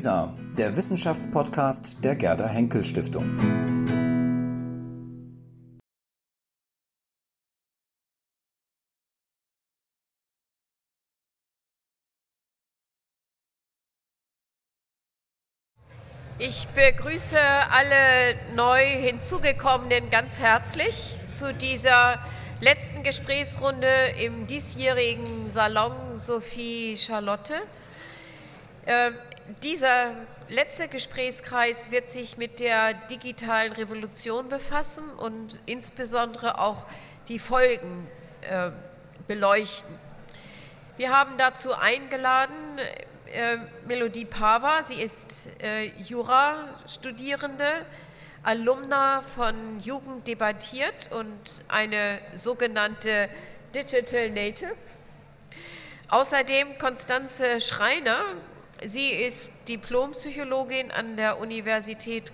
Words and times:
WISA, 0.00 0.34
der 0.56 0.74
Wissenschaftspodcast 0.76 2.02
der 2.02 2.16
Gerda 2.16 2.48
Henkel 2.48 2.86
Stiftung. 2.86 3.36
Ich 16.38 16.66
begrüße 16.68 17.36
alle 17.70 18.36
neu 18.56 18.82
hinzugekommenen 18.82 20.08
ganz 20.08 20.38
herzlich 20.38 21.20
zu 21.28 21.52
dieser 21.52 22.24
letzten 22.62 23.02
Gesprächsrunde 23.02 24.14
im 24.18 24.46
diesjährigen 24.46 25.50
Salon 25.50 26.18
Sophie 26.18 26.96
Charlotte. 26.96 27.52
Dieser 29.62 30.12
letzte 30.48 30.86
Gesprächskreis 30.86 31.90
wird 31.90 32.08
sich 32.08 32.36
mit 32.36 32.60
der 32.60 32.94
digitalen 32.94 33.72
Revolution 33.72 34.48
befassen 34.48 35.10
und 35.10 35.58
insbesondere 35.66 36.60
auch 36.60 36.86
die 37.26 37.40
Folgen 37.40 38.06
äh, 38.42 38.70
beleuchten. 39.26 39.98
Wir 40.96 41.10
haben 41.10 41.36
dazu 41.36 41.74
eingeladen 41.74 42.78
äh, 43.32 43.56
Melodie 43.86 44.24
Pava. 44.24 44.84
Sie 44.86 45.02
ist 45.02 45.48
äh, 45.60 45.86
Jura-Studierende, 46.00 47.84
Alumna 48.44 49.22
von 49.22 49.80
Jugend 49.80 50.28
debattiert 50.28 51.08
und 51.10 51.64
eine 51.66 52.20
sogenannte 52.36 53.28
Digital 53.74 54.30
Native. 54.30 54.76
Außerdem 56.08 56.78
Konstanze 56.78 57.60
Schreiner. 57.60 58.24
Sie 58.84 59.10
ist 59.10 59.52
Diplompsychologin 59.68 60.90
an 60.90 61.18
der 61.18 61.38
Universität 61.38 62.32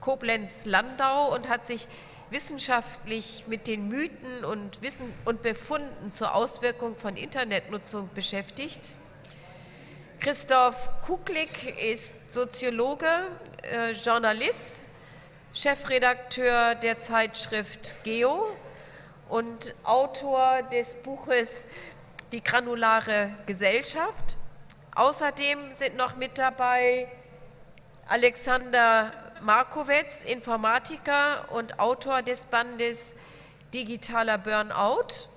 Koblenz-Landau 0.00 1.34
und 1.34 1.48
hat 1.48 1.66
sich 1.66 1.88
wissenschaftlich 2.30 3.42
mit 3.48 3.66
den 3.66 3.88
Mythen 3.88 4.44
und, 4.44 4.80
Wissen 4.82 5.12
und 5.24 5.42
Befunden 5.42 6.12
zur 6.12 6.34
Auswirkung 6.34 6.94
von 6.96 7.16
Internetnutzung 7.16 8.08
beschäftigt. 8.14 8.96
Christoph 10.20 10.88
Kuklik 11.04 11.76
ist 11.76 12.14
Soziologe, 12.32 13.26
äh, 13.62 13.90
Journalist, 13.92 14.86
Chefredakteur 15.52 16.76
der 16.76 16.98
Zeitschrift 16.98 17.96
Geo 18.04 18.46
und 19.28 19.74
Autor 19.82 20.62
des 20.70 20.94
Buches 21.02 21.66
Die 22.30 22.42
granulare 22.42 23.30
Gesellschaft. 23.46 24.36
Außerdem 24.94 25.58
sind 25.76 25.96
noch 25.96 26.16
mit 26.16 26.36
dabei 26.36 27.08
Alexander 28.08 29.10
Markowitz, 29.40 30.22
Informatiker 30.22 31.50
und 31.50 31.78
Autor 31.78 32.20
des 32.20 32.44
Bandes 32.44 33.14
Digitaler 33.72 34.36
Burnout 34.36 35.28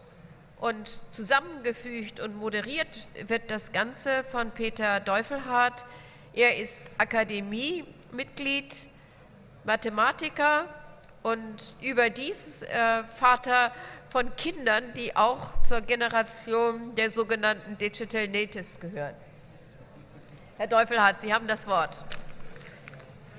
und 0.57 0.99
zusammengefügt 1.09 2.19
und 2.19 2.35
moderiert 2.35 2.87
wird 3.27 3.49
das 3.49 3.71
Ganze 3.71 4.25
von 4.25 4.51
Peter 4.51 4.99
Deufelhardt. 4.99 5.85
Er 6.33 6.57
ist 6.57 6.81
Akademiemitglied, 6.97 8.75
Mathematiker 9.63 10.65
und 11.23 11.77
überdies 11.81 12.61
äh, 12.63 13.03
Vater 13.15 13.71
von 14.09 14.35
Kindern, 14.35 14.93
die 14.97 15.15
auch 15.15 15.61
zur 15.61 15.79
Generation 15.79 16.93
der 16.95 17.09
sogenannten 17.09 17.77
Digital 17.77 18.27
Natives 18.27 18.81
gehören. 18.81 19.15
Herr 20.57 20.67
Deufelhardt, 20.67 21.19
Sie 21.19 21.33
haben 21.33 21.49
das 21.49 21.67
Wort. 21.67 22.05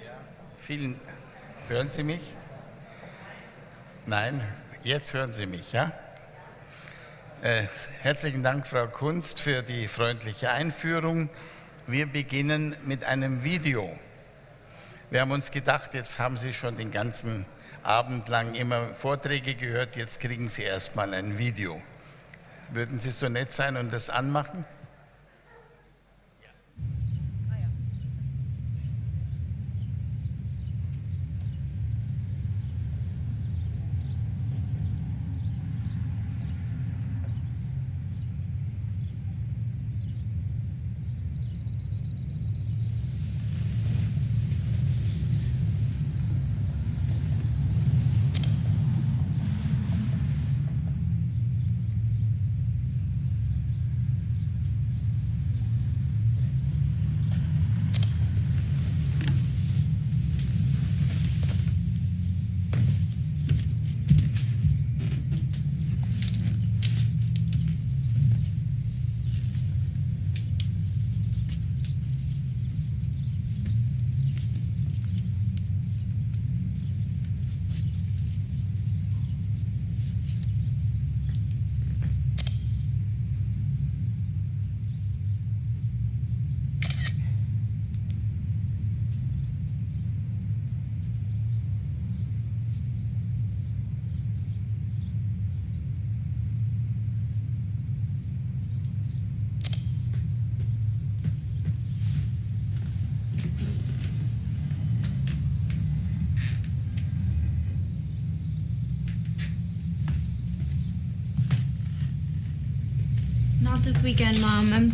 Ja, 0.05 0.11
vielen. 0.59 1.01
Hören 1.67 1.89
Sie 1.89 2.03
mich? 2.03 2.35
Nein, 4.05 4.47
jetzt 4.83 5.15
hören 5.15 5.33
Sie 5.33 5.47
mich, 5.47 5.73
ja? 5.73 5.93
Äh, 7.41 7.63
herzlichen 8.03 8.43
Dank, 8.43 8.67
Frau 8.67 8.87
Kunst, 8.89 9.41
für 9.41 9.63
die 9.63 9.89
freundliche 9.89 10.51
Einführung. 10.51 11.31
Wir 11.87 12.05
beginnen 12.05 12.77
mit 12.85 13.03
einem 13.05 13.43
Video. 13.43 13.99
Wir 15.09 15.23
haben 15.23 15.31
uns 15.31 15.51
gedacht, 15.51 15.95
jetzt 15.95 16.19
haben 16.19 16.37
Sie 16.37 16.53
schon 16.53 16.77
den 16.77 16.91
ganzen 16.91 17.47
Abend 17.83 18.29
lang 18.29 18.55
immer 18.55 18.93
Vorträge 18.93 19.55
gehört, 19.55 19.97
jetzt 19.97 20.21
kriegen 20.21 20.49
Sie 20.49 20.65
erstmal 20.65 21.15
ein 21.15 21.39
Video. 21.39 21.81
Würden 22.69 22.99
Sie 22.99 23.11
so 23.11 23.31
nett 23.31 23.55
sein 23.55 23.79
und 23.79 23.91
das 23.91 24.11
anmachen? 24.11 24.67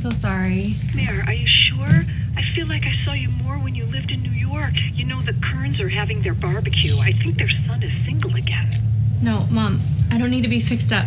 So 0.03 0.11
sorry. 0.11 0.75
Mayor, 0.97 1.23
are 1.29 1.33
you 1.33 1.47
sure? 1.47 2.03
I 2.37 2.43
feel 2.57 2.67
like 2.67 2.83
I 2.83 2.93
saw 3.05 3.13
you 3.13 3.29
more 3.29 3.55
when 3.55 3.77
you 3.77 3.85
lived 3.85 4.11
in 4.11 4.21
New 4.21 4.33
York. 4.33 4.73
You 4.95 5.05
know, 5.05 5.23
the 5.23 5.33
Kerns 5.35 5.79
are 5.79 5.89
having 5.89 6.23
their 6.23 6.35
barbecue. 6.35 6.99
I 6.99 7.13
think 7.13 7.37
their 7.37 7.49
son 7.49 7.85
is 7.85 8.05
single 8.05 8.35
again. 8.35 8.69
No, 9.23 9.47
Mom, 9.49 9.81
I 10.11 10.19
don't 10.19 10.31
need 10.31 10.43
to 10.43 10.49
be 10.49 10.59
fixed 10.59 10.93
up. 10.93 11.07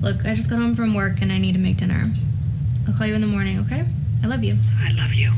Look, 0.00 0.24
I 0.24 0.34
just 0.34 0.48
got 0.48 0.58
home 0.58 0.74
from 0.74 0.94
work 0.94 1.20
and 1.20 1.30
I 1.30 1.36
need 1.36 1.52
to 1.52 1.58
make 1.58 1.76
dinner. 1.76 2.10
I'll 2.88 2.94
call 2.94 3.06
you 3.06 3.14
in 3.14 3.20
the 3.20 3.26
morning, 3.26 3.58
okay? 3.60 3.84
I 4.24 4.26
love 4.26 4.42
you. 4.42 4.56
I 4.80 4.92
love 4.92 5.12
you. 5.12 5.30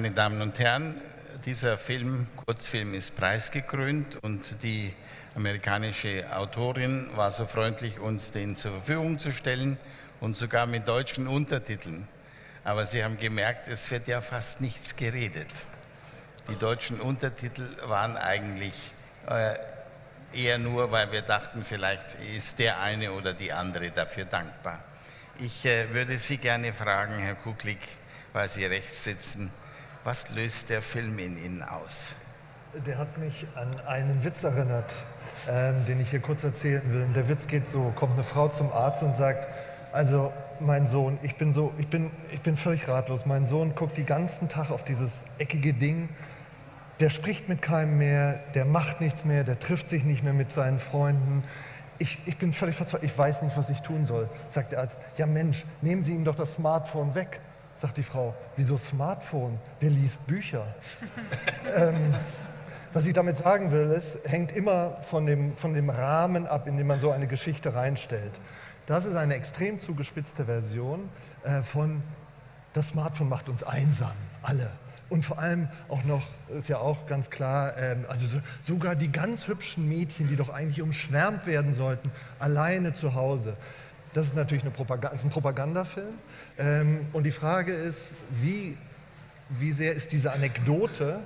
Meine 0.00 0.14
Damen 0.14 0.40
und 0.40 0.58
Herren, 0.58 0.98
dieser 1.44 1.76
Film, 1.76 2.26
Kurzfilm 2.46 2.94
ist 2.94 3.18
preisgekrönt 3.18 4.16
und 4.22 4.62
die 4.62 4.94
amerikanische 5.34 6.24
Autorin 6.34 7.10
war 7.16 7.30
so 7.30 7.44
freundlich, 7.44 7.98
uns 7.98 8.32
den 8.32 8.56
zur 8.56 8.70
Verfügung 8.70 9.18
zu 9.18 9.30
stellen 9.30 9.76
und 10.18 10.36
sogar 10.36 10.66
mit 10.66 10.88
deutschen 10.88 11.28
Untertiteln. 11.28 12.08
Aber 12.64 12.86
Sie 12.86 13.04
haben 13.04 13.18
gemerkt, 13.18 13.68
es 13.68 13.90
wird 13.90 14.08
ja 14.08 14.22
fast 14.22 14.62
nichts 14.62 14.96
geredet. 14.96 15.50
Die 16.48 16.56
deutschen 16.56 16.98
Untertitel 16.98 17.66
waren 17.84 18.16
eigentlich 18.16 18.92
äh, 19.28 19.56
eher 20.32 20.56
nur, 20.56 20.90
weil 20.92 21.12
wir 21.12 21.20
dachten, 21.20 21.62
vielleicht 21.62 22.14
ist 22.34 22.58
der 22.58 22.80
eine 22.80 23.12
oder 23.12 23.34
die 23.34 23.52
andere 23.52 23.90
dafür 23.90 24.24
dankbar. 24.24 24.82
Ich 25.38 25.66
äh, 25.66 25.92
würde 25.92 26.18
Sie 26.18 26.38
gerne 26.38 26.72
fragen, 26.72 27.18
Herr 27.18 27.34
Kuklik, 27.34 27.80
weil 28.32 28.48
Sie 28.48 28.64
rechts 28.64 29.04
sitzen, 29.04 29.52
was 30.04 30.30
löst 30.30 30.70
der 30.70 30.82
Film 30.82 31.18
in 31.18 31.36
Ihnen 31.36 31.62
aus? 31.62 32.14
Der 32.86 32.98
hat 32.98 33.18
mich 33.18 33.46
an 33.54 33.68
einen 33.86 34.24
Witz 34.24 34.44
erinnert, 34.44 34.94
ähm, 35.48 35.84
den 35.86 36.00
ich 36.00 36.10
hier 36.10 36.20
kurz 36.20 36.44
erzählen 36.44 36.82
will. 36.92 37.02
Und 37.02 37.14
der 37.14 37.28
Witz 37.28 37.46
geht 37.46 37.68
so, 37.68 37.92
kommt 37.96 38.14
eine 38.14 38.22
Frau 38.22 38.48
zum 38.48 38.72
Arzt 38.72 39.02
und 39.02 39.14
sagt, 39.14 39.48
also 39.92 40.32
mein 40.60 40.86
Sohn, 40.86 41.18
ich 41.22 41.36
bin 41.36 41.52
so, 41.52 41.72
ich 41.78 41.88
bin, 41.88 42.12
ich 42.30 42.40
bin 42.40 42.56
völlig 42.56 42.88
ratlos. 42.88 43.26
Mein 43.26 43.44
Sohn 43.44 43.74
guckt 43.74 43.96
den 43.96 44.06
ganzen 44.06 44.48
Tag 44.48 44.70
auf 44.70 44.84
dieses 44.84 45.12
eckige 45.38 45.74
Ding. 45.74 46.08
Der 47.00 47.10
spricht 47.10 47.48
mit 47.48 47.60
keinem 47.60 47.98
mehr, 47.98 48.34
der 48.54 48.66
macht 48.66 49.00
nichts 49.00 49.24
mehr, 49.24 49.42
der 49.42 49.58
trifft 49.58 49.88
sich 49.88 50.04
nicht 50.04 50.22
mehr 50.22 50.34
mit 50.34 50.52
seinen 50.52 50.78
Freunden. 50.78 51.42
Ich, 51.98 52.18
ich 52.24 52.38
bin 52.38 52.52
völlig 52.52 52.76
verzweifelt, 52.76 53.10
ich 53.10 53.18
weiß 53.18 53.42
nicht, 53.42 53.56
was 53.56 53.68
ich 53.68 53.80
tun 53.80 54.06
soll. 54.06 54.28
Sagt 54.50 54.72
der 54.72 54.80
Arzt, 54.80 54.98
ja 55.16 55.26
Mensch, 55.26 55.64
nehmen 55.82 56.02
Sie 56.02 56.12
ihm 56.12 56.24
doch 56.24 56.36
das 56.36 56.54
Smartphone 56.54 57.14
weg. 57.14 57.40
Sagt 57.80 57.96
die 57.96 58.02
Frau, 58.02 58.34
wieso 58.56 58.76
Smartphone? 58.76 59.58
Der 59.80 59.88
liest 59.88 60.26
Bücher. 60.26 60.66
ähm, 61.76 62.14
was 62.92 63.06
ich 63.06 63.14
damit 63.14 63.38
sagen 63.38 63.72
will, 63.72 63.90
ist, 63.90 64.18
hängt 64.24 64.52
immer 64.52 64.98
von 65.02 65.24
dem, 65.24 65.56
von 65.56 65.72
dem 65.72 65.88
Rahmen 65.88 66.46
ab, 66.46 66.66
in 66.66 66.76
dem 66.76 66.86
man 66.86 67.00
so 67.00 67.10
eine 67.10 67.26
Geschichte 67.26 67.74
reinstellt. 67.74 68.38
Das 68.86 69.06
ist 69.06 69.14
eine 69.14 69.34
extrem 69.34 69.78
zugespitzte 69.78 70.44
Version 70.44 71.08
äh, 71.44 71.62
von 71.62 72.02
das 72.72 72.88
Smartphone 72.88 73.28
macht 73.28 73.48
uns 73.48 73.62
einsam, 73.62 74.12
alle. 74.42 74.70
Und 75.08 75.24
vor 75.24 75.40
allem 75.40 75.68
auch 75.88 76.04
noch, 76.04 76.28
ist 76.48 76.68
ja 76.68 76.78
auch 76.78 77.06
ganz 77.06 77.30
klar, 77.30 77.76
ähm, 77.76 78.04
also 78.08 78.26
so, 78.26 78.40
sogar 78.60 78.94
die 78.94 79.10
ganz 79.10 79.48
hübschen 79.48 79.88
Mädchen, 79.88 80.28
die 80.28 80.36
doch 80.36 80.50
eigentlich 80.50 80.82
umschwärmt 80.82 81.46
werden 81.46 81.72
sollten, 81.72 82.12
alleine 82.38 82.92
zu 82.92 83.14
Hause. 83.14 83.56
Das 84.12 84.26
ist 84.26 84.34
natürlich 84.34 84.64
eine 84.64 84.72
Propaganda, 84.72 85.14
ist 85.14 85.24
ein 85.24 85.30
Propagandafilm. 85.30 86.14
Ähm, 86.58 87.06
und 87.12 87.24
die 87.24 87.30
Frage 87.30 87.72
ist, 87.72 88.12
wie, 88.42 88.76
wie 89.48 89.72
sehr 89.72 89.94
ist 89.94 90.12
diese 90.12 90.32
Anekdote 90.32 91.20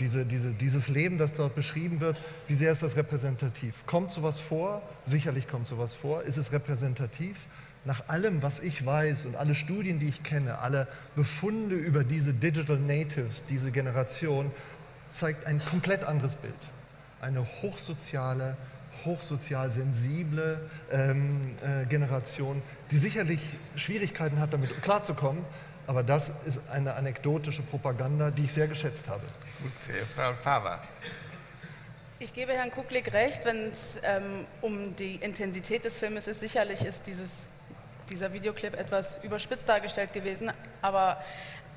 diese, 0.00 0.24
diese, 0.24 0.50
dieses 0.50 0.88
Leben, 0.88 1.18
das 1.18 1.32
dort 1.32 1.54
beschrieben 1.54 2.00
wird, 2.00 2.20
wie 2.46 2.54
sehr 2.54 2.72
ist 2.72 2.82
das 2.82 2.96
repräsentativ? 2.96 3.86
Kommt 3.86 4.10
sowas 4.10 4.38
vor? 4.38 4.82
Sicherlich 5.04 5.48
kommt 5.48 5.66
sowas 5.66 5.94
vor. 5.94 6.22
Ist 6.22 6.36
es 6.36 6.52
repräsentativ? 6.52 7.36
Nach 7.84 8.08
allem, 8.08 8.42
was 8.42 8.60
ich 8.60 8.86
weiß 8.86 9.26
und 9.26 9.34
alle 9.34 9.54
Studien, 9.54 9.98
die 9.98 10.08
ich 10.08 10.22
kenne, 10.22 10.60
alle 10.60 10.86
Befunde 11.16 11.74
über 11.74 12.04
diese 12.04 12.32
Digital 12.32 12.78
Natives, 12.78 13.42
diese 13.48 13.72
Generation, 13.72 14.52
zeigt 15.10 15.46
ein 15.46 15.60
komplett 15.64 16.04
anderes 16.04 16.36
Bild. 16.36 16.54
Eine 17.20 17.44
hochsoziale, 17.44 18.56
hochsozial 19.04 19.70
sensible 19.70 20.68
ähm, 20.90 21.40
äh, 21.62 21.86
Generation, 21.86 22.62
die 22.90 22.98
sicherlich 22.98 23.40
Schwierigkeiten 23.76 24.38
hat, 24.38 24.52
damit 24.52 24.82
klarzukommen, 24.82 25.44
aber 25.86 26.02
das 26.02 26.30
ist 26.44 26.60
eine 26.70 26.94
anekdotische 26.94 27.62
Propaganda, 27.62 28.30
die 28.30 28.44
ich 28.44 28.52
sehr 28.52 28.68
geschätzt 28.68 29.08
habe. 29.08 29.22
Gut, 29.62 29.72
Frau 30.14 30.32
Pava. 30.42 30.80
Ich 32.18 32.32
gebe 32.32 32.52
Herrn 32.52 32.70
Kuklik 32.70 33.12
recht, 33.12 33.44
wenn 33.44 33.72
es 33.72 33.96
ähm, 34.04 34.46
um 34.60 34.94
die 34.94 35.16
Intensität 35.16 35.84
des 35.84 35.98
Filmes 35.98 36.28
ist. 36.28 36.38
Sicherlich 36.38 36.84
ist 36.84 37.08
dieses, 37.08 37.46
dieser 38.10 38.32
Videoclip 38.32 38.78
etwas 38.78 39.18
überspitzt 39.24 39.68
dargestellt 39.68 40.12
gewesen, 40.12 40.52
aber 40.82 41.20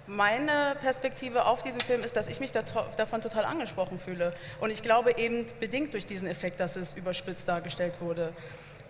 meine 0.07 0.75
Perspektive 0.81 1.45
auf 1.45 1.63
diesen 1.63 1.81
Film 1.81 2.03
ist, 2.03 2.15
dass 2.15 2.27
ich 2.27 2.39
mich 2.39 2.51
davon 2.51 3.21
total 3.21 3.45
angesprochen 3.45 3.99
fühle. 3.99 4.33
Und 4.59 4.69
ich 4.69 4.83
glaube 4.83 5.17
eben 5.17 5.45
bedingt 5.59 5.93
durch 5.93 6.05
diesen 6.05 6.27
Effekt, 6.27 6.59
dass 6.59 6.75
es 6.75 6.93
überspitzt 6.93 7.47
dargestellt 7.47 8.01
wurde. 8.01 8.33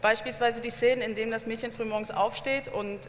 Beispielsweise 0.01 0.61
die 0.61 0.69
Szenen, 0.69 1.01
in 1.01 1.15
denen 1.15 1.31
das 1.31 1.47
Mädchen 1.47 1.71
frühmorgens 1.71 2.11
aufsteht 2.11 2.67
und 2.67 2.99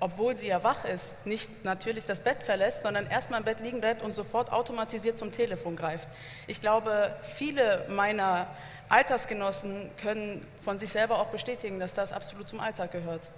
obwohl 0.00 0.36
sie 0.36 0.48
ja 0.48 0.62
wach 0.62 0.84
ist, 0.84 1.14
nicht 1.26 1.64
natürlich 1.64 2.04
das 2.04 2.20
Bett 2.20 2.42
verlässt, 2.42 2.82
sondern 2.82 3.06
erstmal 3.06 3.40
im 3.40 3.44
Bett 3.44 3.60
liegen 3.60 3.80
bleibt 3.80 4.02
und 4.02 4.14
sofort 4.14 4.52
automatisiert 4.52 5.16
zum 5.16 5.32
Telefon 5.32 5.76
greift. 5.76 6.08
Ich 6.46 6.60
glaube, 6.60 7.16
viele 7.22 7.86
meiner 7.88 8.46
Altersgenossen 8.88 9.90
können 10.02 10.46
von 10.62 10.78
sich 10.78 10.90
selber 10.90 11.18
auch 11.18 11.28
bestätigen, 11.28 11.80
dass 11.80 11.94
das 11.94 12.12
absolut 12.12 12.48
zum 12.48 12.60
Alltag 12.60 12.92
gehört. 12.92 13.30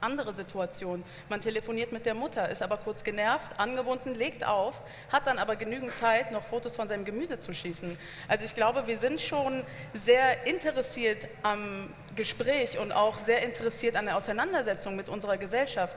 Andere 0.00 0.32
Situation, 0.32 1.04
man 1.28 1.40
telefoniert 1.40 1.92
mit 1.92 2.06
der 2.06 2.14
Mutter, 2.14 2.48
ist 2.48 2.62
aber 2.62 2.76
kurz 2.76 3.04
genervt, 3.04 3.58
angebunden, 3.58 4.14
legt 4.14 4.44
auf, 4.44 4.82
hat 5.10 5.26
dann 5.26 5.38
aber 5.38 5.56
genügend 5.56 5.94
Zeit, 5.94 6.32
noch 6.32 6.44
Fotos 6.44 6.76
von 6.76 6.88
seinem 6.88 7.04
Gemüse 7.04 7.38
zu 7.38 7.52
schießen. 7.52 7.98
Also 8.28 8.44
ich 8.44 8.54
glaube, 8.54 8.86
wir 8.86 8.96
sind 8.96 9.20
schon 9.20 9.62
sehr 9.92 10.46
interessiert 10.46 11.28
am 11.42 11.92
Gespräch 12.14 12.78
und 12.78 12.92
auch 12.92 13.18
sehr 13.18 13.42
interessiert 13.42 13.96
an 13.96 14.06
der 14.06 14.16
Auseinandersetzung 14.16 14.96
mit 14.96 15.08
unserer 15.08 15.36
Gesellschaft. 15.36 15.96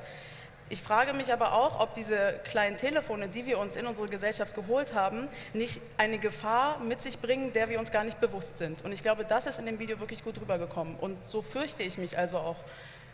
Ich 0.71 0.83
frage 0.83 1.13
mich 1.13 1.33
aber 1.33 1.53
auch, 1.53 1.79
ob 1.79 1.95
diese 1.95 2.39
kleinen 2.43 2.77
Telefone, 2.77 3.27
die 3.27 3.47
wir 3.47 3.57
uns 3.57 3.75
in 3.75 3.87
unsere 3.87 4.07
Gesellschaft 4.07 4.53
geholt 4.53 4.93
haben, 4.93 5.27
nicht 5.53 5.81
eine 5.97 6.19
Gefahr 6.19 6.79
mit 6.79 7.01
sich 7.01 7.17
bringen, 7.17 7.53
der 7.53 7.69
wir 7.69 7.79
uns 7.79 7.91
gar 7.91 8.03
nicht 8.03 8.21
bewusst 8.21 8.59
sind. 8.59 8.85
Und 8.85 8.91
ich 8.91 9.01
glaube, 9.01 9.25
das 9.25 9.47
ist 9.47 9.57
in 9.57 9.65
dem 9.65 9.79
Video 9.79 9.99
wirklich 9.99 10.23
gut 10.23 10.39
rübergekommen. 10.39 10.95
Und 10.97 11.25
so 11.25 11.41
fürchte 11.41 11.81
ich 11.81 11.97
mich 11.97 12.19
also 12.19 12.37
auch 12.37 12.57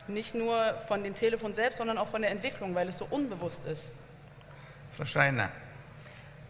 nicht 0.08 0.36
nur 0.36 0.76
von 0.88 1.04
dem 1.04 1.16
Telefon 1.16 1.54
selbst, 1.54 1.78
sondern 1.78 1.98
auch 1.98 2.08
von 2.08 2.22
der 2.22 2.32
Entwicklung, 2.32 2.76
weil 2.76 2.88
es 2.90 2.98
so 2.98 3.08
unbewusst 3.10 3.66
ist. 3.66 3.90
Frau 4.96 5.06
Schreiner. 5.06 5.50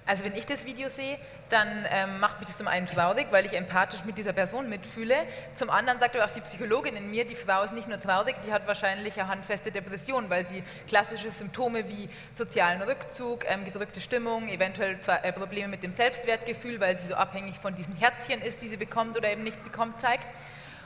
Also 0.08 0.24
wenn 0.24 0.36
ich 0.36 0.46
das 0.46 0.66
Video 0.66 0.88
sehe, 0.88 1.18
dann 1.50 1.86
ähm, 1.90 2.20
macht 2.20 2.40
mich 2.40 2.48
das 2.48 2.58
zum 2.58 2.68
einen 2.68 2.86
traurig, 2.86 3.28
weil 3.32 3.46
ich 3.46 3.54
empathisch 3.54 4.04
mit 4.06 4.20
dieser 4.20 4.34
Person 4.34 4.70
mitfühle. 4.70 5.16
Zum 5.56 5.72
anderen 5.72 6.00
sagt 6.00 6.16
aber 6.16 6.26
auch 6.26 6.32
die 6.32 6.42
Psychologin 6.42 6.96
in 6.96 7.10
mir, 7.10 7.26
die 7.26 7.36
Frau 7.36 7.64
ist 7.64 7.74
nicht 7.74 7.88
nur 7.88 8.00
traurig, 8.00 8.36
die 8.46 8.52
hat 8.52 8.68
wahrscheinlich 8.68 9.20
eine 9.20 9.30
handfeste 9.30 9.72
Depression, 9.72 10.30
weil 10.30 10.48
sie 10.48 10.64
klassische 10.88 11.32
Symptome 11.32 11.90
wie 11.90 12.08
sozialen 12.34 12.84
Rückzug, 12.84 13.46
ähm, 13.48 13.66
gedrückte 13.66 14.00
Stimmung, 14.00 14.48
eventuell 14.48 15.00
äh, 15.08 15.34
Probleme 15.34 15.70
mit 15.70 15.82
dem 15.82 15.92
Selbstwertgefühl, 15.92 16.80
weil 16.80 16.98
sie 16.98 17.08
so 17.08 17.16
abhängig 17.16 17.58
von 17.58 17.76
diesen 17.76 17.96
Herzchen 17.96 18.42
ist, 18.42 18.62
die 18.62 18.68
sie 18.68 18.78
bekommt 18.78 19.18
oder 19.18 19.32
eben 19.32 19.44
nicht 19.44 19.64
bekommt, 19.64 20.00
zeigt. 20.00 20.28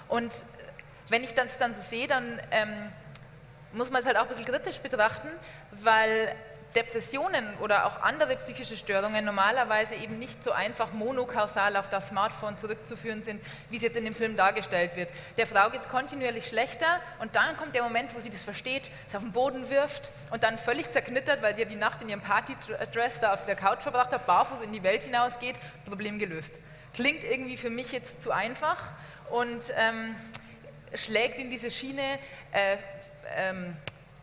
Und 0.08 0.44
wenn 1.10 1.24
ich 1.24 1.34
das 1.34 1.58
dann 1.58 1.74
so 1.74 1.82
sehe, 1.82 2.08
dann 2.08 2.40
ähm, 2.52 2.92
muss 3.74 3.92
man 3.92 4.02
es 4.02 4.08
halt 4.08 4.18
auch 4.18 4.24
ein 4.24 4.30
bisschen 4.30 4.46
kritisch 4.46 4.80
betrachten, 4.80 5.28
weil 5.72 6.36
Depressionen 6.76 7.46
oder 7.62 7.88
auch 7.88 8.02
andere 8.04 8.36
psychische 8.36 8.78
Störungen 8.78 9.26
normalerweise 9.26 9.96
eben 9.96 10.20
nicht 10.20 10.44
so 10.44 10.52
einfach 10.52 10.92
monokausal 10.94 11.76
auf 11.76 11.90
das 11.90 12.10
Smartphone 12.10 12.60
zurückzuführen 12.60 13.24
sind, 13.24 13.44
wie 13.70 13.78
es 13.78 13.82
jetzt 13.82 13.98
in 13.98 14.06
dem 14.06 14.14
Film 14.14 14.38
dargestellt 14.38 14.96
wird. 14.96 15.10
Der 15.38 15.48
Frau 15.48 15.72
geht 15.72 15.82
es 15.82 15.90
kontinuierlich 15.90 16.48
schlechter 16.48 17.00
und 17.20 17.36
dann 17.36 17.58
kommt 17.58 17.74
der 17.74 17.82
Moment, 17.82 18.14
wo 18.16 18.20
sie 18.20 18.30
das 18.30 18.44
versteht, 18.44 18.92
es 19.08 19.16
auf 19.16 19.24
den 19.24 19.32
Boden 19.32 19.70
wirft 19.72 20.12
und 20.32 20.44
dann 20.44 20.60
völlig 20.60 20.92
zerknittert, 20.92 21.42
weil 21.42 21.56
sie 21.56 21.64
ja 21.64 21.68
die 21.68 21.76
Nacht 21.76 22.04
in 22.04 22.10
ihrem 22.10 22.22
Partydress 22.22 23.20
da 23.20 23.34
auf 23.34 23.46
der 23.46 23.56
Couch 23.56 23.82
verbracht 23.82 24.12
hat, 24.12 24.28
barfuß 24.28 24.62
in 24.62 24.72
die 24.72 24.84
Welt 24.84 25.02
hinausgeht, 25.02 25.56
Problem 25.86 26.20
gelöst. 26.20 26.54
Klingt 26.94 27.24
irgendwie 27.24 27.58
für 27.58 27.72
mich 27.72 27.92
jetzt 27.92 28.22
zu 28.22 28.32
einfach 28.32 28.78
und 29.32 29.74
ähm, 29.76 30.16
schlägt 30.94 31.38
in 31.38 31.50
diese 31.50 31.72
Schiene 31.72 32.20
äh, 32.52 32.78
ähm, 33.36 33.76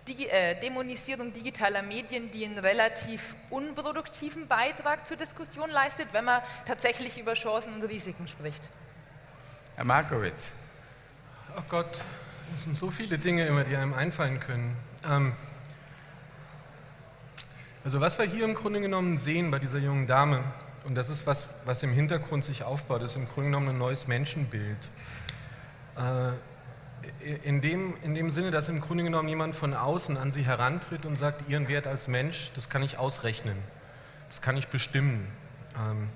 die 0.06 0.28
äh, 0.28 0.60
Dämonisierung 0.60 1.32
digitaler 1.32 1.82
Medien, 1.82 2.30
die 2.30 2.44
einen 2.44 2.58
relativ 2.58 3.34
unproduktiven 3.50 4.46
Beitrag 4.46 5.06
zur 5.06 5.16
Diskussion 5.16 5.70
leistet, 5.70 6.08
wenn 6.12 6.24
man 6.24 6.42
tatsächlich 6.66 7.18
über 7.18 7.34
Chancen 7.34 7.74
und 7.74 7.82
Risiken 7.82 8.28
spricht. 8.28 8.68
Herr 9.74 9.84
Markowitz. 9.84 10.50
Oh 11.56 11.62
Gott, 11.68 12.00
es 12.54 12.64
sind 12.64 12.76
so 12.76 12.90
viele 12.90 13.18
Dinge 13.18 13.46
immer, 13.46 13.64
die 13.64 13.76
einem 13.76 13.94
einfallen 13.94 14.38
können. 14.40 14.76
Ähm, 15.04 15.32
also 17.84 18.00
was 18.00 18.18
wir 18.18 18.26
hier 18.26 18.44
im 18.44 18.54
Grunde 18.54 18.80
genommen 18.80 19.18
sehen 19.18 19.50
bei 19.50 19.58
dieser 19.58 19.78
jungen 19.78 20.06
Dame, 20.06 20.42
und 20.84 20.94
das 20.94 21.10
ist 21.10 21.26
was, 21.26 21.48
was 21.64 21.82
im 21.82 21.92
Hintergrund 21.92 22.44
sich 22.44 22.62
aufbaut, 22.62 23.02
ist 23.02 23.16
im 23.16 23.26
Grunde 23.28 23.50
genommen 23.50 23.70
ein 23.70 23.78
neues 23.78 24.06
Menschenbild. 24.06 24.78
Äh, 25.96 26.32
in 27.44 27.60
dem, 27.60 27.94
in 28.02 28.14
dem 28.14 28.30
Sinne, 28.30 28.50
dass 28.50 28.68
im 28.68 28.80
Grunde 28.80 29.04
genommen 29.04 29.28
jemand 29.28 29.54
von 29.54 29.74
außen 29.74 30.16
an 30.16 30.32
sie 30.32 30.42
herantritt 30.42 31.06
und 31.06 31.18
sagt, 31.18 31.48
ihren 31.48 31.68
Wert 31.68 31.86
als 31.86 32.08
Mensch, 32.08 32.50
das 32.54 32.68
kann 32.68 32.82
ich 32.82 32.98
ausrechnen, 32.98 33.56
das 34.28 34.42
kann 34.42 34.56
ich 34.56 34.68
bestimmen. 34.68 35.26
Ähm, 35.76 36.08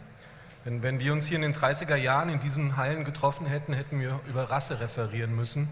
wenn, 0.65 0.83
wenn 0.83 1.01
wir 1.01 1.13
uns 1.13 1.27
hier 1.27 1.37
in 1.37 1.43
den 1.43 1.55
30er 1.55 1.97
Jahren 1.97 2.29
in 2.29 2.41
diesen 2.41 2.77
Hallen 2.77 3.05
getroffen 3.05 3.47
hätten, 3.47 3.73
hätten 3.73 4.01
wir 4.01 4.21
über 4.29 4.51
Rasse 4.51 4.81
referieren 4.81 5.35
müssen. 5.35 5.69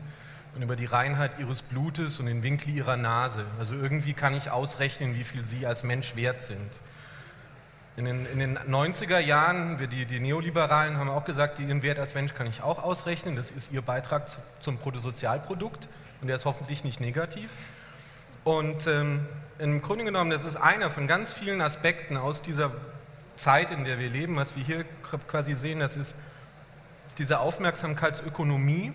und 0.54 0.62
über 0.62 0.76
die 0.76 0.86
Reinheit 0.86 1.38
ihres 1.38 1.62
Blutes 1.62 2.20
und 2.20 2.26
den 2.26 2.42
Winkel 2.42 2.74
ihrer 2.74 2.96
Nase. 2.96 3.44
Also 3.58 3.74
irgendwie 3.74 4.12
kann 4.12 4.34
ich 4.34 4.50
ausrechnen, 4.50 5.14
wie 5.14 5.24
viel 5.24 5.44
sie 5.44 5.66
als 5.66 5.84
Mensch 5.84 6.16
wert 6.16 6.40
sind. 6.40 6.80
In 7.98 8.04
den, 8.04 8.26
in 8.26 8.38
den 8.38 8.56
90er 8.56 9.18
Jahren, 9.18 9.80
wir, 9.80 9.88
die, 9.88 10.06
die, 10.06 10.20
Neoliberalen 10.20 10.98
haben 10.98 11.10
auch 11.10 11.24
gesagt, 11.24 11.58
ihren 11.58 11.82
Wert 11.82 11.98
als 11.98 12.14
Mensch 12.14 12.32
kann 12.32 12.46
ich 12.46 12.62
auch 12.62 12.80
ausrechnen. 12.80 13.34
Das 13.34 13.50
ist 13.50 13.72
ihr 13.72 13.82
Beitrag 13.82 14.28
zu, 14.28 14.38
zum 14.60 14.76
Bruttosozialprodukt 14.76 15.88
und 16.20 16.28
der 16.28 16.36
ist 16.36 16.44
hoffentlich 16.44 16.84
nicht 16.84 17.00
negativ. 17.00 17.50
Und 18.44 18.86
ähm, 18.86 19.26
im 19.58 19.82
Grunde 19.82 20.04
genommen, 20.04 20.30
das 20.30 20.44
ist 20.44 20.54
einer 20.54 20.92
von 20.92 21.08
ganz 21.08 21.32
vielen 21.32 21.60
Aspekten 21.60 22.16
aus 22.16 22.40
dieser 22.40 22.70
Zeit, 23.36 23.72
in 23.72 23.82
der 23.82 23.98
wir 23.98 24.10
leben, 24.10 24.36
was 24.36 24.54
wir 24.54 24.62
hier 24.62 24.84
quasi 25.26 25.54
sehen, 25.54 25.80
das 25.80 25.96
ist, 25.96 26.14
ist 27.08 27.18
diese 27.18 27.40
Aufmerksamkeitsökonomie, 27.40 28.92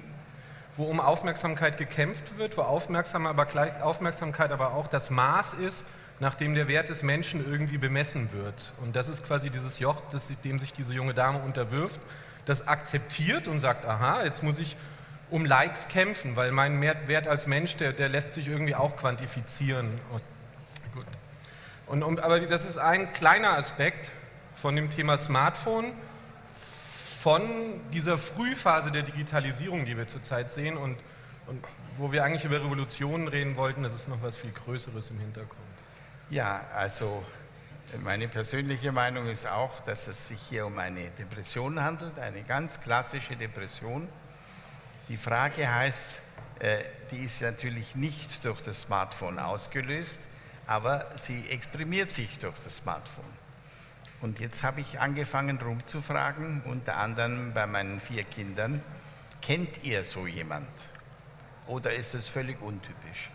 wo 0.78 0.86
um 0.86 1.02
Aufmerksamkeit 1.02 1.78
gekämpft 1.78 2.38
wird, 2.38 2.56
wo 2.56 2.62
Aufmerksam 2.62 3.28
aber 3.28 3.48
gleich, 3.48 3.82
Aufmerksamkeit 3.82 4.54
aber 4.54 4.74
auch 4.76 4.88
das 4.88 5.10
Maß 5.10 5.56
ist, 5.56 5.86
nach 6.24 6.36
dem 6.36 6.56
der 6.56 6.70
Wert 6.70 6.88
des 6.88 7.04
Menschen 7.04 7.46
irgendwie 7.46 7.78
bemessen 7.78 8.32
wird. 8.32 8.72
Und 8.82 8.96
das 8.96 9.10
ist 9.10 9.26
quasi 9.26 9.50
dieses 9.50 9.80
Joch, 9.80 10.02
das, 10.10 10.30
dem 10.44 10.58
sich 10.58 10.72
diese 10.72 10.94
junge 10.94 11.14
Dame 11.14 11.40
unterwirft, 11.40 12.00
das 12.46 12.66
akzeptiert 12.66 13.50
und 13.50 13.60
sagt, 13.60 13.86
aha, 13.86 14.24
jetzt 14.24 14.42
muss 14.42 14.58
ich 14.58 14.78
um 15.30 15.46
Likes 15.46 15.90
kämpfen, 15.90 16.38
weil 16.38 16.52
mein 16.52 16.80
Wert 16.82 17.28
als 17.28 17.46
Mensch, 17.46 17.76
der, 17.76 17.92
der 17.92 18.08
lässt 18.08 18.34
sich 18.34 18.48
irgendwie 18.48 18.74
auch 18.74 18.96
quantifizieren. 18.96 20.00
Und, 20.12 20.22
gut. 20.94 21.06
Und, 21.88 22.04
und, 22.04 22.20
aber 22.22 22.40
das 22.40 22.64
ist 22.64 22.78
ein 22.78 23.12
kleiner 23.12 23.58
Aspekt 23.58 24.12
von 24.56 24.78
dem 24.78 24.90
Thema 24.90 25.18
Smartphone, 25.18 25.92
von 27.20 27.42
dieser 27.92 28.18
Frühphase 28.18 28.92
der 28.92 29.04
Digitalisierung, 29.04 29.86
die 29.86 29.98
wir 29.98 30.08
zurzeit 30.08 30.54
sehen 30.54 30.78
und, 30.78 30.98
und 31.48 31.62
wo 31.98 32.14
wir 32.14 32.24
eigentlich 32.24 32.46
über 32.46 32.64
Revolutionen 32.64 33.28
reden 33.28 33.58
wollten, 33.58 33.84
das 33.84 33.94
ist 33.94 34.08
noch 34.08 34.22
was 34.22 34.38
viel 34.38 34.52
Größeres 34.52 35.12
im 35.12 35.20
Hintergrund. 35.20 35.63
Ja, 36.34 36.66
also 36.74 37.24
meine 38.02 38.28
persönliche 38.28 38.92
Meinung 38.92 39.28
ist 39.28 39.46
auch, 39.46 39.82
dass 39.82 40.08
es 40.08 40.30
sich 40.30 40.42
hier 40.42 40.66
um 40.66 40.80
eine 40.80 41.12
Depression 41.12 41.80
handelt, 41.80 42.18
eine 42.18 42.42
ganz 42.42 42.82
klassische 42.82 43.36
Depression. 43.36 44.10
Die 45.10 45.18
Frage 45.18 45.72
heißt, 45.72 46.22
äh, 46.58 46.80
die 47.12 47.18
ist 47.18 47.44
natürlich 47.44 47.96
nicht 47.96 48.44
durch 48.46 48.62
das 48.62 48.82
Smartphone 48.82 49.38
ausgelöst, 49.38 50.22
aber 50.66 51.06
sie 51.18 51.48
exprimiert 51.52 52.10
sich 52.10 52.40
durch 52.40 52.58
das 52.64 52.78
Smartphone. 52.78 53.32
Und 54.20 54.40
jetzt 54.40 54.64
habe 54.64 54.82
ich 54.82 55.00
angefangen 55.00 55.62
rumzufragen, 55.62 56.64
unter 56.66 56.98
anderem 56.98 57.54
bei 57.54 57.68
meinen 57.68 58.02
vier 58.02 58.24
Kindern, 58.24 58.82
kennt 59.44 59.84
ihr 59.84 60.04
so 60.04 60.26
jemand? 60.26 60.68
Oder 61.68 61.94
ist 61.94 62.16
es 62.16 62.28
völlig 62.28 62.60
untypisch? 62.60 63.30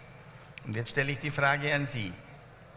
Und 0.67 0.75
jetzt 0.75 0.91
stelle 0.91 1.13
ich 1.13 1.21
die 1.21 1.31
Frage 1.31 1.73
an 1.73 1.87
Sie. 1.87 2.13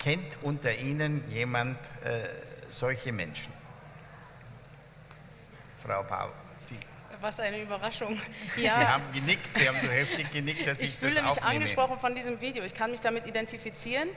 Kennt 0.01 0.39
unter 0.41 0.75
Ihnen 0.75 1.24
jemand 1.29 1.77
äh, 2.03 2.27
solche 2.70 3.12
Menschen? 3.12 3.53
Frau 5.86 6.01
Bauer, 6.01 6.34
Sie. 6.58 6.79
Was 7.20 7.39
eine 7.39 7.62
Überraschung. 7.62 8.20
Ja. 8.58 8.79
Sie 8.79 8.88
haben 8.88 9.03
genickt, 9.13 9.55
Sie 9.55 9.70
haben 9.70 9.77
so 9.79 9.91
heftig 9.91 10.31
genickt, 10.31 10.65
dass 10.65 10.81
ich, 10.81 10.89
ich 10.89 10.96
fühle 10.96 11.13
das 11.13 11.36
mich 11.36 11.43
angesprochen 11.43 12.00
von 12.00 12.15
diesem 12.15 12.41
Video. 12.41 12.63
Ich 12.63 12.74
kann 12.74 12.89
mich 12.89 13.01
damit 13.01 13.27
identifizieren 13.27 14.10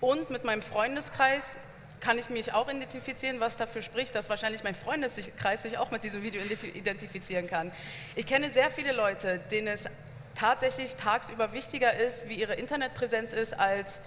und 0.00 0.28
mit 0.30 0.42
meinem 0.42 0.60
Freundeskreis 0.60 1.56
kann 2.00 2.18
ich 2.18 2.30
mich 2.30 2.52
auch 2.52 2.68
identifizieren, 2.68 3.38
was 3.38 3.56
dafür 3.56 3.82
spricht, 3.82 4.16
dass 4.16 4.28
wahrscheinlich 4.28 4.64
mein 4.64 4.74
Freundeskreis 4.74 5.62
sich 5.62 5.78
auch 5.78 5.92
mit 5.92 6.02
diesem 6.02 6.24
Video 6.24 6.42
identifizieren 6.74 7.46
kann. 7.46 7.70
Ich 8.16 8.26
kenne 8.26 8.50
sehr 8.50 8.70
viele 8.70 8.92
Leute, 8.92 9.38
denen 9.52 9.68
es 9.68 9.88
tatsächlich 10.34 10.96
tagsüber 10.96 11.52
wichtiger 11.52 11.94
ist, 11.94 12.28
wie 12.28 12.34
ihre 12.34 12.54
Internetpräsenz 12.54 13.32
ist, 13.32 13.52
als 13.52 14.00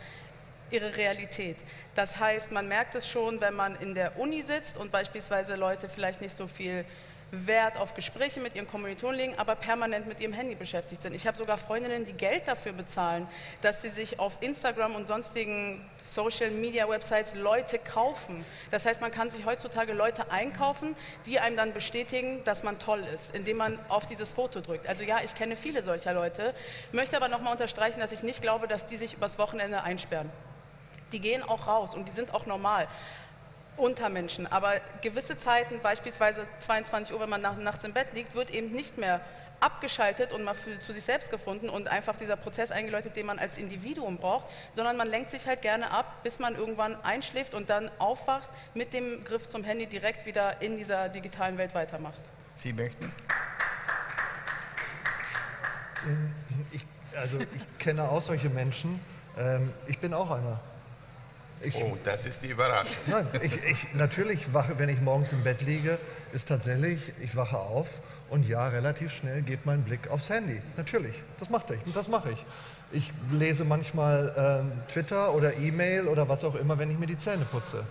ihre 0.71 0.95
Realität. 0.95 1.57
Das 1.95 2.17
heißt, 2.17 2.51
man 2.51 2.67
merkt 2.67 2.95
es 2.95 3.07
schon, 3.07 3.41
wenn 3.41 3.53
man 3.53 3.75
in 3.75 3.95
der 3.95 4.17
Uni 4.19 4.41
sitzt 4.41 4.77
und 4.77 4.91
beispielsweise 4.91 5.55
Leute 5.55 5.89
vielleicht 5.89 6.21
nicht 6.21 6.35
so 6.35 6.47
viel 6.47 6.85
Wert 7.31 7.77
auf 7.77 7.93
Gespräche 7.95 8.39
mit 8.39 8.55
ihren 8.55 8.67
Kommilitonen 8.67 9.15
legen, 9.15 9.33
aber 9.37 9.55
permanent 9.55 10.05
mit 10.05 10.19
ihrem 10.19 10.33
Handy 10.33 10.55
beschäftigt 10.55 11.01
sind. 11.01 11.13
Ich 11.13 11.25
habe 11.25 11.37
sogar 11.37 11.57
Freundinnen, 11.57 12.03
die 12.03 12.13
Geld 12.13 12.47
dafür 12.47 12.73
bezahlen, 12.73 13.27
dass 13.61 13.81
sie 13.81 13.89
sich 13.89 14.19
auf 14.19 14.37
Instagram 14.41 14.95
und 14.95 15.07
sonstigen 15.07 15.83
Social-Media-Websites 15.97 17.35
Leute 17.35 17.79
kaufen. 17.79 18.43
Das 18.69 18.85
heißt, 18.85 19.01
man 19.01 19.11
kann 19.11 19.31
sich 19.31 19.45
heutzutage 19.45 19.93
Leute 19.93 20.29
einkaufen, 20.31 20.95
die 21.25 21.39
einem 21.39 21.55
dann 21.55 21.73
bestätigen, 21.73 22.43
dass 22.43 22.63
man 22.63 22.79
toll 22.79 23.03
ist, 23.15 23.33
indem 23.33 23.57
man 23.57 23.79
auf 23.87 24.05
dieses 24.05 24.31
Foto 24.31 24.59
drückt. 24.59 24.87
Also 24.87 25.03
ja, 25.03 25.19
ich 25.23 25.33
kenne 25.33 25.55
viele 25.55 25.83
solcher 25.83 26.13
Leute, 26.13 26.53
möchte 26.91 27.15
aber 27.15 27.29
nochmal 27.29 27.53
unterstreichen, 27.53 27.99
dass 27.99 28.11
ich 28.11 28.23
nicht 28.23 28.41
glaube, 28.41 28.67
dass 28.67 28.85
die 28.85 28.97
sich 28.97 29.13
übers 29.13 29.39
Wochenende 29.39 29.83
einsperren. 29.83 30.29
Die 31.11 31.19
gehen 31.19 31.43
auch 31.43 31.67
raus 31.67 31.95
und 31.95 32.07
die 32.07 32.11
sind 32.11 32.33
auch 32.33 32.45
normal 32.45 32.87
unter 33.77 34.09
Menschen. 34.09 34.47
Aber 34.47 34.73
gewisse 35.01 35.37
Zeiten, 35.37 35.79
beispielsweise 35.81 36.45
22 36.59 37.13
Uhr, 37.13 37.21
wenn 37.21 37.29
man 37.29 37.41
nachts 37.41 37.83
im 37.83 37.93
Bett 37.93 38.13
liegt, 38.13 38.35
wird 38.35 38.51
eben 38.51 38.71
nicht 38.71 38.97
mehr 38.97 39.21
abgeschaltet 39.61 40.33
und 40.33 40.43
mal 40.43 40.55
für, 40.55 40.79
zu 40.79 40.91
sich 40.91 41.03
selbst 41.03 41.29
gefunden 41.29 41.69
und 41.69 41.87
einfach 41.87 42.17
dieser 42.17 42.35
Prozess 42.35 42.71
eingeläutet, 42.71 43.15
den 43.15 43.27
man 43.27 43.39
als 43.39 43.57
Individuum 43.57 44.17
braucht, 44.17 44.45
sondern 44.73 44.97
man 44.97 45.07
lenkt 45.07 45.31
sich 45.31 45.45
halt 45.45 45.61
gerne 45.61 45.91
ab, 45.91 46.23
bis 46.23 46.39
man 46.39 46.55
irgendwann 46.55 46.95
einschläft 47.03 47.53
und 47.53 47.69
dann 47.69 47.91
aufwacht, 47.99 48.49
mit 48.73 48.91
dem 48.91 49.23
Griff 49.23 49.47
zum 49.47 49.63
Handy 49.63 49.85
direkt 49.85 50.25
wieder 50.25 50.61
in 50.61 50.77
dieser 50.77 51.09
digitalen 51.09 51.57
Welt 51.57 51.75
weitermacht. 51.75 52.19
Sie 52.55 52.73
möchten? 52.73 53.11
Ich, 56.71 56.83
also 57.15 57.39
ich 57.39 57.77
kenne 57.77 58.09
auch 58.09 58.21
solche 58.21 58.49
Menschen. 58.49 58.99
Ähm, 59.37 59.71
ich 59.85 59.99
bin 59.99 60.15
auch 60.15 60.31
einer. 60.31 60.59
Ich, 61.63 61.75
oh, 61.75 61.97
das 62.03 62.25
ist 62.25 62.43
die 62.43 62.47
Überraschung. 62.47 62.95
Nein, 63.07 63.27
ich, 63.41 63.51
ich, 63.63 63.93
natürlich 63.93 64.53
wache, 64.53 64.79
wenn 64.79 64.89
ich 64.89 65.01
morgens 65.01 65.31
im 65.31 65.43
Bett 65.43 65.61
liege, 65.61 65.99
ist 66.33 66.47
tatsächlich, 66.47 66.99
ich 67.21 67.35
wache 67.35 67.57
auf 67.57 67.87
und 68.29 68.47
ja, 68.47 68.67
relativ 68.67 69.11
schnell 69.11 69.41
geht 69.41 69.65
mein 69.65 69.83
Blick 69.83 70.09
aufs 70.09 70.29
Handy. 70.29 70.59
Natürlich, 70.77 71.15
das 71.39 71.49
macht 71.49 71.69
ich 71.71 71.85
und 71.85 71.95
das 71.95 72.07
mache 72.07 72.31
ich. 72.31 72.45
Ich 72.93 73.11
lese 73.31 73.63
manchmal 73.63 74.33
ähm, 74.37 74.71
Twitter 74.87 75.33
oder 75.33 75.57
E-Mail 75.57 76.07
oder 76.07 76.27
was 76.27 76.43
auch 76.43 76.55
immer, 76.55 76.77
wenn 76.79 76.89
ich 76.89 76.97
mir 76.97 77.07
die 77.07 77.17
Zähne 77.17 77.45
putze. 77.45 77.83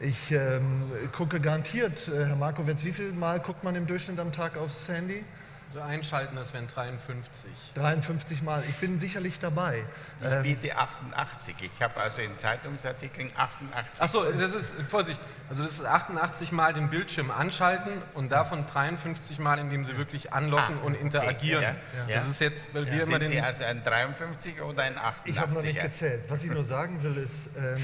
Ich 0.00 0.30
ähm, 0.32 0.90
gucke 1.12 1.40
garantiert, 1.40 2.08
äh, 2.08 2.24
Herr 2.24 2.36
Markowitz, 2.36 2.84
wie 2.84 2.92
viel 2.92 3.12
Mal 3.12 3.38
guckt 3.38 3.62
man 3.64 3.76
im 3.76 3.86
Durchschnitt 3.86 4.18
am 4.18 4.32
Tag 4.32 4.56
aufs 4.56 4.88
Handy? 4.88 5.24
So 5.72 5.80
einschalten, 5.80 6.34
das 6.34 6.52
wären 6.52 6.66
53. 6.66 7.48
53 7.76 8.42
Mal. 8.42 8.60
Ich 8.68 8.74
bin 8.78 8.98
sicherlich 8.98 9.38
dabei. 9.38 9.84
Ich 10.20 10.32
ähm, 10.32 10.42
biete 10.42 10.76
88. 10.76 11.54
Ich 11.60 11.80
habe 11.80 12.00
also 12.00 12.22
in 12.22 12.36
Zeitungsartikeln 12.36 13.30
88. 13.36 14.02
Achso, 14.02 14.24
das 14.32 14.52
ist, 14.52 14.72
Vorsicht, 14.88 15.20
also 15.48 15.62
das 15.62 15.74
ist 15.74 15.84
88 15.84 16.50
Mal 16.50 16.74
den 16.74 16.90
Bildschirm 16.90 17.30
anschalten 17.30 17.92
und 18.14 18.32
davon 18.32 18.66
53 18.66 19.38
Mal, 19.38 19.60
indem 19.60 19.84
Sie 19.84 19.96
wirklich 19.96 20.32
anlocken 20.32 20.76
ah, 20.82 20.86
und 20.86 20.94
interagieren. 20.94 21.62
Okay, 21.62 21.76
ja, 22.08 22.14
ja. 22.14 22.16
Das 22.16 22.28
ist 22.28 22.40
jetzt, 22.40 22.66
weil 22.72 22.88
ja, 22.88 22.94
wir 22.94 23.02
immer 23.04 23.20
den... 23.20 23.28
Sie 23.28 23.40
also 23.40 23.62
ein 23.62 23.84
53 23.84 24.60
oder 24.62 24.82
ein 24.82 24.98
88? 24.98 25.32
Ich 25.32 25.40
habe 25.40 25.52
noch 25.52 25.62
nicht 25.62 25.80
gezählt. 25.80 26.24
Was 26.26 26.42
ich 26.42 26.50
nur 26.50 26.64
sagen 26.64 27.00
will, 27.04 27.16
ist, 27.16 27.48
ähm, 27.56 27.80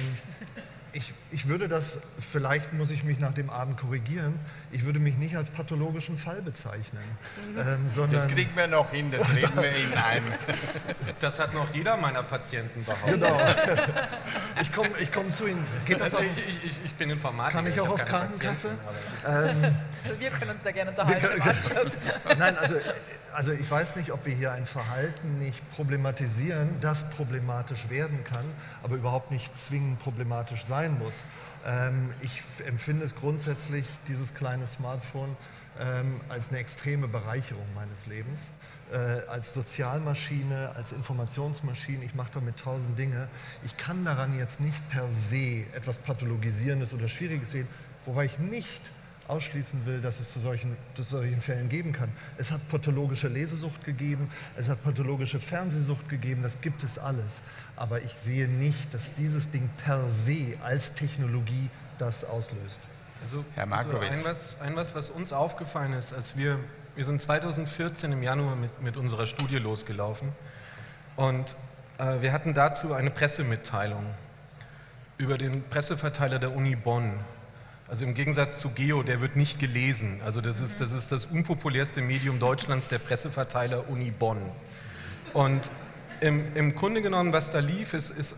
ich, 0.96 1.12
ich 1.30 1.46
würde 1.46 1.68
das, 1.68 1.98
vielleicht 2.18 2.72
muss 2.72 2.90
ich 2.90 3.04
mich 3.04 3.18
nach 3.18 3.32
dem 3.32 3.50
Abend 3.50 3.76
korrigieren, 3.76 4.38
ich 4.72 4.84
würde 4.86 4.98
mich 4.98 5.18
nicht 5.18 5.36
als 5.36 5.50
pathologischen 5.50 6.16
Fall 6.16 6.40
bezeichnen. 6.40 7.02
Mhm. 7.52 7.58
Ähm, 7.58 7.88
sondern 7.88 8.14
das 8.14 8.28
kriegen 8.28 8.50
wir 8.56 8.66
noch 8.66 8.90
hin, 8.90 9.10
das 9.10 9.28
reden 9.34 9.56
wir 9.56 9.76
Ihnen 9.76 9.92
ein. 9.92 10.22
Das 11.20 11.38
hat 11.38 11.52
noch 11.52 11.72
jeder 11.74 11.98
meiner 11.98 12.22
Patienten 12.22 12.82
behauptet. 12.82 13.12
Genau. 13.12 13.38
Ich 14.62 14.72
komme 14.72 14.90
ich 14.98 15.12
komm 15.12 15.30
zu 15.30 15.46
Ihnen. 15.46 15.66
Geht 15.84 16.00
das 16.00 16.14
also 16.14 16.18
auch? 16.18 16.22
Ich, 16.22 16.64
ich, 16.64 16.84
ich, 16.84 16.94
bin 16.94 17.10
Informatiker. 17.10 17.62
Kann 17.62 17.70
ich 17.70 17.78
auch 17.78 17.84
ich 17.84 18.02
auf 18.02 18.04
Krankenkasse? 18.06 18.68
Ähm, 19.26 19.74
also 20.04 20.18
wir 20.18 20.30
können 20.30 20.50
uns 20.52 20.60
da 20.64 20.70
gerne 20.70 20.90
unterhalten. 20.92 21.42
Können, 21.42 21.92
Nein, 22.38 22.56
also 22.56 22.74
also 23.36 23.52
ich 23.52 23.70
weiß 23.70 23.96
nicht, 23.96 24.12
ob 24.12 24.24
wir 24.24 24.34
hier 24.34 24.52
ein 24.52 24.64
Verhalten 24.64 25.38
nicht 25.38 25.60
problematisieren, 25.72 26.74
das 26.80 27.06
problematisch 27.10 27.90
werden 27.90 28.24
kann, 28.24 28.46
aber 28.82 28.96
überhaupt 28.96 29.30
nicht 29.30 29.54
zwingend 29.54 29.98
problematisch 29.98 30.64
sein 30.64 30.98
muss. 30.98 31.12
Ähm, 31.66 32.14
ich 32.22 32.42
empfinde 32.66 33.04
es 33.04 33.14
grundsätzlich, 33.14 33.84
dieses 34.08 34.32
kleine 34.32 34.66
Smartphone, 34.66 35.36
ähm, 35.78 36.18
als 36.30 36.48
eine 36.48 36.58
extreme 36.60 37.08
Bereicherung 37.08 37.66
meines 37.74 38.06
Lebens. 38.06 38.46
Äh, 38.90 38.96
als 39.28 39.52
Sozialmaschine, 39.52 40.72
als 40.74 40.92
Informationsmaschine, 40.92 42.06
ich 42.06 42.14
mache 42.14 42.30
damit 42.32 42.56
tausend 42.56 42.98
Dinge. 42.98 43.28
Ich 43.66 43.76
kann 43.76 44.02
daran 44.06 44.38
jetzt 44.38 44.60
nicht 44.60 44.88
per 44.88 45.04
se 45.28 45.64
etwas 45.74 45.98
Pathologisierendes 45.98 46.94
oder 46.94 47.06
Schwieriges 47.06 47.50
sehen, 47.50 47.68
wobei 48.06 48.24
ich 48.24 48.38
nicht 48.38 48.80
ausschließen 49.28 49.86
will, 49.86 50.00
dass 50.00 50.20
es 50.20 50.32
zu 50.32 50.38
solchen, 50.38 50.76
zu 50.94 51.02
solchen 51.02 51.40
Fällen 51.40 51.68
geben 51.68 51.92
kann. 51.92 52.10
Es 52.38 52.50
hat 52.50 52.66
pathologische 52.68 53.28
Lesesucht 53.28 53.84
gegeben, 53.84 54.30
es 54.56 54.68
hat 54.68 54.82
pathologische 54.82 55.40
Fernsehsucht 55.40 56.08
gegeben, 56.08 56.42
das 56.42 56.60
gibt 56.60 56.82
es 56.84 56.98
alles. 56.98 57.42
Aber 57.76 58.02
ich 58.02 58.14
sehe 58.22 58.48
nicht, 58.48 58.92
dass 58.94 59.14
dieses 59.14 59.50
Ding 59.50 59.68
per 59.84 60.08
se 60.08 60.56
als 60.62 60.94
Technologie 60.94 61.68
das 61.98 62.24
auslöst. 62.24 62.80
Also, 63.24 63.44
Herr 63.54 63.66
Markowitz. 63.66 64.10
Also 64.10 64.18
ein, 64.18 64.24
was, 64.24 64.60
ein 64.60 64.76
was, 64.76 64.94
was 64.94 65.10
uns 65.10 65.32
aufgefallen 65.32 65.92
ist, 65.94 66.12
als 66.12 66.36
wir 66.36 66.58
Wir 66.96 67.04
sind 67.04 67.20
2014 67.20 68.10
im 68.10 68.22
Januar 68.22 68.56
mit, 68.56 68.80
mit 68.80 68.96
unserer 68.96 69.26
Studie 69.26 69.58
losgelaufen 69.58 70.32
und 71.16 71.44
äh, 71.98 72.22
wir 72.22 72.32
hatten 72.32 72.54
dazu 72.54 72.94
eine 72.94 73.10
Pressemitteilung 73.10 74.02
über 75.18 75.36
den 75.36 75.62
Presseverteiler 75.68 76.38
der 76.38 76.56
Uni 76.56 76.74
Bonn. 76.74 77.12
Also 77.88 78.04
im 78.04 78.14
Gegensatz 78.14 78.58
zu 78.58 78.70
Geo, 78.70 79.04
der 79.04 79.20
wird 79.20 79.36
nicht 79.36 79.60
gelesen. 79.60 80.20
Also 80.24 80.40
das 80.40 80.60
ist 80.60 80.80
das, 80.80 80.92
ist 80.92 81.12
das 81.12 81.26
unpopulärste 81.26 82.00
Medium 82.00 82.40
Deutschlands, 82.40 82.88
der 82.88 82.98
Presseverteiler 82.98 83.88
Uni 83.88 84.10
Bonn. 84.10 84.42
Und 85.32 85.70
im, 86.20 86.56
im 86.56 86.74
Grunde 86.74 87.00
genommen, 87.00 87.32
was 87.32 87.50
da 87.50 87.60
lief, 87.60 87.94
ist, 87.94 88.10
ist 88.10 88.34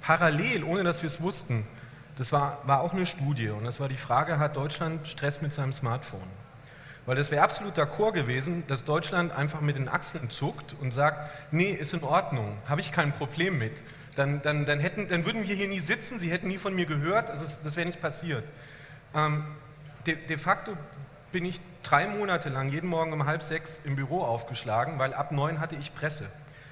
parallel, 0.00 0.64
ohne 0.64 0.84
dass 0.84 1.02
wir 1.02 1.08
es 1.08 1.20
wussten, 1.20 1.66
das 2.16 2.32
war, 2.32 2.62
war 2.66 2.80
auch 2.80 2.94
eine 2.94 3.04
Studie 3.04 3.50
und 3.50 3.64
das 3.64 3.78
war 3.78 3.88
die 3.88 3.96
Frage, 3.96 4.38
hat 4.38 4.56
Deutschland 4.56 5.06
Stress 5.06 5.42
mit 5.42 5.52
seinem 5.52 5.72
Smartphone? 5.72 6.20
Weil 7.04 7.16
das 7.16 7.30
wäre 7.30 7.42
absolut 7.42 7.78
d'accord 7.78 8.12
gewesen, 8.12 8.64
dass 8.68 8.84
Deutschland 8.84 9.32
einfach 9.32 9.60
mit 9.60 9.76
den 9.76 9.88
Achseln 9.88 10.30
zuckt 10.30 10.74
und 10.80 10.92
sagt, 10.92 11.30
nee, 11.52 11.70
ist 11.70 11.92
in 11.92 12.02
Ordnung, 12.02 12.56
habe 12.66 12.80
ich 12.80 12.90
kein 12.90 13.12
Problem 13.12 13.58
mit. 13.58 13.82
Dann, 14.16 14.42
dann, 14.42 14.64
dann, 14.64 14.80
hätten, 14.80 15.08
dann 15.08 15.24
würden 15.26 15.46
wir 15.46 15.54
hier 15.54 15.68
nie 15.68 15.78
sitzen, 15.78 16.18
Sie 16.18 16.30
hätten 16.30 16.48
nie 16.48 16.58
von 16.58 16.74
mir 16.74 16.86
gehört, 16.86 17.30
also 17.30 17.44
das 17.62 17.76
wäre 17.76 17.86
nicht 17.86 18.00
passiert. 18.00 18.44
Ähm, 19.14 19.44
de, 20.06 20.16
de 20.16 20.38
facto 20.38 20.76
bin 21.32 21.44
ich 21.44 21.60
drei 21.82 22.06
Monate 22.06 22.48
lang 22.48 22.70
jeden 22.70 22.88
Morgen 22.88 23.12
um 23.12 23.26
halb 23.26 23.42
sechs 23.42 23.80
im 23.84 23.96
Büro 23.96 24.22
aufgeschlagen, 24.22 24.98
weil 24.98 25.14
ab 25.14 25.32
neun 25.32 25.60
hatte 25.60 25.76
ich 25.76 25.94
Presse. 25.94 26.30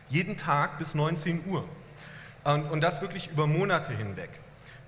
Jeden 0.09 0.37
Tag 0.37 0.79
bis 0.79 0.94
19 0.94 1.44
Uhr. 1.46 1.64
Und, 2.44 2.70
und 2.70 2.81
das 2.81 3.01
wirklich 3.01 3.31
über 3.31 3.46
Monate 3.46 3.92
hinweg. 3.92 4.31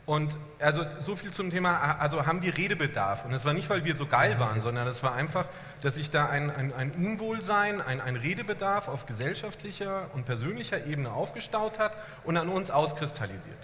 Und 0.08 0.34
also 0.58 0.86
so 1.00 1.16
viel 1.16 1.32
zum 1.32 1.50
Thema, 1.50 1.98
also 1.98 2.24
haben 2.24 2.40
wir 2.40 2.56
Redebedarf. 2.56 3.26
Und 3.26 3.30
das 3.30 3.44
war 3.44 3.52
nicht, 3.52 3.68
weil 3.68 3.84
wir 3.84 3.94
so 3.94 4.06
geil 4.06 4.38
waren, 4.38 4.62
sondern 4.62 4.86
das 4.86 5.02
war 5.02 5.14
einfach, 5.14 5.44
dass 5.82 5.96
sich 5.96 6.10
da 6.10 6.30
ein, 6.30 6.50
ein, 6.50 6.72
ein 6.72 6.92
Unwohlsein, 6.92 7.82
ein, 7.82 8.00
ein, 8.00 8.16
Redebedarf 8.16 8.88
auf 8.88 9.04
gesellschaftlicher 9.04 10.06
und 10.14 10.24
persönlicher 10.24 10.86
Ebene 10.86 11.12
aufgestaut 11.12 11.78
hat 11.78 11.92
und 12.24 12.38
an 12.38 12.48
uns 12.48 12.70
auskristallisiert. 12.70 13.58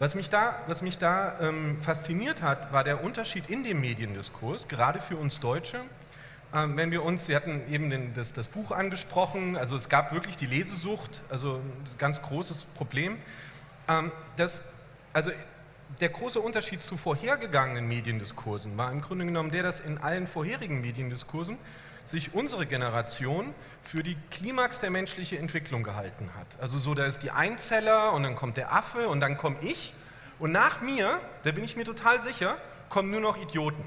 Was 0.00 0.16
mich 0.16 0.28
da, 0.28 0.56
was 0.66 0.82
mich 0.82 0.98
da 0.98 1.38
ähm, 1.40 1.80
fasziniert 1.80 2.42
hat, 2.42 2.72
war 2.72 2.82
der 2.82 3.04
Unterschied 3.04 3.48
in 3.48 3.62
dem 3.62 3.80
Mediendiskurs, 3.80 4.66
gerade 4.66 4.98
für 4.98 5.16
uns 5.16 5.38
Deutsche. 5.38 5.80
Ähm, 6.52 6.76
wenn 6.76 6.90
wir 6.90 7.04
uns, 7.04 7.26
Sie 7.26 7.36
hatten 7.36 7.62
eben 7.70 7.90
den, 7.90 8.12
das, 8.12 8.32
das 8.32 8.48
Buch 8.48 8.72
angesprochen, 8.72 9.56
also 9.56 9.76
es 9.76 9.88
gab 9.88 10.12
wirklich 10.12 10.36
die 10.36 10.46
Lesesucht, 10.46 11.22
also 11.30 11.54
ein 11.54 11.86
ganz 11.98 12.20
großes 12.22 12.62
Problem. 12.74 13.18
Ähm, 13.88 14.10
das, 14.36 14.62
also 15.12 15.30
der 16.00 16.08
große 16.08 16.40
Unterschied 16.40 16.82
zu 16.82 16.96
vorhergegangenen 16.96 17.86
Mediendiskursen 17.86 18.76
war 18.76 18.90
im 18.90 19.00
Grunde 19.00 19.24
genommen 19.26 19.52
der, 19.52 19.62
dass 19.62 19.78
in 19.78 19.98
allen 19.98 20.26
vorherigen 20.26 20.80
Mediendiskursen 20.80 21.56
sich 22.04 22.34
unsere 22.34 22.66
Generation 22.66 23.54
für 23.84 24.02
die 24.02 24.16
Klimax 24.30 24.80
der 24.80 24.90
menschlichen 24.90 25.38
Entwicklung 25.38 25.82
gehalten 25.82 26.30
hat. 26.38 26.46
Also 26.60 26.78
so, 26.78 26.94
da 26.94 27.04
ist 27.04 27.22
die 27.22 27.30
Einzeller 27.30 28.12
und 28.12 28.22
dann 28.22 28.34
kommt 28.34 28.56
der 28.56 28.72
Affe 28.72 29.08
und 29.08 29.20
dann 29.20 29.36
komme 29.36 29.56
ich 29.60 29.92
und 30.38 30.52
nach 30.52 30.80
mir, 30.80 31.20
da 31.44 31.52
bin 31.52 31.64
ich 31.64 31.76
mir 31.76 31.84
total 31.84 32.20
sicher, 32.20 32.56
kommen 32.88 33.10
nur 33.10 33.20
noch 33.20 33.36
Idioten. 33.36 33.84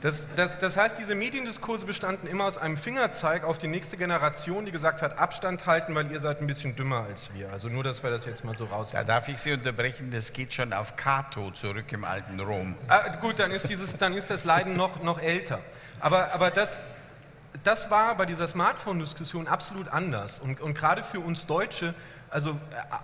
Das, 0.00 0.26
das, 0.36 0.60
das, 0.60 0.76
heißt, 0.76 0.96
diese 0.96 1.16
Mediendiskurse 1.16 1.84
bestanden 1.84 2.28
immer 2.28 2.44
aus 2.44 2.56
einem 2.56 2.76
Fingerzeig 2.76 3.42
auf 3.42 3.58
die 3.58 3.66
nächste 3.66 3.96
Generation, 3.96 4.64
die 4.64 4.70
gesagt 4.70 5.02
hat, 5.02 5.18
Abstand 5.18 5.66
halten, 5.66 5.92
weil 5.96 6.12
ihr 6.12 6.20
seid 6.20 6.40
ein 6.40 6.46
bisschen 6.46 6.76
dümmer 6.76 7.04
als 7.08 7.34
wir. 7.34 7.50
Also 7.50 7.68
nur, 7.68 7.82
dass 7.82 8.04
wir 8.04 8.10
das 8.10 8.24
jetzt 8.24 8.44
mal 8.44 8.56
so 8.56 8.66
raus. 8.66 8.92
Ja, 8.92 9.02
darf 9.02 9.26
ich 9.26 9.38
Sie 9.38 9.52
unterbrechen? 9.52 10.12
Das 10.12 10.32
geht 10.32 10.54
schon 10.54 10.72
auf 10.72 10.94
Cato 10.94 11.50
zurück 11.50 11.90
im 11.90 12.04
alten 12.04 12.38
Rom. 12.38 12.76
Ah, 12.86 13.08
gut, 13.16 13.40
dann 13.40 13.50
ist, 13.50 13.68
dieses, 13.68 13.96
dann 13.98 14.14
ist 14.14 14.30
das 14.30 14.44
Leiden 14.44 14.76
noch, 14.76 15.02
noch 15.02 15.20
älter. 15.20 15.58
Aber, 15.98 16.32
aber 16.32 16.52
das, 16.52 16.78
das 17.64 17.90
war 17.90 18.16
bei 18.16 18.26
dieser 18.26 18.46
Smartphone-Diskussion 18.46 19.48
absolut 19.48 19.88
anders 19.88 20.38
und, 20.38 20.60
und 20.60 20.74
gerade 20.74 21.02
für 21.02 21.20
uns 21.20 21.46
Deutsche 21.46 21.94
also 22.30 22.50
äh, 22.50 22.54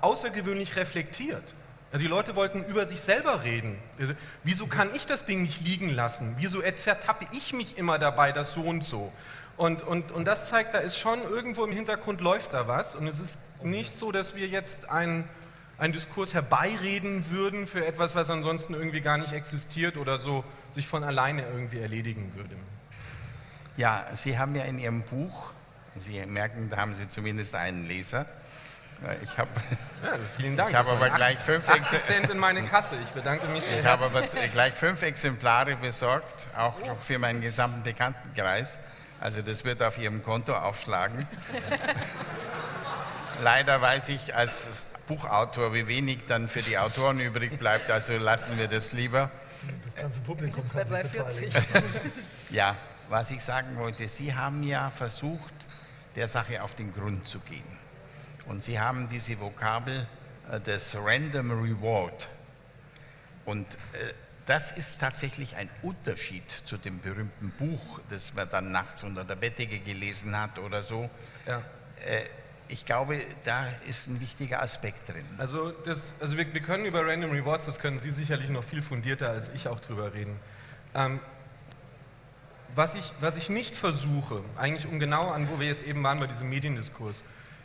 außergewöhnlich 0.01 0.77
reflektiert. 0.77 1.55
Also 1.93 2.03
die 2.03 2.11
Leute 2.11 2.35
wollten 2.35 2.65
über 2.65 2.87
sich 2.87 3.01
selber 3.01 3.45
reden. 3.45 3.79
Also, 4.01 4.15
wieso 4.43 4.67
kann 4.67 4.89
ich 4.95 5.07
das 5.07 5.27
Ding 5.27 5.43
nicht 5.43 5.65
liegen 5.65 5.95
lassen? 5.95 6.35
Wieso 6.39 6.61
zertappe 6.61 7.25
ich 7.31 7.53
mich 7.53 7.79
immer 7.79 8.01
dabei, 8.01 8.33
das 8.33 8.53
so 8.53 8.63
und 8.63 8.83
so? 8.83 9.13
Und, 9.57 9.83
und, 9.83 10.11
und 10.11 10.25
das 10.25 10.49
zeigt, 10.49 10.75
da 10.75 10.79
ist 10.79 10.99
schon 10.99 11.23
irgendwo 11.23 11.65
im 11.65 11.71
Hintergrund 11.71 12.21
läuft 12.21 12.53
da 12.53 12.67
was. 12.67 12.97
Und 12.97 13.07
es 13.07 13.21
ist 13.21 13.39
nicht 13.63 13.93
so, 13.93 14.11
dass 14.11 14.35
wir 14.35 14.49
jetzt 14.49 14.91
einen, 14.91 15.29
einen 15.79 15.93
Diskurs 15.93 16.35
herbeireden 16.35 17.31
würden 17.31 17.69
für 17.69 17.87
etwas, 17.87 18.17
was 18.17 18.29
ansonsten 18.29 18.75
irgendwie 18.75 19.01
gar 19.01 19.19
nicht 19.19 19.33
existiert 19.33 19.97
oder 19.97 20.19
so 20.19 20.45
sich 20.71 20.89
von 20.89 21.05
alleine 21.05 21.47
irgendwie 21.47 21.79
erledigen 21.79 22.33
würde. 22.35 22.57
Ja, 23.77 24.07
Sie 24.15 24.39
haben 24.39 24.55
ja 24.55 24.65
in 24.65 24.79
Ihrem 24.79 25.03
Buch, 25.03 25.51
Sie 25.99 26.25
merken, 26.27 26.71
da 26.71 26.79
haben 26.79 26.95
Sie 26.95 27.09
zumindest 27.09 27.55
einen 27.55 27.87
Leser, 27.87 28.27
ich 29.23 29.37
habe 29.39 29.51
ja, 30.03 30.13
vielen 30.37 30.57
Dank. 30.57 30.71
Ich 30.71 30.77
habe 30.77 30.93
aber 30.93 31.11
gleich 31.11 31.39
fünf 31.39 31.69
Exemplare 31.69 32.33
in 32.33 32.39
meine 32.39 32.63
Kasse. 32.63 32.97
Ich 33.03 33.09
bedanke 33.11 33.47
mich 33.49 33.65
sehr. 33.65 33.81
Ich 33.81 33.87
habe 33.87 34.05
aber 34.05 34.23
gleich 34.23 34.73
fünf 34.73 35.03
Exemplare 35.03 35.77
besorgt, 35.77 36.47
auch 36.57 36.79
noch 36.87 37.01
für 37.03 37.19
meinen 37.19 37.41
gesamten 37.41 37.83
Bekanntenkreis. 37.83 38.79
Also 39.21 39.43
das 39.43 39.65
wird 39.65 39.83
auf 39.83 39.99
Ihrem 39.99 40.23
Konto 40.23 40.55
aufschlagen. 40.55 41.27
Leider 43.43 43.81
weiß 43.81 44.11
ich 44.11 44.35
als 44.35 44.85
Buchautor, 45.07 45.75
wie 45.75 45.87
wenig 45.87 46.27
dann 46.27 46.49
für 46.49 46.61
die 46.61 46.79
Autoren 46.79 47.21
übrig 47.21 47.59
bleibt. 47.59 47.91
Also 47.91 48.17
lassen 48.17 48.59
wir 48.59 48.69
das 48.69 48.93
lieber. 48.93 49.31
Das 49.85 49.95
ganze 49.97 50.21
Publikum 50.21 50.63
kann 50.69 50.89
bei 50.89 51.03
240. 51.03 51.53
Ja, 52.51 52.77
was 53.09 53.31
ich 53.31 53.43
sagen 53.43 53.77
wollte, 53.79 54.09
Sie 54.09 54.35
haben 54.35 54.63
ja 54.63 54.91
versucht, 54.91 55.55
der 56.17 56.29
Sache 56.29 56.63
auf 56.63 56.75
den 56.75 56.93
Grund 56.93 57.27
zu 57.27 57.41
gehen. 57.41 57.79
Und 58.47 58.63
Sie 58.63 58.79
haben 58.79 59.09
diese 59.09 59.39
Vokabel 59.41 60.07
äh, 60.51 60.61
des 60.61 60.97
Random 60.97 61.51
Reward. 61.51 62.29
Und 63.45 63.75
äh, 63.75 64.13
das 64.47 64.73
ist 64.73 65.01
tatsächlich 65.01 65.57
ein 65.57 65.71
Unterschied 65.83 66.45
zu 66.67 66.77
dem 66.77 67.01
berühmten 67.01 67.51
Buch, 67.59 68.01
das 68.11 68.35
man 68.35 68.49
dann 68.51 68.73
nachts 68.73 69.03
unter 69.03 69.25
der 69.25 69.37
Bettdecke 69.37 69.79
gelesen 69.79 70.39
hat 70.39 70.59
oder 70.59 70.83
so. 70.83 71.09
Ja. 71.47 71.63
Äh, 72.05 72.25
ich 72.69 72.87
glaube, 72.87 73.21
da 73.45 73.67
ist 73.87 74.09
ein 74.09 74.21
wichtiger 74.21 74.63
Aspekt 74.63 75.09
drin. 75.09 75.25
Also, 75.37 75.71
das, 75.71 76.15
also 76.21 76.37
wir, 76.37 76.53
wir, 76.53 76.61
können 76.63 76.87
über 76.87 77.07
Random 77.07 77.31
Rewards, 77.31 77.67
das 77.67 77.79
können 77.79 77.99
Sie 77.99 78.11
sicherlich 78.11 78.49
noch 78.49 78.65
viel 78.65 78.81
fundierter 78.83 79.29
als 79.29 79.51
ich 79.55 79.69
auch 79.69 79.81
drüber 79.81 80.15
reden. 80.15 80.37
Ähm, 80.95 81.21
was, 82.75 82.95
ich, 82.95 83.13
was 83.21 83.37
ich 83.37 83.49
nicht 83.49 83.77
versuche, 83.77 84.43
eigentlich 84.57 84.87
um 84.87 84.99
genau 84.99 85.31
an, 85.31 85.49
wo 85.51 85.61
wir 85.61 85.67
jetzt 85.67 85.85
eben 85.85 86.03
waren 86.03 86.19
bei 86.19 86.27
diesem 86.27 86.49
Mediendiskurs, 86.49 87.23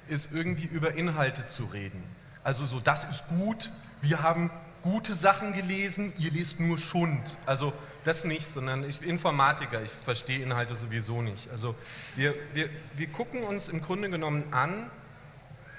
ist 0.08 0.32
irgendwie 0.34 0.65
über 0.65 0.93
Inhalte 0.93 1.48
zu 1.48 1.65
reden. 1.65 2.04
Also 2.43 2.65
so, 2.65 2.80
das 2.80 3.04
ist 3.06 3.28
gut, 3.28 3.72
wir 4.02 4.24
haben 4.24 4.50
gute 4.82 5.13
Sachen 5.13 5.54
gelesen, 5.54 6.13
ihr 6.17 6.32
lest 6.32 6.60
nur 6.60 6.78
Schund. 6.78 7.38
Also 7.45 7.74
das 8.06 8.24
nicht, 8.24 8.50
sondern 8.50 8.88
ich 8.88 9.02
Informatiker, 9.02 9.82
ich 9.82 9.91
verstehe 9.91 10.41
Inhalte 10.41 10.76
sowieso 10.76 11.22
nicht. 11.22 11.50
Also 11.50 11.76
wir, 12.15 12.34
wir, 12.54 12.69
wir 12.95 13.08
gucken 13.08 13.43
uns 13.43 13.67
im 13.67 13.82
Grunde 13.82 14.10
genommen 14.10 14.43
an 14.52 14.89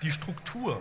die 0.02 0.10
Struktur. 0.10 0.80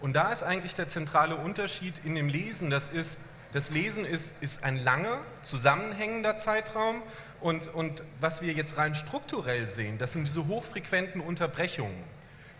Und 0.00 0.14
da 0.14 0.32
ist 0.32 0.42
eigentlich 0.42 0.74
der 0.74 0.88
zentrale 0.88 1.36
Unterschied 1.36 1.94
in 2.04 2.16
dem 2.16 2.28
Lesen, 2.28 2.70
das 2.70 2.90
ist, 2.90 3.18
das 3.52 3.70
Lesen 3.70 4.04
ist, 4.04 4.34
ist 4.42 4.64
ein 4.64 4.82
langer, 4.82 5.20
zusammenhängender 5.44 6.36
Zeitraum 6.36 7.02
und, 7.42 7.68
und 7.74 8.02
was 8.20 8.42
wir 8.42 8.52
jetzt 8.52 8.76
rein 8.76 8.94
strukturell 8.94 9.68
sehen, 9.68 9.98
das 9.98 10.12
sind 10.12 10.24
diese 10.24 10.46
hochfrequenten 10.46 11.20
Unterbrechungen 11.20 12.04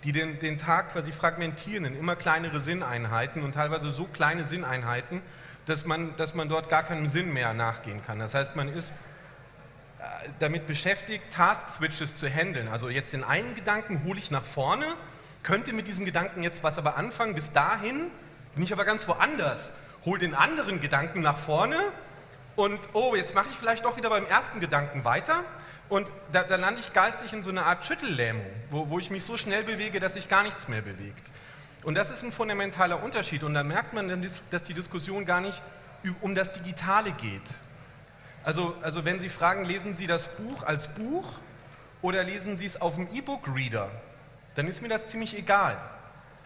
die 0.04 0.12
den, 0.12 0.38
den 0.38 0.58
Tag 0.58 0.92
quasi 0.92 1.12
fragmentieren 1.12 1.84
in 1.84 1.98
immer 1.98 2.16
kleinere 2.16 2.60
Sinneinheiten 2.60 3.42
und 3.42 3.52
teilweise 3.52 3.92
so 3.92 4.04
kleine 4.04 4.44
Sinneinheiten, 4.44 5.22
dass 5.66 5.86
man, 5.86 6.16
dass 6.16 6.34
man 6.34 6.48
dort 6.48 6.68
gar 6.68 6.82
keinem 6.82 7.06
Sinn 7.06 7.32
mehr 7.32 7.54
nachgehen 7.54 8.04
kann. 8.04 8.18
Das 8.18 8.34
heißt, 8.34 8.56
man 8.56 8.68
ist 8.68 8.90
äh, 10.00 10.28
damit 10.40 10.66
beschäftigt, 10.66 11.32
Task-Switches 11.32 12.16
zu 12.16 12.28
handeln. 12.28 12.68
Also 12.68 12.88
jetzt 12.88 13.12
den 13.12 13.22
einen 13.22 13.54
Gedanken 13.54 14.02
hole 14.04 14.18
ich 14.18 14.32
nach 14.32 14.44
vorne, 14.44 14.86
könnte 15.44 15.72
mit 15.72 15.86
diesem 15.86 16.04
Gedanken 16.04 16.42
jetzt 16.42 16.64
was 16.64 16.78
aber 16.78 16.96
anfangen, 16.96 17.34
bis 17.34 17.52
dahin 17.52 18.10
bin 18.54 18.64
ich 18.64 18.72
aber 18.72 18.84
ganz 18.84 19.06
woanders, 19.06 19.72
hole 20.04 20.18
den 20.18 20.34
anderen 20.34 20.80
Gedanken 20.80 21.20
nach 21.20 21.38
vorne 21.38 21.76
und 22.56 22.80
oh, 22.92 23.14
jetzt 23.14 23.34
mache 23.34 23.48
ich 23.50 23.56
vielleicht 23.56 23.84
doch 23.84 23.96
wieder 23.96 24.10
beim 24.10 24.26
ersten 24.26 24.60
Gedanken 24.60 25.04
weiter 25.04 25.44
und 25.88 26.06
da, 26.32 26.42
da 26.42 26.56
lande 26.56 26.80
ich 26.80 26.92
geistig 26.92 27.32
in 27.32 27.42
so 27.42 27.50
einer 27.50 27.66
Art 27.66 27.84
Schüttellähmung, 27.84 28.46
wo, 28.70 28.88
wo 28.88 28.98
ich 28.98 29.10
mich 29.10 29.24
so 29.24 29.36
schnell 29.36 29.62
bewege, 29.62 30.00
dass 30.00 30.14
sich 30.14 30.28
gar 30.28 30.42
nichts 30.42 30.68
mehr 30.68 30.82
bewegt. 30.82 31.30
Und 31.82 31.96
das 31.96 32.10
ist 32.10 32.22
ein 32.22 32.32
fundamentaler 32.32 33.02
Unterschied. 33.02 33.42
Und 33.42 33.54
da 33.54 33.62
merkt 33.62 33.92
man, 33.92 34.08
dann, 34.08 34.26
dass 34.50 34.62
die 34.62 34.74
Diskussion 34.74 35.26
gar 35.26 35.40
nicht 35.40 35.60
um 36.20 36.34
das 36.34 36.52
Digitale 36.52 37.12
geht. 37.12 37.42
Also, 38.44 38.74
also 38.82 39.04
wenn 39.04 39.20
Sie 39.20 39.28
fragen, 39.28 39.64
lesen 39.64 39.94
Sie 39.94 40.06
das 40.06 40.28
Buch 40.28 40.62
als 40.62 40.88
Buch 40.88 41.24
oder 42.00 42.24
lesen 42.24 42.56
Sie 42.56 42.66
es 42.66 42.80
auf 42.80 42.96
dem 42.96 43.12
E-Book-Reader, 43.12 43.90
dann 44.54 44.66
ist 44.68 44.82
mir 44.82 44.88
das 44.88 45.08
ziemlich 45.08 45.36
egal. 45.36 45.76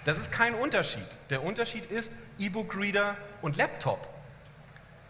Das 0.04 0.18
ist 0.18 0.30
kein 0.30 0.54
Unterschied. 0.54 1.06
Der 1.30 1.42
Unterschied 1.42 1.90
ist 1.90 2.12
E-Book-Reader 2.38 3.16
und 3.42 3.56
Laptop. 3.56 4.15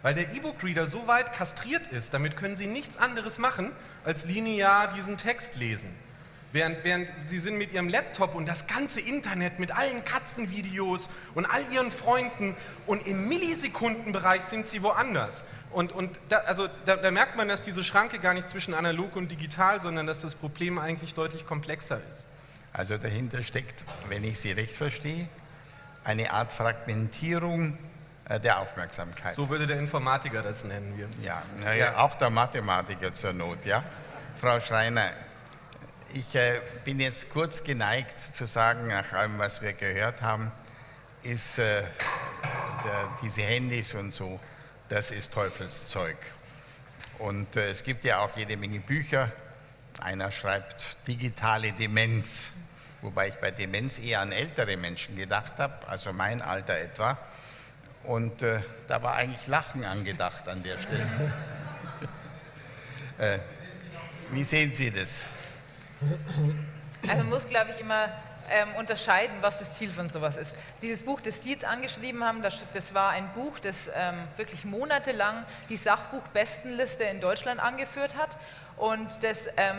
Weil 0.07 0.15
der 0.15 0.33
E-Book-Reader 0.33 0.87
so 0.87 1.09
weit 1.09 1.33
kastriert 1.33 1.89
ist, 1.89 2.15
damit 2.15 2.37
können 2.37 2.57
Sie 2.57 2.69
nichts 2.69 2.97
anderes 2.97 3.39
machen, 3.39 3.73
als 4.05 4.25
linear 4.25 4.95
diesen 4.95 5.19
Text 5.19 5.57
lesen. 5.57 5.89
Während, 6.53 6.85
während 6.85 7.09
Sie 7.27 7.41
sind 7.41 7.59
mit 7.59 7.73
Ihrem 7.73 7.89
Laptop 7.89 8.37
und 8.37 8.47
das 8.47 8.69
ganze 8.69 9.01
Internet 9.01 9.59
mit 9.59 9.77
allen 9.77 10.05
Katzenvideos 10.05 11.09
und 11.35 11.45
all 11.45 11.65
Ihren 11.73 11.91
Freunden 11.91 12.55
und 12.87 13.05
im 13.05 13.29
Millisekundenbereich 13.29 14.43
sind 14.43 14.69
Sie 14.69 14.81
woanders. 14.85 15.43
Und, 15.73 15.91
und 15.91 16.17
da, 16.29 16.37
also 16.37 16.69
da, 16.85 16.95
da 16.95 17.11
merkt 17.11 17.35
man, 17.35 17.49
dass 17.49 17.63
diese 17.63 17.83
Schranke 17.83 18.21
gar 18.21 18.33
nicht 18.33 18.49
zwischen 18.49 18.75
analog 18.75 19.17
und 19.17 19.29
digital, 19.29 19.83
sondern 19.83 20.07
dass 20.07 20.21
das 20.21 20.37
Problem 20.37 20.79
eigentlich 20.79 21.15
deutlich 21.15 21.47
komplexer 21.47 22.01
ist. 22.09 22.27
Also 22.73 22.97
dahinter 22.97 23.43
steckt, 23.43 23.85
wenn 24.09 24.23
ich 24.23 24.39
Sie 24.39 24.53
recht 24.53 24.77
verstehe, 24.77 25.29
eine 26.05 26.31
Art 26.31 26.53
Fragmentierung 26.53 27.77
der 28.29 28.59
Aufmerksamkeit. 28.59 29.35
So 29.35 29.49
würde 29.49 29.67
der 29.67 29.79
Informatiker 29.79 30.43
das 30.43 30.65
nennen 30.65 30.97
wir. 30.97 31.09
Ja, 31.23 31.43
naja, 31.63 31.87
ja. 31.87 31.99
auch 31.99 32.17
der 32.17 32.31
Mathematiker 32.31 33.13
zur 33.15 33.33
Not, 33.33 33.65
ja. 33.65 33.85
Frau 34.41 34.61
Schreiner, 34.61 35.11
ich 36.13 36.35
äh, 36.35 36.61
bin 36.85 37.01
jetzt 37.01 37.31
kurz 37.31 37.63
geneigt 37.63 38.21
zu 38.21 38.47
sagen, 38.47 38.89
nach 38.89 39.13
allem, 39.13 39.39
was 39.39 39.63
wir 39.63 39.73
gehört 39.73 40.23
haben, 40.23 40.51
ist 41.23 41.59
äh, 41.59 41.83
der, 41.83 43.09
diese 43.23 43.43
Handys 43.43 43.95
und 43.95 44.13
so, 44.13 44.41
das 44.89 45.11
ist 45.11 45.33
Teufelszeug. 45.33 46.17
Und 47.19 47.57
äh, 47.57 47.71
es 47.71 47.83
gibt 47.83 48.05
ja 48.05 48.19
auch 48.21 48.37
jede 48.37 48.57
Menge 48.57 48.81
Bücher. 48.81 49.31
Einer 50.01 50.31
schreibt 50.31 50.97
digitale 51.07 51.73
Demenz, 51.73 52.55
wobei 53.03 53.29
ich 53.29 53.35
bei 53.37 53.51
Demenz 53.51 53.99
eher 53.99 54.21
an 54.21 54.33
ältere 54.33 54.77
Menschen 54.77 55.17
gedacht 55.17 55.59
habe, 55.59 55.87
also 55.89 56.13
mein 56.13 56.43
Alter 56.43 56.77
etwa. 56.77 57.19
Und 58.07 58.43
äh, 58.43 58.61
da 58.87 59.03
war 59.03 59.17
eigentlich 59.17 59.47
Lachen 59.49 59.85
angedacht 59.85 60.49
an 60.49 60.63
der 60.63 60.79
Stelle. 60.79 61.33
äh, 63.19 63.39
wie 64.31 64.45
sehen 64.45 64.73
Sie 64.73 64.91
das? 64.91 65.25
Also 67.03 67.17
man 67.17 67.29
muss, 67.29 67.47
glaube 67.47 67.73
ich, 67.73 67.81
immer 67.81 68.09
ähm, 68.51 68.75
unterscheiden, 68.77 69.37
was 69.41 69.59
das 69.59 69.75
Ziel 69.75 69.91
von 69.91 70.09
sowas 70.09 70.37
ist. 70.37 70.55
Dieses 70.83 71.05
Buch, 71.05 71.21
das 71.21 71.43
Sie 71.43 71.51
jetzt 71.51 71.65
angeschrieben 71.65 72.23
haben, 72.25 72.43
das, 72.43 72.61
das 72.75 72.95
war 72.95 73.11
ein 73.11 73.29
Buch, 73.33 73.59
das 73.59 73.91
ähm, 73.95 74.15
wirklich 74.37 74.65
monatelang 74.65 75.45
die 75.69 75.77
Sachbuchbestenliste 75.77 77.05
in 77.05 77.21
Deutschland 77.21 77.61
angeführt 77.61 78.17
hat 78.17 78.37
und 78.77 79.23
das 79.23 79.49
ähm, 79.57 79.79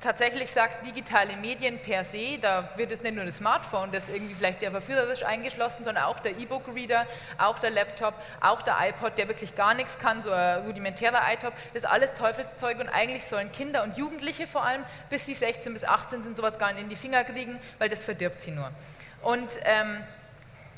tatsächlich 0.00 0.50
sagt, 0.50 0.86
digitale 0.86 1.36
Medien 1.36 1.78
per 1.78 2.04
se, 2.04 2.38
da 2.40 2.70
wird 2.76 2.90
es 2.92 3.02
nicht 3.02 3.14
nur 3.14 3.24
das 3.24 3.36
Smartphone, 3.36 3.92
das 3.92 4.08
irgendwie 4.08 4.34
vielleicht 4.34 4.60
sehr 4.60 4.70
verführerisch 4.70 5.22
eingeschlossen, 5.22 5.84
sondern 5.84 6.04
auch 6.04 6.20
der 6.20 6.38
E-Book-Reader, 6.38 7.06
auch 7.38 7.58
der 7.58 7.70
Laptop, 7.70 8.14
auch 8.40 8.62
der 8.62 8.76
iPod, 8.80 9.18
der 9.18 9.28
wirklich 9.28 9.54
gar 9.54 9.74
nichts 9.74 9.98
kann, 9.98 10.22
so 10.22 10.30
ein 10.30 10.62
rudimentärer 10.64 11.20
iTop, 11.32 11.52
das 11.74 11.82
ist 11.82 11.88
alles 11.88 12.14
Teufelszeug 12.14 12.80
und 12.80 12.88
eigentlich 12.88 13.24
sollen 13.26 13.52
Kinder 13.52 13.82
und 13.82 13.96
Jugendliche 13.96 14.46
vor 14.46 14.64
allem, 14.64 14.84
bis 15.10 15.26
sie 15.26 15.34
16 15.34 15.72
bis 15.72 15.84
18 15.84 16.22
sind, 16.22 16.36
sowas 16.36 16.58
gar 16.58 16.72
nicht 16.72 16.82
in 16.82 16.88
die 16.88 16.96
Finger 16.96 17.24
kriegen, 17.24 17.58
weil 17.78 17.88
das 17.88 18.02
verdirbt 18.04 18.42
sie 18.42 18.52
nur. 18.52 18.70
Und 19.22 19.60
ähm, 19.64 20.02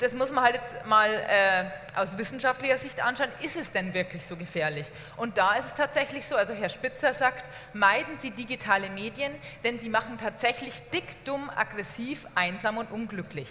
das 0.03 0.13
muss 0.13 0.31
man 0.31 0.43
halt 0.43 0.55
jetzt 0.55 0.85
mal 0.85 1.09
äh, 1.09 1.63
aus 1.95 2.17
wissenschaftlicher 2.17 2.77
Sicht 2.77 3.01
anschauen, 3.01 3.29
ist 3.41 3.55
es 3.55 3.71
denn 3.71 3.93
wirklich 3.93 4.25
so 4.25 4.35
gefährlich? 4.35 4.85
Und 5.15 5.37
da 5.37 5.55
ist 5.55 5.67
es 5.67 5.73
tatsächlich 5.75 6.25
so, 6.25 6.35
also 6.35 6.53
Herr 6.53 6.67
Spitzer 6.67 7.13
sagt, 7.13 7.49
meiden 7.73 8.17
Sie 8.17 8.31
digitale 8.31 8.89
Medien, 8.89 9.33
denn 9.63 9.79
sie 9.79 9.87
machen 9.87 10.17
tatsächlich 10.17 10.73
dick, 10.93 11.23
dumm, 11.23 11.49
aggressiv, 11.49 12.27
einsam 12.35 12.77
und 12.77 12.91
unglücklich. 12.91 13.47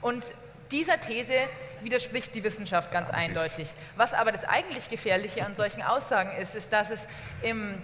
Und 0.00 0.24
dieser 0.72 0.98
These 0.98 1.34
widerspricht 1.82 2.34
die 2.34 2.42
Wissenschaft 2.42 2.90
ganz 2.90 3.08
eindeutig. 3.10 3.68
Was 3.96 4.12
aber 4.12 4.32
das 4.32 4.44
eigentlich 4.44 4.90
Gefährliche 4.90 5.44
an 5.44 5.54
solchen 5.54 5.82
Aussagen 5.82 6.32
ist, 6.36 6.56
ist, 6.56 6.72
dass 6.72 6.90
es 6.90 7.06
im 7.42 7.80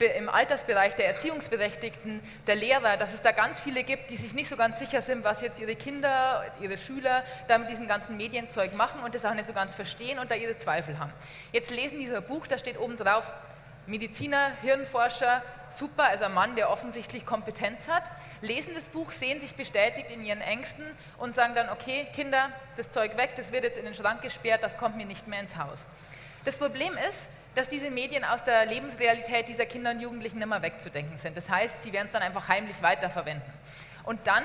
im 0.00 0.28
Altersbereich 0.28 0.94
der 0.94 1.06
Erziehungsberechtigten, 1.08 2.20
der 2.46 2.56
Lehrer, 2.56 2.96
dass 2.96 3.14
es 3.14 3.22
da 3.22 3.32
ganz 3.32 3.60
viele 3.60 3.84
gibt, 3.84 4.10
die 4.10 4.16
sich 4.16 4.34
nicht 4.34 4.48
so 4.48 4.56
ganz 4.56 4.78
sicher 4.78 5.02
sind, 5.02 5.24
was 5.24 5.40
jetzt 5.40 5.60
ihre 5.60 5.76
Kinder, 5.76 6.44
ihre 6.60 6.78
Schüler 6.78 7.24
da 7.48 7.58
mit 7.58 7.70
diesem 7.70 7.88
ganzen 7.88 8.16
Medienzeug 8.16 8.74
machen 8.74 9.02
und 9.02 9.14
das 9.14 9.24
auch 9.24 9.34
nicht 9.34 9.46
so 9.46 9.52
ganz 9.52 9.74
verstehen 9.74 10.18
und 10.18 10.30
da 10.30 10.34
ihre 10.34 10.58
Zweifel 10.58 10.98
haben. 10.98 11.12
Jetzt 11.52 11.70
lesen 11.70 11.98
dieser 11.98 12.20
Buch, 12.20 12.46
da 12.46 12.58
steht 12.58 12.78
oben 12.78 12.96
drauf, 12.96 13.32
Mediziner, 13.86 14.50
Hirnforscher, 14.60 15.42
super, 15.70 16.04
also 16.04 16.24
ein 16.24 16.34
Mann, 16.34 16.56
der 16.56 16.70
offensichtlich 16.70 17.24
Kompetenz 17.24 17.88
hat, 17.88 18.04
lesen 18.42 18.74
das 18.74 18.90
Buch, 18.90 19.10
sehen 19.10 19.40
sich 19.40 19.54
bestätigt 19.54 20.10
in 20.10 20.22
ihren 20.24 20.42
Ängsten 20.42 20.84
und 21.16 21.34
sagen 21.34 21.54
dann, 21.54 21.70
okay, 21.70 22.06
Kinder, 22.14 22.50
das 22.76 22.90
Zeug 22.90 23.16
weg, 23.16 23.30
das 23.36 23.50
wird 23.50 23.64
jetzt 23.64 23.78
in 23.78 23.86
den 23.86 23.94
Schrank 23.94 24.20
gesperrt, 24.20 24.62
das 24.62 24.76
kommt 24.76 24.96
mir 24.96 25.06
nicht 25.06 25.26
mehr 25.26 25.40
ins 25.40 25.56
Haus. 25.56 25.86
Das 26.44 26.56
Problem 26.56 26.92
ist, 27.08 27.28
dass 27.58 27.68
diese 27.68 27.90
Medien 27.90 28.22
aus 28.22 28.44
der 28.44 28.66
Lebensrealität 28.66 29.48
dieser 29.48 29.66
Kinder 29.66 29.90
und 29.90 29.98
Jugendlichen 29.98 30.40
immer 30.40 30.62
wegzudenken 30.62 31.18
sind. 31.18 31.36
Das 31.36 31.50
heißt, 31.50 31.82
sie 31.82 31.92
werden 31.92 32.06
es 32.06 32.12
dann 32.12 32.22
einfach 32.22 32.46
heimlich 32.46 32.80
weiterverwenden. 32.82 33.52
Und 34.04 34.24
dann 34.28 34.44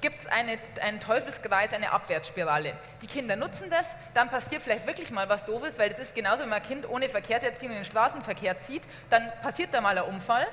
gibt 0.00 0.18
es 0.18 0.26
eine, 0.26 0.58
einen 0.82 0.98
Teufelskreis, 0.98 1.72
eine 1.72 1.92
Abwärtsspirale. 1.92 2.72
Die 3.00 3.06
Kinder 3.06 3.36
nutzen 3.36 3.70
das, 3.70 3.86
dann 4.12 4.28
passiert 4.28 4.60
vielleicht 4.60 4.88
wirklich 4.88 5.12
mal 5.12 5.28
was 5.28 5.44
Doofes, 5.44 5.78
weil 5.78 5.90
das 5.90 6.00
ist 6.00 6.16
genauso, 6.16 6.42
wenn 6.42 6.48
man 6.48 6.60
ein 6.60 6.66
Kind 6.66 6.88
ohne 6.88 7.08
Verkehrserziehung 7.08 7.70
in 7.70 7.78
den 7.78 7.84
Straßenverkehr 7.84 8.58
zieht, 8.58 8.82
dann 9.08 9.30
passiert 9.40 9.72
da 9.72 9.80
mal 9.80 9.96
ein 9.96 10.04
Unfall. 10.04 10.48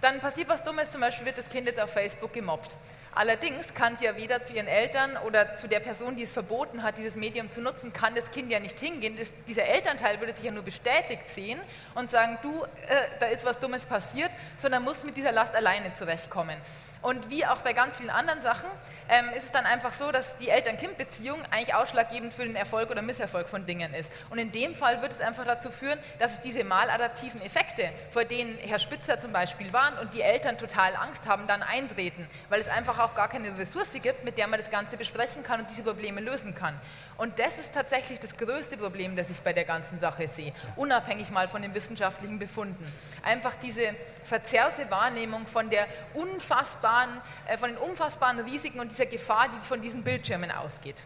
Dann 0.00 0.18
passiert 0.18 0.48
was 0.48 0.64
Dummes, 0.64 0.90
zum 0.90 1.02
Beispiel 1.02 1.24
wird 1.24 1.38
das 1.38 1.48
Kind 1.48 1.68
jetzt 1.68 1.78
auf 1.78 1.92
Facebook 1.92 2.32
gemobbt. 2.32 2.76
Allerdings 3.14 3.72
kann 3.74 3.96
sie 3.96 4.06
ja 4.06 4.16
weder 4.16 4.42
zu 4.42 4.52
ihren 4.52 4.66
Eltern 4.66 5.16
oder 5.18 5.54
zu 5.54 5.68
der 5.68 5.80
Person, 5.80 6.16
die 6.16 6.24
es 6.24 6.32
verboten 6.32 6.82
hat, 6.82 6.98
dieses 6.98 7.14
Medium 7.14 7.50
zu 7.50 7.60
nutzen, 7.60 7.92
kann 7.92 8.14
das 8.14 8.30
Kind 8.30 8.50
ja 8.50 8.58
nicht 8.58 8.80
hingehen. 8.80 9.16
Das, 9.16 9.32
dieser 9.46 9.64
Elternteil 9.64 10.20
würde 10.20 10.34
sich 10.34 10.44
ja 10.44 10.50
nur 10.50 10.64
bestätigt 10.64 11.28
sehen 11.28 11.60
und 11.94 12.10
sagen, 12.10 12.38
du, 12.42 12.64
äh, 12.64 13.06
da 13.20 13.26
ist 13.26 13.44
was 13.44 13.58
Dummes 13.60 13.86
passiert, 13.86 14.30
sondern 14.56 14.82
muss 14.82 15.04
mit 15.04 15.16
dieser 15.16 15.32
Last 15.32 15.54
alleine 15.54 15.94
zurechtkommen. 15.94 16.56
Und 17.04 17.28
wie 17.28 17.44
auch 17.44 17.58
bei 17.58 17.74
ganz 17.74 17.98
vielen 17.98 18.08
anderen 18.08 18.40
Sachen 18.40 18.66
ähm, 19.10 19.28
ist 19.36 19.44
es 19.44 19.52
dann 19.52 19.66
einfach 19.66 19.92
so, 19.92 20.10
dass 20.10 20.38
die 20.38 20.48
Eltern-Kind-Beziehung 20.48 21.38
eigentlich 21.50 21.74
ausschlaggebend 21.74 22.32
für 22.32 22.44
den 22.44 22.56
Erfolg 22.56 22.90
oder 22.90 23.02
Misserfolg 23.02 23.46
von 23.46 23.66
Dingen 23.66 23.92
ist. 23.92 24.10
Und 24.30 24.38
in 24.38 24.50
dem 24.52 24.74
Fall 24.74 25.02
wird 25.02 25.12
es 25.12 25.20
einfach 25.20 25.44
dazu 25.44 25.70
führen, 25.70 25.98
dass 26.18 26.32
es 26.32 26.40
diese 26.40 26.64
maladaptiven 26.64 27.42
Effekte, 27.42 27.90
vor 28.10 28.24
denen 28.24 28.56
Herr 28.56 28.78
Spitzer 28.78 29.20
zum 29.20 29.32
Beispiel 29.32 29.70
waren 29.74 29.98
und 29.98 30.14
die 30.14 30.22
Eltern 30.22 30.56
total 30.56 30.96
Angst 30.96 31.28
haben, 31.28 31.46
dann 31.46 31.62
eintreten, 31.62 32.26
weil 32.48 32.62
es 32.62 32.68
einfach 32.68 32.98
auch 32.98 33.14
gar 33.14 33.28
keine 33.28 33.58
Ressource 33.58 33.92
gibt, 34.02 34.24
mit 34.24 34.38
der 34.38 34.46
man 34.46 34.58
das 34.58 34.70
Ganze 34.70 34.96
besprechen 34.96 35.42
kann 35.42 35.60
und 35.60 35.70
diese 35.70 35.82
Probleme 35.82 36.22
lösen 36.22 36.54
kann. 36.54 36.80
Und 37.18 37.38
das 37.38 37.58
ist 37.58 37.74
tatsächlich 37.74 38.18
das 38.18 38.38
größte 38.38 38.78
Problem, 38.78 39.14
das 39.14 39.28
ich 39.28 39.40
bei 39.40 39.52
der 39.52 39.66
ganzen 39.66 39.98
Sache 39.98 40.26
sehe, 40.26 40.54
unabhängig 40.74 41.30
mal 41.30 41.48
von 41.48 41.60
den 41.60 41.74
wissenschaftlichen 41.74 42.38
Befunden. 42.38 42.90
Einfach 43.22 43.56
diese 43.56 43.94
verzerrte 44.24 44.90
Wahrnehmung 44.90 45.46
von, 45.46 45.70
der 45.70 45.86
unfassbaren, 46.14 47.20
äh, 47.46 47.56
von 47.56 47.70
den 47.70 47.78
unfassbaren 47.78 48.40
Risiken 48.40 48.80
und 48.80 48.90
dieser 48.90 49.06
Gefahr, 49.06 49.48
die 49.48 49.66
von 49.66 49.80
diesen 49.80 50.02
Bildschirmen 50.02 50.50
ausgeht. 50.50 51.02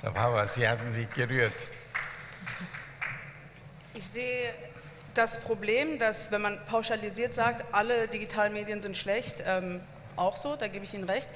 Frau 0.00 0.10
Bauer, 0.10 0.46
Sie 0.46 0.68
hatten 0.68 0.90
sich 0.90 1.08
gerührt. 1.10 1.52
Ich 3.94 4.04
sehe 4.04 4.54
das 5.14 5.40
Problem, 5.40 5.98
dass 5.98 6.30
wenn 6.30 6.42
man 6.42 6.64
pauschalisiert 6.66 7.34
sagt, 7.34 7.64
alle 7.72 8.06
digitalen 8.06 8.52
Medien 8.52 8.80
sind 8.80 8.96
schlecht, 8.96 9.42
ähm, 9.44 9.80
auch 10.14 10.36
so, 10.36 10.56
da 10.56 10.68
gebe 10.68 10.84
ich 10.84 10.94
Ihnen 10.94 11.04
recht 11.04 11.28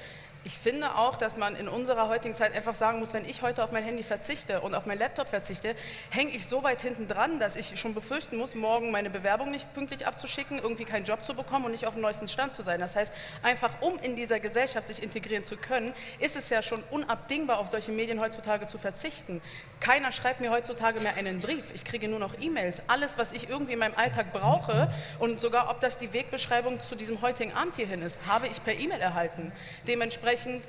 ich 0.45 0.57
finde 0.57 0.95
auch, 0.95 1.15
dass 1.15 1.37
man 1.37 1.55
in 1.55 1.69
unserer 1.69 2.09
heutigen 2.09 2.35
Zeit 2.35 2.53
einfach 2.53 2.75
sagen 2.75 2.99
muss, 2.99 3.13
wenn 3.13 3.23
ich 3.23 3.41
heute 3.41 3.63
auf 3.63 3.71
mein 3.71 3.83
Handy 3.83 4.03
verzichte 4.03 4.59
und 4.59 4.75
auf 4.75 4.85
meinen 4.85 4.99
Laptop 4.99 5.27
verzichte, 5.27 5.75
hänge 6.09 6.31
ich 6.31 6.47
so 6.47 6.63
weit 6.63 6.81
hinten 6.81 7.07
dran, 7.07 7.39
dass 7.39 7.55
ich 7.55 7.79
schon 7.79 7.93
befürchten 7.93 8.35
muss, 8.37 8.53
morgen 8.53 8.91
meine 8.91 9.09
Bewerbung 9.09 9.51
nicht 9.51 9.73
pünktlich 9.73 10.05
abzuschicken, 10.05 10.59
irgendwie 10.59 10.83
keinen 10.83 11.05
Job 11.05 11.25
zu 11.25 11.33
bekommen 11.33 11.65
und 11.65 11.71
nicht 11.71 11.87
auf 11.87 11.93
dem 11.93 12.01
neuesten 12.01 12.27
Stand 12.27 12.53
zu 12.53 12.61
sein. 12.61 12.81
Das 12.81 12.95
heißt, 12.95 13.13
einfach 13.41 13.71
um 13.79 13.97
in 13.99 14.17
dieser 14.17 14.41
Gesellschaft 14.41 14.89
sich 14.89 15.01
integrieren 15.01 15.45
zu 15.45 15.55
können, 15.55 15.93
ist 16.19 16.35
es 16.35 16.49
ja 16.49 16.61
schon 16.61 16.83
unabdingbar, 16.91 17.59
auf 17.59 17.69
solche 17.69 17.93
Medien 17.93 18.19
heutzutage 18.19 18.67
zu 18.67 18.77
verzichten. 18.77 19.41
Keiner 19.79 20.11
schreibt 20.11 20.41
mir 20.41 20.51
heutzutage 20.51 20.99
mehr 20.99 21.15
einen 21.15 21.39
Brief. 21.39 21.71
Ich 21.73 21.85
kriege 21.85 22.09
nur 22.09 22.19
noch 22.19 22.33
E-Mails. 22.39 22.81
Alles, 22.87 23.17
was 23.17 23.31
ich 23.31 23.49
irgendwie 23.49 23.73
in 23.73 23.79
meinem 23.79 23.95
Alltag 23.95 24.33
brauche 24.33 24.93
und 25.19 25.39
sogar 25.39 25.69
ob 25.69 25.79
das 25.79 25.97
die 25.97 26.11
Wegbeschreibung 26.11 26.81
zu 26.81 26.95
diesem 26.95 27.21
heutigen 27.21 27.53
Abend 27.53 27.77
hierhin 27.77 28.01
ist, 28.01 28.19
habe 28.27 28.47
ich 28.47 28.61
per 28.63 28.73
E-Mail 28.73 28.99
erhalten. 28.99 29.51
Dementsprechend 29.87 30.32
dementsprechend 30.33 30.63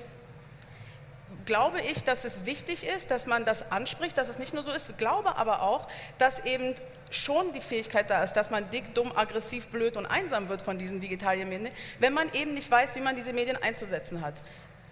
glaube 1.46 1.81
ich, 1.81 2.05
dass 2.05 2.24
es 2.24 2.46
wichtig 2.46 2.87
ist, 2.87 3.11
dass 3.11 3.27
man 3.27 3.44
das 3.44 3.70
anspricht, 3.70 4.16
dass 4.16 4.29
es 4.29 4.38
nicht 4.38 4.55
nur 4.55 4.62
so 4.62 4.70
ist. 4.70 4.88
Ich 4.88 4.96
glaube 4.96 5.37
aber 5.37 5.62
auch, 5.62 5.88
dass 6.16 6.44
eben 6.46 6.74
schon 7.11 7.53
die 7.53 7.61
Fähigkeit 7.61 8.09
da 8.09 8.24
ist, 8.24 8.33
dass 8.33 8.50
man 8.50 8.70
dick, 8.70 8.94
dumm, 8.94 9.12
aggressiv, 9.14 9.66
blöd 9.66 9.96
und 9.96 10.07
einsam 10.07 10.48
wird 10.48 10.62
von 10.62 10.79
diesen 10.79 11.00
digitalen 11.00 11.48
Medien, 11.48 11.70
wenn 11.98 12.14
man 12.14 12.33
eben 12.33 12.55
nicht 12.55 12.70
weiß, 12.70 12.96
wie 12.96 13.00
man 13.00 13.14
diese 13.14 13.35
Medien 13.35 13.59
einzusetzen 13.62 14.22
hat. 14.22 14.35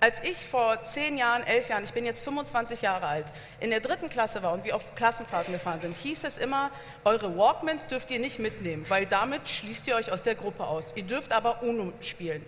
Als 0.01 0.23
ich 0.25 0.37
vor 0.37 0.83
zehn 0.83 1.17
Jahren, 1.17 1.45
elf 1.45 1.69
Jahren, 1.69 1.85
ich 1.85 1.93
bin 1.93 2.05
jetzt 2.05 2.23
25 2.23 2.83
Jahre 2.83 3.07
alt, 3.07 3.27
in 3.61 3.71
der 3.71 3.81
dritten 3.81 4.11
Klasse 4.11 4.43
war 4.43 4.53
und 4.53 4.65
wir 4.65 4.77
auf 4.77 4.95
Klassenfahrten 4.95 5.55
gefahren 5.55 5.81
sind, 5.81 5.97
hieß 5.97 6.25
es 6.25 6.39
immer, 6.39 6.71
eure 7.05 7.39
Walkmans 7.39 7.87
dürft 7.87 8.11
ihr 8.11 8.19
nicht 8.19 8.41
mitnehmen, 8.41 8.85
weil 8.89 9.07
damit 9.07 9.49
schließt 9.49 9.87
ihr 9.87 9.95
euch 9.95 10.13
aus 10.13 10.23
der 10.23 10.35
Gruppe 10.35 10.65
aus. 10.65 10.93
Ihr 10.97 11.05
dürft 11.05 11.33
aber 11.33 11.63
UNO 11.63 11.93
spielen. 12.01 12.45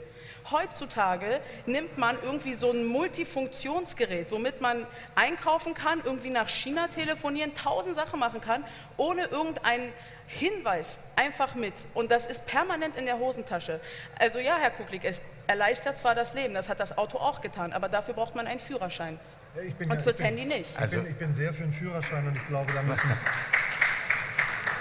Heutzutage 0.50 1.40
nimmt 1.64 1.96
man 1.96 2.16
irgendwie 2.22 2.54
so 2.54 2.70
ein 2.70 2.85
Multifunktionsgerät, 2.85 4.30
womit 4.30 4.61
man 4.61 4.87
einkaufen 5.14 5.74
kann, 5.74 6.02
irgendwie 6.04 6.30
nach 6.30 6.48
China 6.48 6.88
telefonieren, 6.88 7.54
tausend 7.54 7.94
Sachen 7.96 8.20
machen 8.20 8.40
kann, 8.42 8.64
ohne 8.98 9.24
irgendeinen 9.24 9.92
Hinweis 10.26 10.98
einfach 11.16 11.54
mit. 11.54 11.74
Und 11.94 12.11
das 12.11 12.26
ist 12.26 12.46
permanent 12.46 12.96
in 12.96 13.07
der 13.07 13.18
Hosentasche. 13.18 13.80
Also 14.18 14.38
ja, 14.38 14.57
Herr 14.59 14.70
Kuklik, 14.70 15.04
es 15.04 15.22
erleichtert 15.46 15.98
zwar 15.98 16.14
das 16.14 16.35
Leben, 16.35 16.54
das 16.54 16.68
hat 16.68 16.80
das 16.80 16.96
Auto 16.96 17.18
auch 17.18 17.40
getan, 17.40 17.72
aber 17.72 17.88
dafür 17.88 18.14
braucht 18.14 18.35
man 18.35 18.46
einen 18.46 18.61
Führerschein. 18.61 19.18
und 19.54 19.92
ja, 19.92 19.98
fürs 19.98 20.18
bin, 20.18 20.26
Handy 20.26 20.44
nicht. 20.44 20.78
Also, 20.78 20.96
ich, 20.96 21.02
bin, 21.02 21.12
ich 21.12 21.18
bin 21.18 21.35
sehr 21.35 21.52
für 21.52 21.64
einen 21.64 21.72
Führerschein 21.72 22.26
und 22.26 22.37
ich 22.37 22.46
glaube, 22.46 22.72
da 22.72 22.83
müssen... 22.83 23.11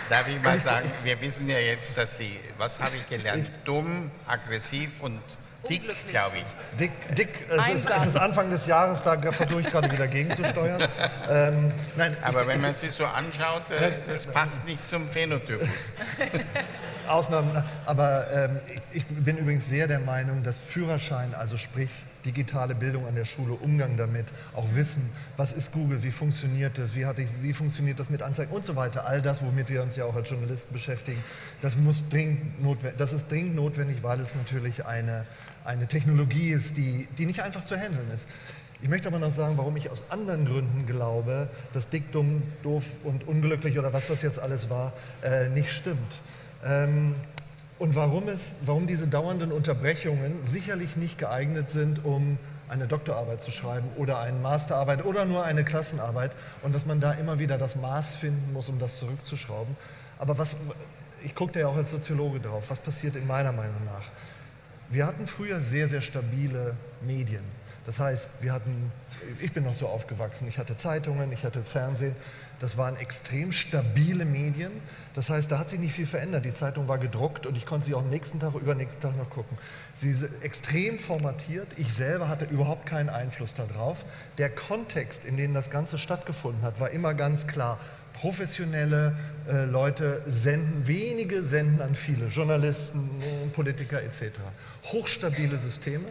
Darf 0.10 0.28
ich 0.28 0.42
mal 0.44 0.58
sagen, 0.58 0.92
wir 1.06 1.20
wissen 1.22 1.48
ja 1.48 1.60
jetzt, 1.60 1.98
dass 1.98 2.18
Sie, 2.18 2.38
was 2.58 2.82
habe 2.82 2.98
ich 2.98 3.08
gelernt, 3.08 3.50
dumm, 3.64 4.12
aggressiv 4.28 5.02
und 5.02 5.22
dick, 5.70 5.82
glaube 6.10 6.38
ich. 6.38 6.78
Dick, 6.80 6.92
dick 7.16 7.30
es, 7.50 7.76
ist, 7.76 7.90
es 7.90 8.06
ist 8.08 8.18
Anfang 8.18 8.50
des 8.50 8.66
Jahres, 8.66 9.02
da 9.04 9.20
versuche 9.32 9.62
ich 9.62 9.68
gerade 9.68 9.92
wieder 9.92 10.08
gegenzusteuern. 10.08 10.88
Ähm, 11.30 11.72
nein, 11.96 12.16
Aber 12.22 12.42
ich, 12.42 12.48
wenn 12.48 12.62
man 12.62 12.74
sich 12.74 12.92
so 12.92 13.06
anschaut, 13.06 13.72
äh, 13.72 13.92
das 14.08 14.26
passt 14.26 14.66
nicht 14.66 14.86
zum 14.86 15.08
Phänotypus. 15.10 15.92
Ausnahmen, 17.08 17.64
aber 17.86 18.28
ähm, 18.32 18.60
ich 18.92 19.06
bin 19.06 19.38
übrigens 19.38 19.68
sehr 19.68 19.88
der 19.88 20.00
Meinung, 20.00 20.44
dass 20.44 20.60
Führerschein, 20.60 21.34
also 21.34 21.58
sprich 21.58 21.90
digitale 22.26 22.76
Bildung 22.76 23.08
an 23.08 23.16
der 23.16 23.26
Schule, 23.26 23.54
Umgang 23.54 23.98
damit, 23.98 24.26
auch 24.54 24.74
Wissen, 24.76 25.10
was 25.38 25.54
ist 25.54 25.72
Google, 25.72 26.04
wie 26.04 26.12
funktioniert 26.12 26.78
das, 26.78 26.96
wie, 26.96 27.02
ich, 27.02 27.30
wie 27.42 27.54
funktioniert 27.54 28.00
das 28.00 28.10
mit 28.10 28.22
Anzeigen 28.22 28.52
und 28.52 28.66
so 28.66 28.76
weiter. 28.76 29.06
All 29.06 29.22
das, 29.22 29.44
womit 29.44 29.70
wir 29.70 29.84
uns 29.84 29.96
ja 29.96 30.06
auch 30.06 30.16
als 30.16 30.30
Journalisten 30.30 30.74
beschäftigen, 30.74 31.24
das, 31.62 31.76
muss 31.76 32.08
dringend 32.10 32.62
notwendig, 32.62 32.98
das 32.98 33.14
ist 33.14 33.30
dringend 33.30 33.56
notwendig, 33.56 34.04
weil 34.04 34.20
es 34.20 34.36
natürlich 34.36 34.86
eine, 34.86 35.26
eine 35.66 35.88
Technologie 35.88 36.50
ist, 36.50 36.78
die, 36.78 37.08
die 37.18 37.26
nicht 37.26 37.42
einfach 37.42 37.64
zu 37.64 37.76
handeln 37.76 38.10
ist. 38.14 38.28
Ich 38.82 38.90
möchte 38.90 39.08
aber 39.08 39.20
noch 39.20 39.32
sagen, 39.32 39.58
warum 39.58 39.78
ich 39.78 39.90
aus 39.90 40.04
anderen 40.10 40.46
Gründen 40.46 40.86
glaube, 40.86 41.48
dass 41.72 41.88
Diktum 41.88 42.44
doof 42.64 42.84
und 43.06 43.26
unglücklich 43.28 43.80
oder 43.80 43.94
was 43.94 44.08
das 44.08 44.22
jetzt 44.22 44.40
alles 44.40 44.70
war, 44.70 44.92
äh, 45.24 45.48
nicht 45.48 45.72
stimmt. 45.72 46.20
Ähm, 46.66 47.16
und 47.80 47.96
warum, 47.96 48.28
es, 48.28 48.56
warum 48.66 48.88
diese 48.88 49.08
dauernden 49.08 49.52
Unterbrechungen 49.52 50.46
sicherlich 50.46 50.96
nicht 50.96 51.18
geeignet 51.18 51.70
sind, 51.70 52.06
um 52.06 52.38
eine 52.70 52.88
Doktorarbeit 52.88 53.42
zu 53.42 53.52
schreiben 53.52 53.88
oder 53.98 54.20
eine 54.20 54.38
Masterarbeit 54.40 55.06
oder 55.06 55.26
nur 55.26 55.44
eine 55.44 55.64
Klassenarbeit 55.64 56.32
und 56.62 56.74
dass 56.74 56.86
man 56.86 57.00
da 57.00 57.14
immer 57.14 57.40
wieder 57.40 57.58
das 57.58 57.76
Maß 57.76 58.16
finden 58.16 58.54
muss, 58.54 58.70
um 58.70 58.80
das 58.80 58.98
zurückzuschrauben. 59.00 59.76
Aber 60.18 60.38
was, 60.38 60.56
ich 61.24 61.36
gucke 61.36 61.54
da 61.54 61.60
ja 61.62 61.68
auch 61.68 61.76
als 61.76 61.92
Soziologe 61.92 62.40
drauf, 62.40 62.66
was 62.70 62.80
passiert 62.80 63.16
in 63.16 63.28
meiner 63.28 63.52
Meinung 63.52 63.86
nach? 63.86 64.10
Wir 64.90 65.06
hatten 65.06 65.28
früher 65.28 65.62
sehr, 65.62 65.88
sehr 65.88 66.02
stabile 66.02 66.76
Medien. 67.02 67.44
Das 67.86 68.00
heißt, 68.00 68.30
wir 68.40 68.54
hatten, 68.54 68.92
ich 69.42 69.52
bin 69.52 69.64
noch 69.64 69.74
so 69.74 69.88
aufgewachsen, 69.88 70.48
ich 70.48 70.58
hatte 70.58 70.76
Zeitungen, 70.76 71.32
ich 71.32 71.44
hatte 71.44 71.62
Fernsehen, 71.64 72.16
das 72.60 72.78
waren 72.78 72.96
extrem 72.98 73.52
stabile 73.52 74.26
Medien. 74.26 74.72
Das 75.14 75.30
heißt, 75.30 75.52
da 75.52 75.60
hat 75.60 75.70
sich 75.70 75.80
nicht 75.80 75.94
viel 75.94 76.06
verändert. 76.06 76.46
Die 76.46 76.54
Zeitung 76.54 76.88
war 76.88 76.98
gedruckt 76.98 77.46
und 77.46 77.58
ich 77.58 77.66
konnte 77.66 77.88
sie 77.88 77.94
auch 77.94 78.00
am 78.02 78.10
nächsten 78.10 78.40
Tag, 78.40 78.56
übernächsten 78.56 79.02
Tag 79.02 79.18
noch 79.18 79.30
gucken. 79.30 79.58
Sie 79.96 80.12
ist 80.12 80.24
extrem 80.42 80.98
formatiert. 80.98 81.68
Ich 81.78 81.94
selber 81.94 82.30
hatte 82.30 82.46
überhaupt 82.46 82.86
keinen 82.86 83.10
Einfluss 83.10 83.54
darauf. 83.56 84.06
Der 84.38 84.50
Kontext, 84.50 85.26
in 85.26 85.38
dem 85.38 85.54
das 85.54 85.70
Ganze 85.70 85.98
stattgefunden 85.98 86.62
hat, 86.64 86.80
war 86.80 86.90
immer 86.92 87.14
ganz 87.14 87.48
klar. 87.48 87.80
Professionelle 88.14 89.16
äh, 89.50 89.66
Leute 89.66 90.22
senden, 90.28 90.86
wenige 90.88 91.42
senden 91.42 91.82
an 91.82 91.96
viele, 91.96 92.28
Journalisten, 92.28 93.10
Politiker 93.54 94.02
etc. 94.02 94.32
Hochstabile 94.86 95.58
Systeme. 95.58 96.06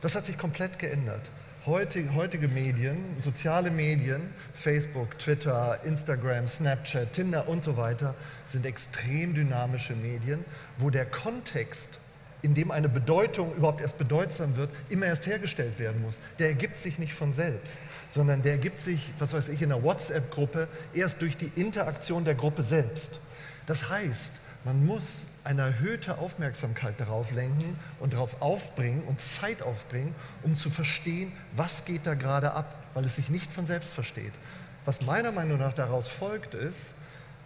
Das 0.00 0.14
hat 0.16 0.26
sich 0.26 0.36
komplett 0.36 0.78
geändert 0.78 1.22
heutige, 1.66 2.14
heutige 2.14 2.48
Medien, 2.48 2.98
soziale 3.20 3.70
Medien, 3.70 4.20
Facebook, 4.52 5.18
Twitter, 5.18 5.78
Instagram, 5.84 6.46
Snapchat, 6.46 7.12
Tinder 7.12 7.48
und 7.48 7.62
so 7.62 7.76
weiter, 7.76 8.14
sind 8.48 8.66
extrem 8.66 9.34
dynamische 9.34 9.94
Medien, 9.94 10.44
wo 10.78 10.90
der 10.90 11.06
Kontext, 11.06 11.88
in 12.42 12.54
dem 12.54 12.70
eine 12.70 12.90
Bedeutung 12.90 13.54
überhaupt 13.54 13.80
erst 13.80 13.96
bedeutsam 13.96 14.56
wird, 14.56 14.68
immer 14.90 15.06
erst 15.06 15.26
hergestellt 15.26 15.78
werden 15.78 16.02
muss. 16.02 16.20
Der 16.38 16.48
ergibt 16.48 16.76
sich 16.76 16.98
nicht 16.98 17.14
von 17.14 17.32
selbst, 17.32 17.78
sondern 18.10 18.42
der 18.42 18.52
ergibt 18.52 18.80
sich, 18.80 19.12
was 19.18 19.32
weiß 19.32 19.48
ich, 19.48 19.62
in 19.62 19.72
einer 19.72 19.82
WhatsApp-Gruppe 19.82 20.68
erst 20.92 21.22
durch 21.22 21.38
die 21.38 21.50
Interaktion 21.54 22.24
der 22.24 22.34
Gruppe 22.34 22.62
selbst. 22.62 23.20
Das 23.66 23.88
heißt, 23.88 24.32
man 24.64 24.84
muss 24.84 25.22
eine 25.44 25.62
erhöhte 25.62 26.18
Aufmerksamkeit 26.18 26.98
darauf 26.98 27.30
lenken 27.30 27.78
und 28.00 28.14
darauf 28.14 28.40
aufbringen 28.40 29.04
und 29.04 29.20
Zeit 29.20 29.62
aufbringen, 29.62 30.14
um 30.42 30.56
zu 30.56 30.70
verstehen, 30.70 31.32
was 31.54 31.84
geht 31.84 32.06
da 32.06 32.14
gerade 32.14 32.52
ab, 32.52 32.74
weil 32.94 33.04
es 33.04 33.16
sich 33.16 33.28
nicht 33.28 33.52
von 33.52 33.66
selbst 33.66 33.90
versteht. 33.90 34.32
Was 34.86 35.02
meiner 35.02 35.32
Meinung 35.32 35.58
nach 35.58 35.74
daraus 35.74 36.08
folgt, 36.08 36.54
ist, 36.54 36.94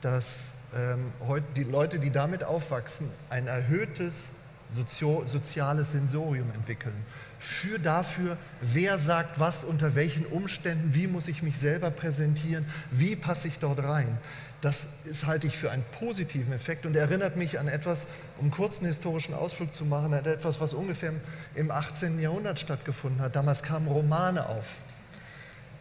dass 0.01 0.51
ähm, 0.77 1.13
heute 1.27 1.47
die 1.57 1.65
Leute, 1.65 1.99
die 1.99 2.11
damit 2.11 2.45
aufwachsen, 2.45 3.11
ein 3.31 3.47
erhöhtes 3.47 4.31
Sozio 4.71 5.25
soziales 5.27 5.93
Sensorium 5.93 6.51
entwickeln. 6.55 6.95
Für 7.39 7.79
dafür, 7.79 8.37
wer 8.61 8.99
sagt 8.99 9.41
was, 9.41 9.65
unter 9.65 9.95
welchen 9.95 10.27
Umständen, 10.27 10.95
wie 10.95 11.07
muss 11.07 11.29
ich 11.29 11.43
mich 11.43 11.59
selber 11.59 11.91
präsentieren, 11.91 12.67
wie 12.91 13.17
passe 13.17 13.49
ich 13.49 13.59
dort 13.59 13.83
rein. 13.83 14.19
Das 14.61 14.87
ist, 15.05 15.27
halte 15.27 15.47
ich 15.47 15.57
für 15.57 15.71
einen 15.71 15.85
positiven 15.99 16.53
Effekt 16.53 16.85
und 16.85 16.97
erinnert 16.97 17.37
mich 17.37 17.61
an 17.61 17.69
etwas, 17.69 18.07
um 18.39 18.47
einen 18.47 18.51
kurzen 18.51 18.87
historischen 18.87 19.35
Ausflug 19.35 19.73
zu 19.73 19.85
machen, 19.85 20.13
an 20.13 20.25
etwas, 20.25 20.61
was 20.61 20.75
ungefähr 20.75 21.13
im 21.55 21.71
18. 21.71 22.19
Jahrhundert 22.19 22.59
stattgefunden 22.59 23.21
hat. 23.21 23.37
Damals 23.37 23.63
kamen 23.63 23.87
Romane 23.87 24.47
auf. 24.47 24.67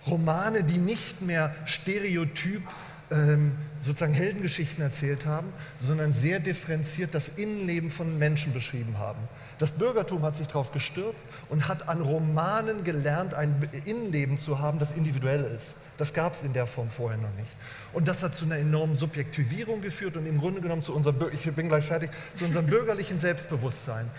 Romane, 0.06 0.64
die 0.64 0.78
nicht 0.78 1.22
mehr 1.22 1.56
stereotyp 1.66 2.62
ähm, 3.10 3.54
sozusagen 3.82 4.14
Heldengeschichten 4.14 4.84
erzählt 4.84 5.26
haben, 5.26 5.52
sondern 5.80 6.14
sehr 6.14 6.40
differenziert 6.40 7.16
das 7.16 7.30
Innenleben 7.30 7.90
von 7.90 8.18
Menschen 8.18 8.54
beschrieben 8.54 9.00
haben. 9.00 9.20
Das 9.60 9.72
Bürgertum 9.72 10.22
hat 10.22 10.36
sich 10.36 10.48
darauf 10.48 10.72
gestürzt 10.72 11.26
und 11.50 11.68
hat 11.68 11.90
an 11.90 12.02
Romanen 12.02 12.84
gelernt, 12.84 13.34
ein 13.34 13.68
Innenleben 13.86 14.38
zu 14.38 14.60
haben, 14.60 14.78
das 14.78 14.92
individuell 14.92 15.44
ist. 15.44 15.74
Das 15.98 16.14
gab 16.14 16.34
es 16.34 16.44
in 16.44 16.54
der 16.54 16.68
Form 16.68 16.92
vorher 16.92 17.18
noch 17.18 17.34
nicht. 17.38 17.50
Und 17.92 18.08
das 18.08 18.22
hat 18.22 18.36
zu 18.36 18.46
einer 18.46 18.58
enormen 18.58 18.96
Subjektivierung 18.96 19.82
geführt 19.82 20.16
und 20.16 20.28
im 20.28 20.40
Grunde 20.40 20.62
genommen 20.62 20.84
zu 20.84 20.94
unserem, 20.94 21.18
ich 21.34 21.52
bin 21.54 21.70
gleich 21.70 21.86
fertig, 21.86 22.12
zu 22.36 22.46
unserem 22.46 22.66
bürgerlichen 22.68 23.20
Selbstbewusstsein. 23.20 24.10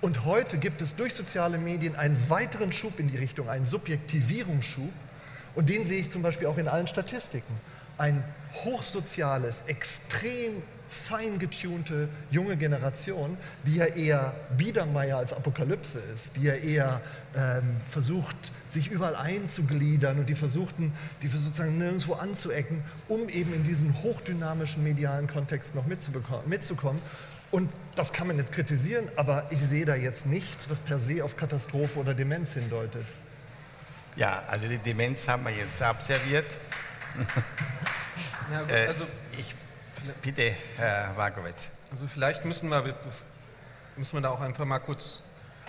Und 0.00 0.24
heute 0.24 0.58
gibt 0.58 0.80
es 0.80 0.96
durch 0.96 1.14
soziale 1.14 1.58
Medien 1.58 1.94
einen 1.96 2.18
weiteren 2.28 2.72
Schub 2.72 2.98
in 2.98 3.10
die 3.10 3.18
Richtung, 3.18 3.48
einen 3.48 3.66
Subjektivierungsschub. 3.66 4.92
Und 5.54 5.68
den 5.68 5.86
sehe 5.86 6.00
ich 6.00 6.10
zum 6.10 6.22
Beispiel 6.22 6.48
auch 6.48 6.58
in 6.58 6.68
allen 6.68 6.86
Statistiken. 6.88 7.54
Ein 7.98 8.22
hochsoziales, 8.64 9.62
extrem 9.66 10.62
fein 10.88 11.38
getunte 11.38 12.08
junge 12.30 12.56
Generation, 12.56 13.36
die 13.66 13.76
ja 13.76 13.86
eher 13.86 14.34
Biedermeier 14.56 15.18
als 15.18 15.32
Apokalypse 15.32 16.00
ist, 16.14 16.36
die 16.36 16.44
ja 16.44 16.54
eher 16.54 17.00
ähm, 17.36 17.76
versucht, 17.90 18.36
sich 18.68 18.88
überall 18.88 19.16
einzugliedern 19.16 20.18
und 20.18 20.28
die 20.28 20.34
versuchten, 20.34 20.92
die 21.22 21.28
sozusagen 21.28 21.78
nirgendwo 21.78 22.14
anzuecken, 22.14 22.82
um 23.08 23.28
eben 23.28 23.54
in 23.54 23.64
diesen 23.64 24.02
hochdynamischen 24.02 24.82
medialen 24.82 25.26
Kontext 25.26 25.74
noch 25.74 25.86
mitzukommen. 25.86 27.00
Und 27.50 27.70
das 27.96 28.12
kann 28.12 28.26
man 28.26 28.36
jetzt 28.36 28.52
kritisieren, 28.52 29.08
aber 29.16 29.46
ich 29.50 29.60
sehe 29.60 29.86
da 29.86 29.94
jetzt 29.94 30.26
nichts, 30.26 30.68
was 30.68 30.80
per 30.80 31.00
se 31.00 31.24
auf 31.24 31.36
Katastrophe 31.36 31.98
oder 31.98 32.14
Demenz 32.14 32.52
hindeutet. 32.52 33.04
Ja, 34.16 34.42
also 34.48 34.68
die 34.68 34.78
Demenz 34.78 35.26
haben 35.28 35.44
wir 35.44 35.52
jetzt 35.52 35.80
abserviert. 35.82 36.46
Ja, 38.50 38.66
äh, 38.66 38.86
also, 38.86 39.06
ich, 39.32 39.54
bitte, 40.22 40.54
Herr 40.76 41.16
Wagowitz. 41.16 41.68
Also 41.90 42.06
vielleicht 42.06 42.44
müssen 42.44 42.70
wir, 42.70 42.94
müssen 43.96 44.16
wir 44.16 44.20
da 44.20 44.30
auch 44.30 44.40
einfach 44.40 44.64
mal 44.64 44.78
kurz 44.78 45.22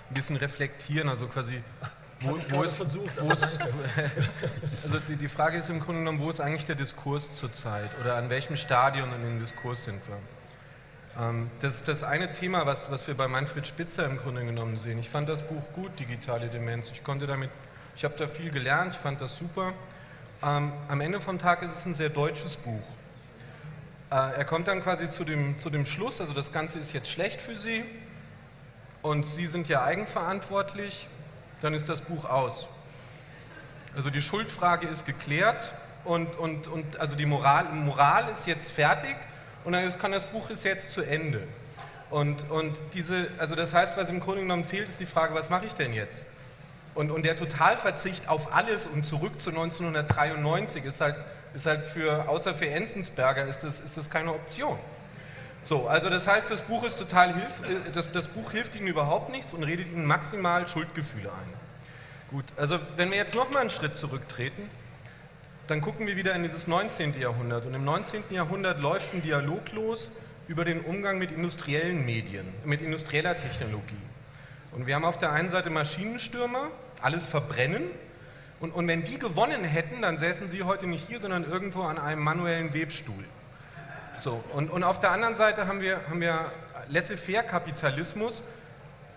ein 0.09 0.13
bisschen 0.13 0.35
reflektieren, 0.35 1.09
also 1.09 1.27
quasi 1.27 1.61
wo, 2.21 2.37
wo 2.49 2.63
ist, 2.63 2.75
versucht, 2.75 3.11
wo 3.21 3.31
ist, 3.31 3.59
also 4.83 4.99
die, 5.07 5.15
die, 5.15 5.29
Frage 5.29 5.57
ist 5.57 5.69
im 5.69 5.79
Grunde 5.79 6.01
genommen, 6.01 6.19
wo 6.19 6.29
ist 6.29 6.41
eigentlich 6.41 6.65
der 6.65 6.75
Diskurs 6.75 7.33
zurzeit 7.33 7.89
oder 8.01 8.15
an 8.15 8.29
welchem 8.29 8.57
Stadion 8.57 9.07
in 9.13 9.21
dem 9.21 9.39
Diskurs 9.39 9.85
sind 9.85 10.01
wir? 10.07 10.17
Ähm, 11.23 11.49
das 11.61 11.75
ist 11.77 11.87
das 11.87 12.03
eine 12.03 12.29
Thema, 12.31 12.65
was, 12.65 12.91
was 12.91 13.07
wir 13.07 13.15
bei 13.15 13.29
Manfred 13.29 13.65
Spitzer 13.65 14.05
im 14.05 14.17
Grunde 14.17 14.43
genommen 14.43 14.77
sehen. 14.77 14.99
Ich 14.99 15.09
fand 15.09 15.29
das 15.29 15.43
Buch 15.43 15.63
gut, 15.73 15.97
Digitale 15.97 16.49
Demenz. 16.49 16.91
Ich 16.91 17.03
konnte 17.05 17.25
damit, 17.25 17.51
ich 17.95 18.03
habe 18.03 18.15
da 18.17 18.27
viel 18.27 18.51
gelernt, 18.51 18.95
ich 18.95 18.99
fand 18.99 19.21
das 19.21 19.37
super. 19.37 19.73
Ähm, 20.43 20.73
am 20.89 20.99
Ende 20.99 21.21
vom 21.21 21.39
Tag 21.39 21.61
ist 21.63 21.75
es 21.75 21.85
ein 21.85 21.93
sehr 21.93 22.09
deutsches 22.09 22.57
Buch. 22.57 22.83
Äh, 24.11 24.15
er 24.15 24.45
kommt 24.45 24.67
dann 24.67 24.81
quasi 24.81 25.09
zu 25.09 25.23
dem, 25.23 25.59
zu 25.59 25.69
dem 25.69 25.85
Schluss, 25.85 26.19
also 26.21 26.33
das 26.33 26.51
Ganze 26.51 26.79
ist 26.79 26.93
jetzt 26.93 27.09
schlecht 27.09 27.41
für 27.41 27.57
Sie 27.57 27.83
und 29.01 29.25
Sie 29.25 29.47
sind 29.47 29.67
ja 29.67 29.83
eigenverantwortlich 29.83 31.07
dann 31.61 31.73
ist 31.73 31.89
das 31.89 32.01
Buch 32.01 32.25
aus. 32.25 32.67
Also 33.95 34.09
die 34.09 34.21
Schuldfrage 34.21 34.87
ist 34.87 35.05
geklärt 35.05 35.73
und, 36.05 36.37
und, 36.37 36.67
und 36.67 36.99
also 36.99 37.15
die 37.15 37.25
Moral, 37.25 37.65
Moral 37.73 38.29
ist 38.29 38.47
jetzt 38.47 38.71
fertig 38.71 39.15
und 39.63 39.73
dann 39.73 39.97
kann 39.97 40.11
das 40.11 40.25
Buch 40.25 40.49
ist 40.49 40.63
jetzt 40.63 40.93
zu 40.93 41.01
Ende. 41.01 41.47
Und, 42.09 42.49
und 42.49 42.79
diese, 42.93 43.27
also 43.37 43.55
das 43.55 43.73
heißt, 43.73 43.97
was 43.97 44.09
im 44.09 44.19
Grunde 44.19 44.41
genommen 44.41 44.65
fehlt, 44.65 44.89
ist 44.89 44.99
die 44.99 45.05
Frage, 45.05 45.35
was 45.35 45.49
mache 45.49 45.65
ich 45.65 45.73
denn 45.73 45.93
jetzt? 45.93 46.25
Und, 46.95 47.11
und 47.11 47.23
der 47.23 47.35
Totalverzicht 47.35 48.29
auf 48.29 48.53
alles 48.53 48.87
und 48.87 49.05
zurück 49.05 49.39
zu 49.41 49.51
1993 49.51 50.85
ist 50.85 51.01
halt, 51.01 51.17
ist 51.53 51.65
halt 51.65 51.85
für, 51.85 52.27
außer 52.29 52.53
für 52.53 52.67
Enzensberger, 52.67 53.45
ist 53.45 53.61
das, 53.61 53.79
ist 53.79 53.97
das 53.97 54.09
keine 54.09 54.31
Option. 54.31 54.77
So, 55.63 55.87
also 55.87 56.09
das 56.09 56.27
heißt, 56.27 56.49
das 56.49 56.61
Buch 56.61 56.83
ist 56.83 56.97
total 56.97 57.33
hilf, 57.33 57.69
äh, 57.69 57.91
das, 57.93 58.11
das 58.11 58.27
Buch 58.27 58.51
hilft 58.51 58.75
Ihnen 58.75 58.87
überhaupt 58.87 59.29
nichts 59.29 59.53
und 59.53 59.63
redet 59.63 59.87
Ihnen 59.87 60.05
maximal 60.05 60.67
Schuldgefühle 60.67 61.29
ein. 61.29 61.53
Gut, 62.31 62.45
also 62.57 62.79
wenn 62.95 63.11
wir 63.11 63.17
jetzt 63.17 63.35
nochmal 63.35 63.61
einen 63.61 63.69
Schritt 63.69 63.95
zurücktreten, 63.95 64.69
dann 65.67 65.81
gucken 65.81 66.07
wir 66.07 66.15
wieder 66.15 66.33
in 66.33 66.43
dieses 66.43 66.67
19. 66.67 67.19
Jahrhundert. 67.19 67.65
Und 67.65 67.73
im 67.73 67.83
19. 67.83 68.23
Jahrhundert 68.31 68.79
läuft 68.79 69.13
ein 69.13 69.21
Dialog 69.21 69.71
los 69.71 70.11
über 70.47 70.65
den 70.65 70.81
Umgang 70.81 71.19
mit 71.19 71.31
industriellen 71.31 72.05
Medien, 72.05 72.45
mit 72.65 72.81
industrieller 72.81 73.35
Technologie. 73.39 73.95
Und 74.71 74.87
wir 74.87 74.95
haben 74.95 75.05
auf 75.05 75.19
der 75.19 75.31
einen 75.31 75.49
Seite 75.49 75.69
Maschinenstürmer, 75.69 76.69
alles 77.01 77.25
verbrennen. 77.25 77.83
Und, 78.59 78.73
und 78.73 78.87
wenn 78.87 79.03
die 79.03 79.17
gewonnen 79.17 79.63
hätten, 79.63 80.01
dann 80.01 80.17
säßen 80.17 80.49
sie 80.49 80.63
heute 80.63 80.85
nicht 80.85 81.07
hier, 81.07 81.19
sondern 81.19 81.49
irgendwo 81.49 81.83
an 81.83 81.97
einem 81.97 82.21
manuellen 82.21 82.73
Webstuhl. 82.73 83.23
So, 84.17 84.43
und, 84.53 84.69
und 84.69 84.83
auf 84.83 84.99
der 84.99 85.11
anderen 85.11 85.35
Seite 85.35 85.67
haben 85.67 85.79
wir, 85.79 86.01
haben 86.09 86.19
wir 86.19 86.51
Laissez-faire-Kapitalismus, 86.89 88.43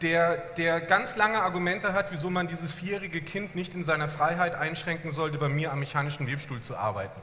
der, 0.00 0.36
der 0.56 0.80
ganz 0.80 1.16
lange 1.16 1.42
Argumente 1.42 1.92
hat, 1.92 2.12
wieso 2.12 2.30
man 2.30 2.46
dieses 2.46 2.72
vierjährige 2.72 3.20
Kind 3.20 3.54
nicht 3.56 3.74
in 3.74 3.84
seiner 3.84 4.08
Freiheit 4.08 4.54
einschränken 4.54 5.10
sollte, 5.10 5.38
bei 5.38 5.48
mir 5.48 5.72
am 5.72 5.80
mechanischen 5.80 6.26
Webstuhl 6.26 6.60
zu 6.60 6.76
arbeiten. 6.76 7.20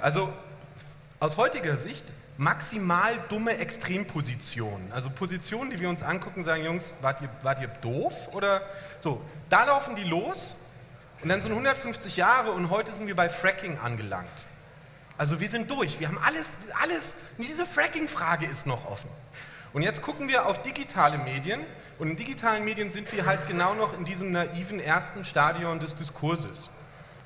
Also 0.00 0.32
aus 1.20 1.36
heutiger 1.36 1.76
Sicht 1.76 2.04
maximal 2.38 3.12
dumme 3.28 3.58
Extrempositionen. 3.58 4.92
Also 4.92 5.10
Positionen, 5.10 5.70
die 5.70 5.80
wir 5.80 5.88
uns 5.88 6.02
angucken, 6.02 6.44
sagen, 6.44 6.64
Jungs, 6.64 6.92
wart 7.02 7.20
ihr, 7.20 7.28
wart 7.42 7.60
ihr 7.60 7.68
doof? 7.68 8.28
Oder 8.32 8.62
so, 9.00 9.20
da 9.50 9.64
laufen 9.64 9.96
die 9.96 10.04
los 10.04 10.54
und 11.22 11.28
dann 11.28 11.42
sind 11.42 11.52
150 11.52 12.16
Jahre 12.16 12.52
und 12.52 12.70
heute 12.70 12.94
sind 12.94 13.06
wir 13.06 13.16
bei 13.16 13.28
Fracking 13.28 13.78
angelangt. 13.78 14.46
Also 15.16 15.40
wir 15.40 15.48
sind 15.48 15.70
durch, 15.70 15.98
wir 15.98 16.08
haben 16.08 16.18
alles, 16.24 16.52
alles, 16.80 17.14
diese 17.38 17.66
Fracking-Frage 17.66 18.46
ist 18.46 18.66
noch 18.66 18.88
offen. 18.88 19.10
Und 19.72 19.82
jetzt 19.82 20.00
gucken 20.02 20.28
wir 20.28 20.46
auf 20.46 20.62
digitale 20.62 21.18
Medien 21.18 21.60
und 21.98 22.10
in 22.10 22.16
digitalen 22.16 22.64
Medien 22.64 22.90
sind 22.90 23.12
wir 23.12 23.26
halt 23.26 23.48
genau 23.48 23.74
noch 23.74 23.98
in 23.98 24.04
diesem 24.04 24.30
naiven 24.30 24.78
ersten 24.78 25.24
Stadion 25.24 25.80
des 25.80 25.96
Diskurses. 25.96 26.70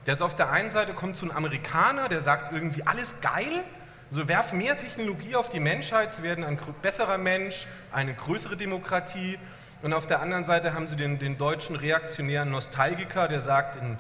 Der 0.07 0.15
ist 0.15 0.23
auf 0.23 0.35
der 0.35 0.51
einen 0.51 0.71
Seite 0.71 0.95
kommt 0.95 1.17
so 1.17 1.27
ein 1.27 1.33
Amerikaner, 1.33 2.09
der 2.09 2.23
sagt 2.23 2.53
irgendwie 2.53 2.83
alles 2.85 3.21
geil, 3.21 3.63
also 4.11 4.27
werf 4.27 4.53
mehr 4.53 4.77
Technologie 4.77 5.37
auf 5.37 5.49
die 5.49 5.61
Menschheit, 5.61 6.13
sie 6.13 6.23
werden 6.23 6.45
ein 6.45 6.59
besserer 6.81 7.19
Mensch, 7.19 7.67
eine 7.93 8.13
größere 8.13 8.57
Demokratie. 8.57 9.39
Und 9.83 9.93
auf 9.93 10.07
der 10.07 10.21
anderen 10.21 10.45
Seite 10.45 10.75
haben 10.75 10.87
sie 10.87 10.95
den, 10.95 11.19
den 11.19 11.37
deutschen 11.37 11.75
reaktionären 11.75 12.51
Nostalgiker, 12.51 13.27
der 13.27 13.41
sagt, 13.41 13.77
in 13.77 13.99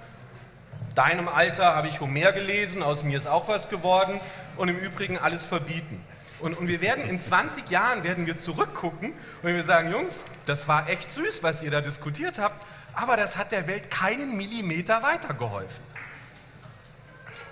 deinem 0.95 1.29
Alter 1.29 1.75
habe 1.75 1.89
ich 1.89 2.01
Homer 2.01 2.31
gelesen, 2.31 2.83
aus 2.83 3.03
mir 3.03 3.19
ist 3.19 3.27
auch 3.27 3.49
was 3.49 3.69
geworden 3.69 4.21
und 4.57 4.69
im 4.69 4.79
Übrigen 4.79 5.19
alles 5.19 5.45
verbieten. 5.45 6.03
Und, 6.39 6.59
und, 6.59 6.69
wir 6.69 6.81
werden 6.81 7.05
in 7.09 7.21
20 7.21 7.69
Jahren 7.71 8.03
werden 8.03 8.27
wir 8.27 8.39
zurückgucken 8.39 9.13
und 9.43 9.55
wir 9.55 9.63
sagen, 9.63 9.91
Jungs, 9.91 10.25
das 10.47 10.67
war 10.67 10.89
echt 10.89 11.11
süß, 11.11 11.43
was 11.43 11.63
ihr 11.63 11.71
da 11.71 11.81
diskutiert 11.81 12.39
habt, 12.39 12.65
aber 12.95 13.17
das 13.17 13.37
hat 13.37 13.53
der 13.53 13.67
Welt 13.67 13.91
keinen 13.91 14.37
Millimeter 14.37 15.03
weitergeholfen. 15.03 15.83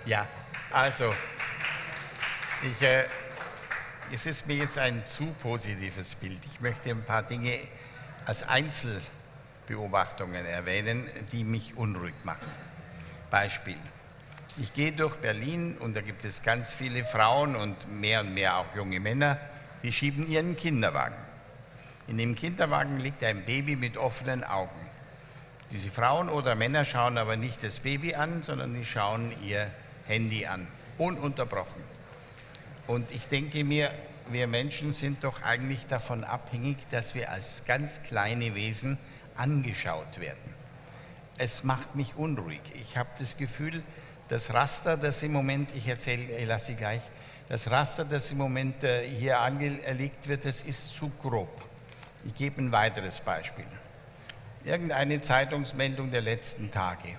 Ja, 0.05 0.27
also, 0.71 1.13
ich, 2.63 2.81
äh, 2.81 3.05
es 4.11 4.25
ist 4.25 4.47
mir 4.47 4.57
jetzt 4.57 4.77
ein 4.77 5.05
zu 5.05 5.25
positives 5.41 6.15
Bild. 6.15 6.39
Ich 6.51 6.59
möchte 6.59 6.89
ein 6.89 7.03
paar 7.03 7.23
Dinge 7.23 7.59
als 8.25 8.47
Einzelbeobachtungen 8.47 10.45
erwähnen, 10.45 11.07
die 11.31 11.43
mich 11.43 11.75
unruhig 11.77 12.13
machen. 12.23 12.51
Beispiel. 13.29 13.77
Ich 14.57 14.73
gehe 14.73 14.91
durch 14.91 15.15
Berlin 15.15 15.77
und 15.79 15.95
da 15.95 16.01
gibt 16.01 16.25
es 16.25 16.43
ganz 16.43 16.73
viele 16.73 17.05
Frauen 17.05 17.55
und 17.55 17.89
mehr 17.89 18.19
und 18.21 18.33
mehr 18.33 18.57
auch 18.57 18.75
junge 18.75 18.99
Männer, 18.99 19.37
die 19.81 19.93
schieben 19.93 20.27
ihren 20.27 20.55
Kinderwagen. 20.55 21.15
In 22.07 22.17
dem 22.17 22.35
Kinderwagen 22.35 22.99
liegt 22.99 23.23
ein 23.23 23.45
Baby 23.45 23.75
mit 23.77 23.97
offenen 23.97 24.43
Augen. 24.43 24.69
Diese 25.71 25.89
Frauen 25.89 26.27
oder 26.27 26.55
Männer 26.55 26.83
schauen 26.83 27.17
aber 27.17 27.37
nicht 27.37 27.63
das 27.63 27.79
Baby 27.79 28.15
an, 28.15 28.43
sondern 28.43 28.73
die 28.73 28.83
schauen 28.83 29.31
ihr 29.41 29.67
Handy 30.07 30.45
an, 30.45 30.67
ununterbrochen. 30.97 31.81
Und 32.87 33.09
ich 33.11 33.27
denke 33.27 33.63
mir, 33.63 33.89
wir 34.29 34.47
Menschen 34.47 34.93
sind 34.93 35.23
doch 35.23 35.41
eigentlich 35.41 35.87
davon 35.87 36.23
abhängig, 36.23 36.77
dass 36.89 37.15
wir 37.15 37.31
als 37.31 37.65
ganz 37.65 38.03
kleine 38.03 38.55
Wesen 38.55 38.97
angeschaut 39.35 40.19
werden. 40.19 40.53
Es 41.37 41.63
macht 41.63 41.95
mich 41.95 42.15
unruhig. 42.15 42.61
Ich 42.75 42.97
habe 42.97 43.09
das 43.17 43.37
Gefühl, 43.37 43.83
das 44.27 44.53
Raster, 44.53 44.95
das 44.97 45.23
im 45.23 45.33
Moment, 45.33 45.71
ich 45.75 45.87
erzähle, 45.87 46.37
ich 46.37 46.45
lasse 46.45 46.67
Sie 46.67 46.75
gleich, 46.75 47.01
das 47.49 47.69
Raster, 47.69 48.05
das 48.05 48.31
im 48.31 48.37
Moment 48.37 48.83
äh, 48.83 49.05
hier 49.07 49.39
angelegt 49.39 50.27
wird, 50.27 50.45
das 50.45 50.61
ist 50.61 50.95
zu 50.95 51.11
grob. 51.21 51.61
Ich 52.25 52.35
gebe 52.35 52.61
ein 52.61 52.71
weiteres 52.71 53.19
Beispiel. 53.19 53.65
Irgendeine 54.63 55.19
Zeitungsmeldung 55.19 56.11
der 56.11 56.21
letzten 56.21 56.71
Tage. 56.71 57.17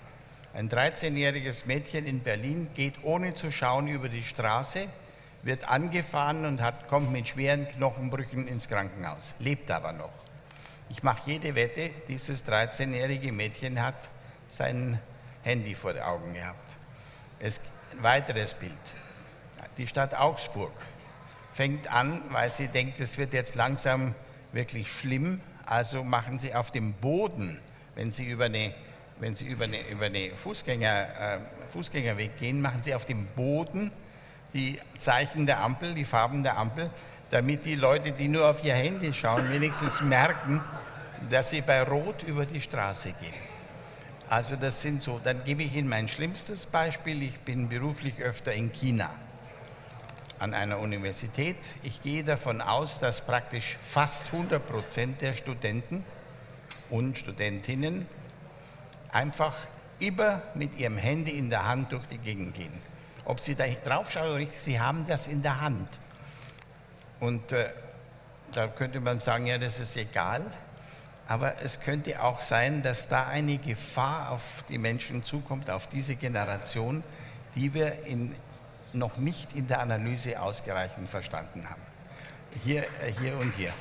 Ein 0.54 0.70
13-jähriges 0.70 1.66
Mädchen 1.66 2.06
in 2.06 2.20
Berlin 2.20 2.68
geht 2.74 2.94
ohne 3.02 3.34
zu 3.34 3.50
schauen 3.50 3.88
über 3.88 4.08
die 4.08 4.22
Straße, 4.22 4.86
wird 5.42 5.68
angefahren 5.68 6.44
und 6.44 6.60
hat, 6.60 6.88
kommt 6.88 7.10
mit 7.10 7.28
schweren 7.28 7.68
Knochenbrüchen 7.68 8.46
ins 8.46 8.68
Krankenhaus, 8.68 9.34
lebt 9.38 9.70
aber 9.70 9.92
noch. 9.92 10.12
Ich 10.88 11.02
mache 11.02 11.30
jede 11.30 11.54
Wette, 11.54 11.90
dieses 12.08 12.46
13-jährige 12.46 13.32
Mädchen 13.32 13.82
hat 13.82 13.94
sein 14.48 15.00
Handy 15.42 15.74
vor 15.74 15.94
den 15.94 16.02
Augen 16.02 16.34
gehabt. 16.34 16.76
Es, 17.40 17.60
ein 17.92 18.02
weiteres 18.02 18.54
Bild. 18.54 18.72
Die 19.78 19.86
Stadt 19.86 20.14
Augsburg 20.14 20.72
fängt 21.52 21.90
an, 21.90 22.22
weil 22.30 22.50
sie 22.50 22.68
denkt, 22.68 23.00
es 23.00 23.18
wird 23.18 23.32
jetzt 23.32 23.54
langsam 23.54 24.14
wirklich 24.52 24.90
schlimm. 24.90 25.40
Also 25.66 26.04
machen 26.04 26.38
sie 26.38 26.54
auf 26.54 26.70
dem 26.70 26.92
Boden, 26.94 27.58
wenn 27.94 28.12
sie 28.12 28.26
über 28.26 28.44
eine, 28.44 28.74
wenn 29.18 29.34
sie 29.34 29.46
über 29.46 29.64
eine, 29.64 29.88
über 29.88 30.06
eine 30.06 30.30
Fußgänger, 30.36 31.36
äh, 31.36 31.38
Fußgängerweg 31.68 32.36
gehen, 32.36 32.60
machen 32.60 32.82
sie 32.82 32.94
auf 32.94 33.06
dem 33.06 33.26
Boden 33.28 33.90
die 34.54 34.78
Zeichen 34.96 35.46
der 35.46 35.60
Ampel, 35.60 35.94
die 35.94 36.04
Farben 36.04 36.42
der 36.42 36.58
Ampel, 36.58 36.90
damit 37.30 37.64
die 37.64 37.74
Leute, 37.74 38.12
die 38.12 38.28
nur 38.28 38.48
auf 38.48 38.62
ihr 38.62 38.74
Handy 38.74 39.12
schauen, 39.12 39.50
wenigstens 39.50 40.02
merken, 40.02 40.60
dass 41.30 41.50
sie 41.50 41.62
bei 41.62 41.82
Rot 41.82 42.22
über 42.24 42.44
die 42.44 42.60
Straße 42.60 43.12
gehen. 43.20 43.34
Also 44.28 44.56
das 44.56 44.80
sind 44.80 45.02
so, 45.02 45.20
dann 45.22 45.44
gebe 45.44 45.62
ich 45.62 45.74
Ihnen 45.74 45.88
mein 45.88 46.08
schlimmstes 46.08 46.66
Beispiel. 46.66 47.22
Ich 47.22 47.38
bin 47.40 47.68
beruflich 47.68 48.20
öfter 48.20 48.52
in 48.52 48.72
China 48.72 49.10
an 50.38 50.54
einer 50.54 50.78
Universität. 50.78 51.56
Ich 51.82 52.02
gehe 52.02 52.24
davon 52.24 52.60
aus, 52.60 52.98
dass 52.98 53.20
praktisch 53.20 53.78
fast 53.84 54.32
100 54.32 54.66
Prozent 54.66 55.20
der 55.20 55.34
Studenten 55.34 56.04
und 56.90 57.16
Studentinnen 57.16 58.06
einfach 59.12 59.54
immer 60.00 60.42
mit 60.54 60.78
ihrem 60.78 60.96
Handy 60.96 61.32
in 61.32 61.48
der 61.48 61.66
Hand 61.66 61.92
durch 61.92 62.04
die 62.06 62.18
Gegend 62.18 62.54
gehen. 62.54 62.72
Ob 63.24 63.40
sie 63.40 63.54
da 63.54 63.64
drauf 63.66 64.10
schauen 64.10 64.28
oder 64.28 64.38
nicht, 64.38 64.60
sie 64.60 64.80
haben 64.80 65.06
das 65.06 65.26
in 65.26 65.42
der 65.42 65.60
Hand. 65.60 65.88
Und 67.20 67.52
äh, 67.52 67.70
da 68.52 68.66
könnte 68.66 69.00
man 69.00 69.20
sagen, 69.20 69.46
ja, 69.46 69.58
das 69.58 69.78
ist 69.78 69.96
egal. 69.96 70.42
Aber 71.28 71.62
es 71.62 71.80
könnte 71.80 72.22
auch 72.22 72.40
sein, 72.40 72.82
dass 72.82 73.08
da 73.08 73.28
eine 73.28 73.58
Gefahr 73.58 74.30
auf 74.30 74.64
die 74.68 74.78
Menschen 74.78 75.24
zukommt, 75.24 75.70
auf 75.70 75.88
diese 75.88 76.16
Generation, 76.16 77.02
die 77.54 77.72
wir 77.74 78.04
in, 78.04 78.34
noch 78.92 79.16
nicht 79.16 79.54
in 79.54 79.66
der 79.68 79.80
Analyse 79.80 80.40
ausreichend 80.40 81.08
verstanden 81.08 81.68
haben. 81.70 81.82
Hier, 82.64 82.82
äh, 82.82 83.12
hier 83.20 83.38
und 83.38 83.54
hier. 83.54 83.72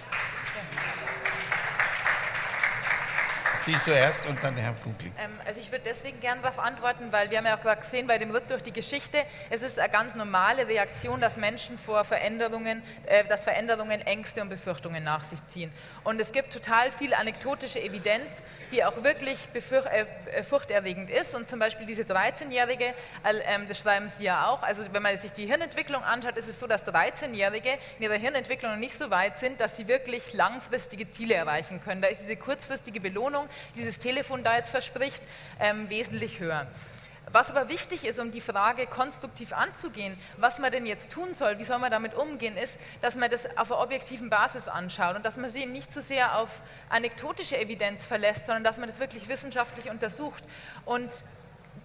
Sie 3.65 3.77
zuerst 3.85 4.25
und 4.25 4.43
dann 4.43 4.55
Herr 4.55 4.73
Kugli. 4.73 5.11
Ähm, 5.19 5.31
also 5.45 5.59
ich 5.59 5.71
würde 5.71 5.83
deswegen 5.85 6.19
gerne 6.19 6.41
darauf 6.41 6.57
antworten, 6.57 7.11
weil 7.11 7.29
wir 7.29 7.37
haben 7.37 7.45
ja 7.45 7.57
auch 7.57 7.81
gesehen 7.81 8.07
bei 8.07 8.17
dem 8.17 8.31
Ritt 8.31 8.49
durch 8.49 8.63
die 8.63 8.73
Geschichte, 8.73 9.19
es 9.51 9.61
ist 9.61 9.77
eine 9.77 9.91
ganz 9.91 10.15
normale 10.15 10.67
Reaktion, 10.67 11.21
dass 11.21 11.37
Menschen 11.37 11.77
vor 11.77 12.03
Veränderungen, 12.03 12.81
äh, 13.05 13.23
dass 13.25 13.43
Veränderungen 13.43 14.01
Ängste 14.01 14.41
und 14.41 14.49
Befürchtungen 14.49 15.03
nach 15.03 15.23
sich 15.23 15.39
ziehen. 15.49 15.71
Und 16.03 16.19
es 16.19 16.31
gibt 16.31 16.51
total 16.51 16.91
viel 16.91 17.13
anekdotische 17.13 17.79
Evidenz, 17.79 18.27
die 18.71 18.83
auch 18.83 19.03
wirklich 19.03 19.37
äh, 19.53 20.05
äh, 20.31 20.43
furchterregend 20.43 21.09
ist. 21.09 21.35
Und 21.35 21.47
zum 21.47 21.59
Beispiel 21.59 21.85
diese 21.85 22.03
13-Jährige, 22.03 22.85
äh, 23.23 23.59
das 23.67 23.79
schreiben 23.79 24.09
Sie 24.09 24.23
ja 24.23 24.47
auch, 24.47 24.63
also 24.63 24.81
wenn 24.91 25.03
man 25.03 25.17
sich 25.19 25.33
die 25.33 25.45
Hirnentwicklung 25.45 26.03
anschaut, 26.03 26.37
ist 26.37 26.47
es 26.47 26.59
so, 26.59 26.67
dass 26.67 26.85
13-Jährige 26.85 27.77
in 27.99 28.03
ihrer 28.03 28.15
Hirnentwicklung 28.15 28.71
noch 28.71 28.79
nicht 28.79 28.97
so 28.97 29.09
weit 29.11 29.37
sind, 29.39 29.59
dass 29.59 29.77
sie 29.77 29.87
wirklich 29.87 30.33
langfristige 30.33 31.09
Ziele 31.09 31.35
erreichen 31.35 31.81
können. 31.83 32.01
Da 32.01 32.07
ist 32.07 32.21
diese 32.21 32.37
kurzfristige 32.37 32.99
Belohnung, 32.99 33.47
dieses 33.75 33.99
Telefon 33.99 34.43
da 34.43 34.57
jetzt 34.57 34.69
verspricht, 34.69 35.21
ähm, 35.59 35.89
wesentlich 35.89 36.39
höher. 36.39 36.67
Was 37.31 37.49
aber 37.49 37.69
wichtig 37.69 38.05
ist, 38.05 38.19
um 38.19 38.31
die 38.31 38.41
Frage 38.41 38.87
konstruktiv 38.87 39.53
anzugehen, 39.53 40.17
was 40.37 40.59
man 40.59 40.71
denn 40.71 40.85
jetzt 40.85 41.11
tun 41.11 41.33
soll, 41.33 41.59
wie 41.59 41.63
soll 41.63 41.79
man 41.79 41.91
damit 41.91 42.13
umgehen, 42.13 42.57
ist, 42.57 42.77
dass 43.01 43.15
man 43.15 43.31
das 43.31 43.45
auf 43.57 43.71
einer 43.71 43.81
objektiven 43.81 44.29
Basis 44.29 44.67
anschaut 44.67 45.15
und 45.15 45.25
dass 45.25 45.37
man 45.37 45.49
sie 45.49 45.65
nicht 45.65 45.93
zu 45.93 46.01
so 46.01 46.07
sehr 46.07 46.37
auf 46.37 46.61
anekdotische 46.89 47.57
Evidenz 47.57 48.05
verlässt, 48.05 48.47
sondern 48.47 48.63
dass 48.63 48.77
man 48.77 48.89
das 48.89 48.99
wirklich 48.99 49.27
wissenschaftlich 49.27 49.89
untersucht. 49.89 50.43
Und 50.85 51.09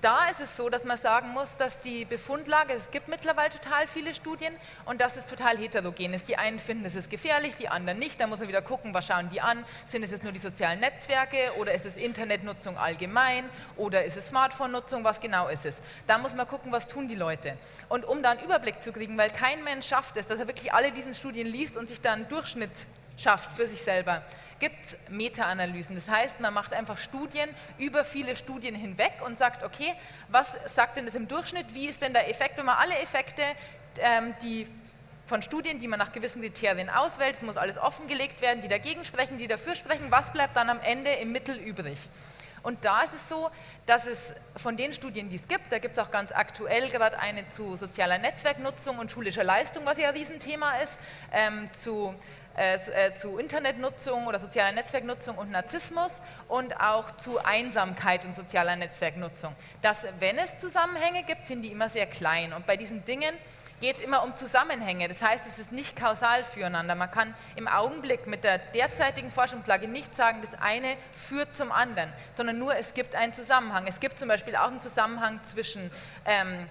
da 0.03 0.29
ist 0.29 0.41
es 0.41 0.57
so, 0.57 0.69
dass 0.69 0.85
man 0.85 0.99
sagen 0.99 1.31
muss, 1.31 1.57
dass 1.57 1.81
die 1.81 2.05
Befundlage, 2.05 2.75
es 2.75 2.91
gibt 2.91 3.09
mittlerweile 3.09 3.51
total 3.51 3.89
viele 3.89 4.15
Studien 4.15 4.55
und 4.85 5.01
dass 5.01 5.17
es 5.17 5.27
total 5.27 5.57
heterogen 5.57 6.13
ist. 6.13 6.29
Die 6.29 6.37
einen 6.37 6.59
finden, 6.59 6.85
es 6.85 6.95
ist 6.95 7.11
gefährlich, 7.11 7.57
die 7.57 7.69
anderen 7.69 7.99
nicht. 7.99 8.21
Da 8.21 8.27
muss 8.27 8.39
man 8.39 8.49
wieder 8.49 8.63
gucken, 8.63 8.93
was 8.93 9.07
schauen 9.07 9.31
die 9.31 9.41
an. 9.41 9.65
Sind 9.87 10.03
es 10.03 10.11
jetzt 10.11 10.23
nur 10.23 10.33
die 10.33 10.39
sozialen 10.39 10.81
Netzwerke 10.81 11.53
oder 11.59 11.73
ist 11.73 11.87
es 11.87 11.97
Internetnutzung 11.97 12.77
allgemein 12.77 13.49
oder 13.77 14.05
ist 14.05 14.17
es 14.17 14.29
Smartphone-Nutzung, 14.29 15.03
was 15.03 15.21
genau 15.21 15.49
ist 15.49 15.65
es? 15.65 15.79
Da 16.07 16.19
muss 16.19 16.35
man 16.35 16.47
gucken, 16.47 16.73
was 16.73 16.87
tun 16.89 17.09
die 17.09 17.15
Leute. 17.15 17.57
Und 17.89 18.05
um 18.05 18.23
da 18.23 18.33
einen 18.33 18.41
Überblick 18.41 18.83
zu 18.83 18.93
kriegen, 18.93 19.17
weil 19.17 19.31
kein 19.31 19.65
Mensch 19.65 19.89
schafft 19.89 20.17
es, 20.19 20.27
dass 20.27 20.39
er 20.39 20.47
wirklich 20.47 20.73
alle 20.75 20.93
diesen 20.93 21.15
Studien 21.15 21.47
liest 21.47 21.77
und 21.77 21.89
sich 21.89 22.01
da 22.01 22.13
einen 22.13 22.29
Durchschnitt 22.29 22.71
schafft 23.17 23.51
für 23.53 23.67
sich 23.67 23.81
selber 23.81 24.23
gibt 24.59 24.77
es 24.85 24.97
Meta-Analysen. 25.09 25.95
Das 25.95 26.09
heißt, 26.09 26.41
man 26.41 26.55
macht 26.55 26.73
einfach 26.73 26.99
Studien 26.99 27.49
über 27.79 28.05
viele 28.05 28.37
Studien 28.37 28.75
hinweg 28.75 29.13
und 29.25 29.39
sagt, 29.39 29.63
okay, 29.63 29.95
was 30.29 30.57
sagt 30.75 30.97
denn 30.97 31.07
das 31.07 31.15
im 31.15 31.29
Durchschnitt? 31.29 31.75
Wie 31.75 31.87
ist 31.87 32.03
denn 32.03 32.13
der 32.13 32.31
Effekt, 32.31 32.57
wenn 32.57 32.67
man 32.67 32.77
alle 32.77 32.97
Effekte, 32.99 33.43
ähm, 33.99 34.35
die 34.43 34.67
von 35.27 35.43
Studien, 35.43 35.81
die 35.81 35.89
man 35.89 35.99
nach 35.99 36.13
gewissen 36.13 36.41
Kriterien 36.41 36.89
auswählt, 36.89 37.37
es 37.37 37.43
muss 37.43 37.57
alles 37.57 37.79
offengelegt 37.79 38.41
werden, 38.41 38.61
die 38.61 38.69
dagegen 38.69 39.05
sprechen, 39.05 39.39
die 39.39 39.49
dafür 39.49 39.75
sprechen, 39.75 40.11
was 40.11 40.33
bleibt 40.33 40.57
dann 40.57 40.71
am 40.71 40.81
Ende 40.81 41.11
im 41.11 41.33
Mittel 41.33 41.57
übrig? 41.57 41.99
Und 42.63 42.85
da 42.85 43.03
ist 43.03 43.15
es 43.15 43.29
so, 43.29 43.51
dass 43.87 44.07
es 44.07 44.35
von 44.57 44.77
den 44.77 44.93
Studien, 44.93 45.29
die 45.31 45.37
es 45.37 45.47
gibt, 45.47 45.71
da 45.71 45.79
gibt 45.79 45.97
es 45.97 46.03
auch 46.03 46.11
ganz 46.11 46.33
aktuell 46.33 46.89
gerade 46.91 47.19
eine 47.19 47.49
zu 47.49 47.77
sozialer 47.77 48.19
Netzwerknutzung 48.19 48.99
und 48.99 49.11
schulischer 49.11 49.45
Leistung, 49.45 49.85
was 49.85 49.99
ja 49.99 50.09
ein 50.09 50.17
Riesenthema 50.17 50.79
ist, 50.79 50.99
ähm, 51.33 51.71
zu 51.73 52.13
äh, 52.57 52.77
äh, 52.77 53.15
zu 53.15 53.37
Internetnutzung 53.37 54.27
oder 54.27 54.39
sozialer 54.39 54.73
Netzwerknutzung 54.73 55.37
und 55.37 55.51
Narzissmus 55.51 56.23
und 56.49 56.81
auch 56.81 57.11
zu 57.13 57.45
Einsamkeit 57.45 58.25
und 58.25 58.35
sozialer 58.35 58.77
Netzwerknutzung. 58.77 59.55
Dass, 59.83 60.07
wenn 60.21 60.39
es 60.39 60.57
Zusammenhänge 60.57 61.23
gibt, 61.25 61.47
sind 61.47 61.63
die 61.63 61.71
immer 61.73 61.91
sehr 61.91 62.07
klein. 62.07 62.55
Und 62.55 62.67
bei 62.67 62.79
diesen 62.79 63.05
Dingen 63.05 63.35
geht 63.81 63.97
es 63.97 64.03
immer 64.03 64.23
um 64.23 64.35
Zusammenhänge. 64.37 65.09
Das 65.09 65.21
heißt, 65.21 65.47
es 65.47 65.59
ist 65.59 65.71
nicht 65.71 65.97
kausal 65.97 66.45
füreinander. 66.45 66.95
Man 66.95 67.11
kann 67.11 67.35
im 67.57 67.69
Augenblick 67.69 68.27
mit 68.27 68.43
der 68.43 68.59
derzeitigen 68.59 69.31
Forschungslage 69.31 69.87
nicht 69.87 70.15
sagen, 70.15 70.41
das 70.41 70.59
eine 70.61 70.97
führt 71.13 71.55
zum 71.55 71.71
anderen, 71.73 72.11
sondern 72.35 72.59
nur, 72.59 72.75
es 72.77 72.95
gibt 72.95 73.15
einen 73.15 73.35
Zusammenhang. 73.35 73.85
Es 73.87 74.01
gibt 74.01 74.19
zum 74.19 74.29
Beispiel 74.29 74.57
auch 74.57 74.69
einen 74.69 74.81
Zusammenhang 74.81 75.41
zwischen 75.45 75.91
ähm, 76.25 76.67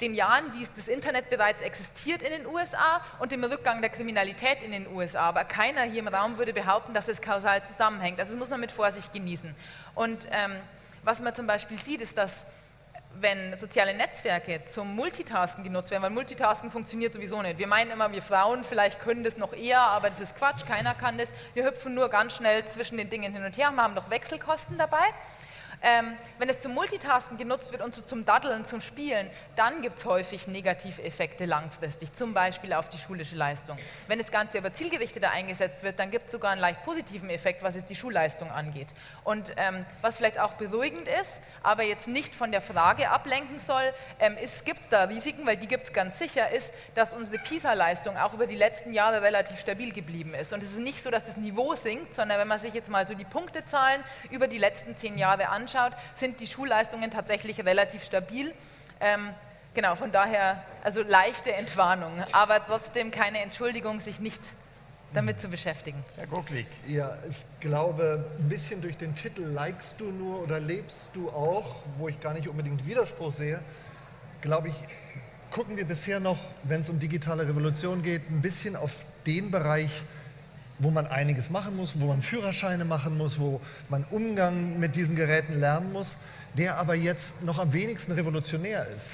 den 0.00 0.14
Jahren, 0.14 0.50
die 0.52 0.66
das 0.76 0.88
Internet 0.88 1.30
bereits 1.30 1.62
existiert 1.62 2.22
in 2.22 2.30
den 2.30 2.46
USA 2.46 3.00
und 3.18 3.32
dem 3.32 3.44
Rückgang 3.44 3.80
der 3.80 3.90
Kriminalität 3.90 4.62
in 4.62 4.72
den 4.72 4.86
USA. 4.92 5.20
Aber 5.22 5.44
keiner 5.44 5.82
hier 5.82 6.00
im 6.00 6.08
Raum 6.08 6.38
würde 6.38 6.52
behaupten, 6.52 6.94
dass 6.94 7.08
es 7.08 7.20
kausal 7.20 7.64
zusammenhängt. 7.64 8.18
Also 8.18 8.32
das 8.32 8.38
muss 8.38 8.50
man 8.50 8.60
mit 8.60 8.72
Vorsicht 8.72 9.12
genießen. 9.12 9.54
Und 9.94 10.28
ähm, 10.30 10.56
was 11.02 11.20
man 11.20 11.34
zum 11.34 11.46
Beispiel 11.46 11.78
sieht, 11.78 12.00
ist, 12.00 12.16
dass 12.18 12.46
wenn 13.14 13.58
soziale 13.58 13.94
Netzwerke 13.94 14.64
zum 14.64 14.94
Multitasken 14.94 15.64
genutzt 15.64 15.90
werden, 15.90 16.02
weil 16.02 16.10
Multitasken 16.10 16.70
funktioniert 16.70 17.12
sowieso 17.12 17.42
nicht. 17.42 17.58
Wir 17.58 17.66
meinen 17.66 17.90
immer, 17.90 18.12
wir 18.12 18.22
Frauen 18.22 18.64
vielleicht 18.64 19.00
können 19.00 19.24
das 19.24 19.36
noch 19.36 19.52
eher, 19.52 19.80
aber 19.80 20.10
das 20.10 20.20
ist 20.20 20.36
Quatsch, 20.36 20.64
keiner 20.66 20.94
kann 20.94 21.18
das. 21.18 21.28
Wir 21.54 21.64
hüpfen 21.64 21.94
nur 21.94 22.08
ganz 22.08 22.36
schnell 22.36 22.64
zwischen 22.66 22.96
den 22.98 23.10
Dingen 23.10 23.32
hin 23.32 23.44
und 23.44 23.56
her 23.56 23.70
und 23.70 23.80
haben 23.80 23.94
doch 23.94 24.10
Wechselkosten 24.10 24.78
dabei. 24.78 25.04
Ähm, 25.82 26.16
wenn 26.38 26.48
es 26.50 26.60
zum 26.60 26.74
Multitasken 26.74 27.38
genutzt 27.38 27.72
wird 27.72 27.82
und 27.82 27.94
so 27.94 28.02
zum 28.02 28.26
Daddeln, 28.26 28.66
zum 28.66 28.82
Spielen, 28.82 29.30
dann 29.56 29.80
gibt 29.80 29.98
es 29.98 30.04
häufig 30.04 30.46
Negativeffekte 30.46 31.46
langfristig, 31.46 32.12
zum 32.12 32.34
Beispiel 32.34 32.74
auf 32.74 32.90
die 32.90 32.98
schulische 32.98 33.34
Leistung. 33.34 33.78
Wenn 34.06 34.18
das 34.18 34.30
Ganze 34.30 34.58
aber 34.58 34.74
zielgerichteter 34.74 35.30
eingesetzt 35.30 35.82
wird, 35.82 35.98
dann 35.98 36.10
gibt 36.10 36.26
es 36.26 36.32
sogar 36.32 36.50
einen 36.50 36.60
leicht 36.60 36.84
positiven 36.84 37.30
Effekt, 37.30 37.62
was 37.62 37.76
jetzt 37.76 37.88
die 37.88 37.96
Schulleistung 37.96 38.50
angeht. 38.50 38.88
Und 39.24 39.54
ähm, 39.56 39.86
was 40.02 40.18
vielleicht 40.18 40.38
auch 40.38 40.52
beruhigend 40.54 41.08
ist, 41.08 41.40
aber 41.62 41.82
jetzt 41.82 42.08
nicht 42.08 42.34
von 42.34 42.52
der 42.52 42.60
Frage 42.60 43.08
ablenken 43.08 43.58
soll, 43.58 43.94
ähm, 44.18 44.36
gibt 44.66 44.80
es 44.80 44.88
da 44.90 45.04
Risiken, 45.04 45.46
weil 45.46 45.56
die 45.56 45.66
gibt 45.66 45.84
es 45.84 45.92
ganz 45.94 46.18
sicher, 46.18 46.50
ist, 46.50 46.74
dass 46.94 47.14
unsere 47.14 47.38
PISA-Leistung 47.38 48.18
auch 48.18 48.34
über 48.34 48.46
die 48.46 48.56
letzten 48.56 48.92
Jahre 48.92 49.22
relativ 49.22 49.58
stabil 49.58 49.92
geblieben 49.92 50.34
ist. 50.34 50.52
Und 50.52 50.62
es 50.62 50.72
ist 50.72 50.78
nicht 50.78 51.02
so, 51.02 51.10
dass 51.10 51.24
das 51.24 51.38
Niveau 51.38 51.74
sinkt, 51.74 52.14
sondern 52.14 52.38
wenn 52.38 52.48
man 52.48 52.58
sich 52.58 52.74
jetzt 52.74 52.90
mal 52.90 53.06
so 53.06 53.14
die 53.14 53.24
Punktezahlen 53.24 54.04
über 54.30 54.46
die 54.46 54.58
letzten 54.58 54.94
zehn 54.96 55.16
Jahre 55.16 55.48
anschaut, 55.48 55.69
anschaut, 55.70 55.92
sind 56.14 56.40
die 56.40 56.46
Schulleistungen 56.46 57.10
tatsächlich 57.10 57.64
relativ 57.64 58.04
stabil. 58.04 58.52
Ähm, 59.00 59.30
genau, 59.74 59.94
von 59.94 60.12
daher 60.12 60.62
also 60.82 61.02
leichte 61.02 61.52
Entwarnung, 61.52 62.12
aber 62.32 62.64
trotzdem 62.64 63.10
keine 63.10 63.38
Entschuldigung, 63.40 64.00
sich 64.00 64.20
nicht 64.20 64.40
damit 65.12 65.40
zu 65.40 65.48
beschäftigen. 65.48 66.04
Herr 66.16 66.26
Gucklig. 66.26 66.66
Ja, 66.86 67.18
ich 67.28 67.42
glaube, 67.58 68.24
ein 68.38 68.48
bisschen 68.48 68.80
durch 68.80 68.96
den 68.96 69.14
Titel 69.14 69.42
Likest 69.42 70.00
du 70.00 70.12
nur 70.12 70.42
oder 70.42 70.60
lebst 70.60 71.10
du 71.14 71.30
auch, 71.30 71.76
wo 71.98 72.08
ich 72.08 72.20
gar 72.20 72.32
nicht 72.32 72.48
unbedingt 72.48 72.86
Widerspruch 72.86 73.32
sehe, 73.32 73.60
glaube 74.40 74.68
ich, 74.68 74.74
gucken 75.50 75.76
wir 75.76 75.84
bisher 75.84 76.20
noch, 76.20 76.38
wenn 76.62 76.82
es 76.82 76.88
um 76.88 77.00
digitale 77.00 77.46
Revolution 77.46 78.02
geht, 78.02 78.30
ein 78.30 78.40
bisschen 78.40 78.76
auf 78.76 78.92
den 79.26 79.50
Bereich, 79.50 80.02
wo 80.80 80.90
man 80.90 81.06
einiges 81.06 81.50
machen 81.50 81.76
muss, 81.76 82.00
wo 82.00 82.06
man 82.06 82.22
Führerscheine 82.22 82.84
machen 82.84 83.16
muss, 83.16 83.38
wo 83.38 83.60
man 83.88 84.04
Umgang 84.10 84.80
mit 84.80 84.96
diesen 84.96 85.14
Geräten 85.14 85.60
lernen 85.60 85.92
muss, 85.92 86.16
der 86.58 86.78
aber 86.78 86.94
jetzt 86.94 87.42
noch 87.42 87.58
am 87.58 87.72
wenigsten 87.72 88.12
revolutionär 88.12 88.86
ist. 88.96 89.06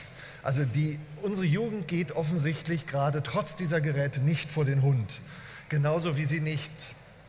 Also 0.43 0.65
die, 0.65 0.99
unsere 1.23 1.45
Jugend 1.45 1.89
geht 1.89 2.13
offensichtlich 2.13 2.87
gerade 2.87 3.23
trotz 3.23 3.57
dieser 3.57 3.81
Geräte 3.81 4.21
nicht 4.21 4.51
vor 4.51 4.65
den 4.65 4.83
Hund. 4.83 5.21
Genauso 5.69 6.17
wie 6.17 6.25
sie 6.25 6.41
nicht 6.41 6.71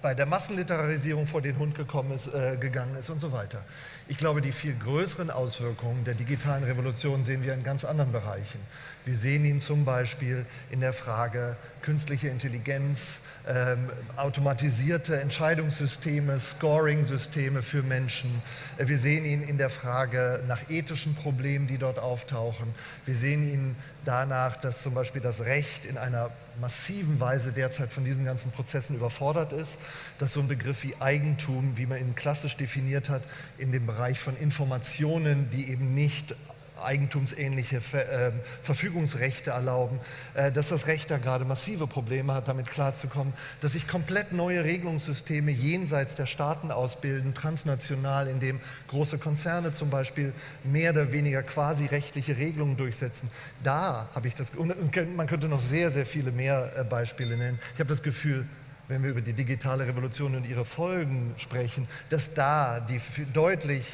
bei 0.03 0.13
der 0.13 0.27
Massenliterarisierung 0.27 1.25
vor 1.25 1.41
den 1.41 1.57
Hund 1.57 1.73
gekommen 1.73 2.11
ist, 2.11 2.27
äh, 2.27 2.57
gegangen 2.57 2.95
ist 2.95 3.09
und 3.09 3.19
so 3.19 3.31
weiter. 3.31 3.63
Ich 4.09 4.17
glaube, 4.17 4.39
die 4.39 4.53
viel 4.53 4.73
größeren 4.73 5.29
Auswirkungen 5.29 6.05
der 6.05 6.13
digitalen 6.13 6.63
Revolution 6.63 7.25
sehen 7.25 7.43
wir 7.43 7.53
in 7.53 7.63
ganz 7.63 7.83
anderen 7.83 8.13
Bereichen. 8.13 8.59
Wir 9.03 9.17
sehen 9.17 9.43
ihn 9.43 9.59
zum 9.59 9.83
Beispiel 9.83 10.45
in 10.71 10.79
der 10.79 10.93
Frage 10.93 11.57
künstliche 11.81 12.27
Intelligenz, 12.27 13.19
ähm, 13.47 13.89
automatisierte 14.17 15.21
Entscheidungssysteme, 15.21 16.39
Scoring-Systeme 16.39 17.61
für 17.61 17.83
Menschen. 17.83 18.41
Wir 18.77 18.99
sehen 18.99 19.23
ihn 19.23 19.43
in 19.43 19.57
der 19.57 19.69
Frage 19.69 20.43
nach 20.47 20.69
ethischen 20.69 21.15
Problemen, 21.15 21.67
die 21.67 21.77
dort 21.77 21.99
auftauchen. 21.99 22.73
Wir 23.05 23.15
sehen 23.15 23.43
ihn 23.43 23.75
danach, 24.03 24.57
dass 24.57 24.83
zum 24.83 24.93
Beispiel 24.93 25.21
das 25.21 25.41
Recht 25.41 25.85
in 25.85 25.97
einer 25.97 26.29
massiven 26.59 27.19
Weise 27.19 27.51
derzeit 27.51 27.93
von 27.93 28.03
diesen 28.03 28.25
ganzen 28.25 28.51
Prozessen 28.51 28.95
überfordert 28.95 29.53
ist, 29.53 29.77
dass 30.17 30.33
so 30.33 30.41
ein 30.41 30.47
Begriff 30.47 30.83
wie 30.83 30.95
Eigentum, 30.99 31.77
wie 31.77 31.85
man 31.85 31.99
ihn 31.99 32.15
klassisch 32.15 32.57
definiert 32.57 33.09
hat, 33.09 33.21
in 33.57 33.71
dem 33.71 33.85
Bereich 33.85 33.96
von 34.19 34.37
Informationen, 34.37 35.49
die 35.51 35.71
eben 35.71 35.93
nicht 35.93 36.35
eigentumsähnliche 36.83 37.81
Ver, 37.81 38.27
äh, 38.27 38.31
Verfügungsrechte 38.61 39.51
erlauben, 39.51 39.99
äh, 40.33 40.51
dass 40.51 40.69
das 40.69 40.87
Recht 40.87 41.11
da 41.11 41.17
gerade 41.17 41.45
massive 41.45 41.87
Probleme 41.87 42.33
hat, 42.33 42.47
damit 42.47 42.67
klarzukommen, 42.67 43.33
dass 43.61 43.73
sich 43.73 43.87
komplett 43.87 44.31
neue 44.31 44.63
Regelungssysteme 44.63 45.51
jenseits 45.51 46.15
der 46.15 46.25
Staaten 46.25 46.71
ausbilden, 46.71 47.33
transnational, 47.33 48.27
in 48.27 48.39
dem 48.39 48.59
große 48.87 49.17
Konzerne 49.17 49.73
zum 49.73 49.89
Beispiel 49.89 50.33
mehr 50.63 50.91
oder 50.91 51.11
weniger 51.11 51.43
quasi 51.43 51.85
rechtliche 51.85 52.37
Regelungen 52.37 52.77
durchsetzen. 52.77 53.29
Da 53.63 54.09
habe 54.13 54.27
ich 54.27 54.35
das, 54.35 54.51
und 54.51 54.73
man 55.15 55.27
könnte 55.27 55.47
noch 55.47 55.61
sehr, 55.61 55.91
sehr 55.91 56.05
viele 56.05 56.31
mehr 56.31 56.71
äh, 56.77 56.83
Beispiele 56.83 57.37
nennen. 57.37 57.59
Ich 57.73 57.79
habe 57.79 57.89
das 57.89 58.03
Gefühl, 58.03 58.45
wenn 58.88 59.03
wir 59.03 59.11
über 59.11 59.21
die 59.21 59.33
digitale 59.33 59.88
Revolution 59.88 60.35
und 60.35 60.47
ihre 60.47 60.65
Folgen 60.65 61.33
sprechen, 61.38 61.88
dass 62.09 62.33
da 62.33 62.79
die 62.79 62.99
deutlich 63.33 63.85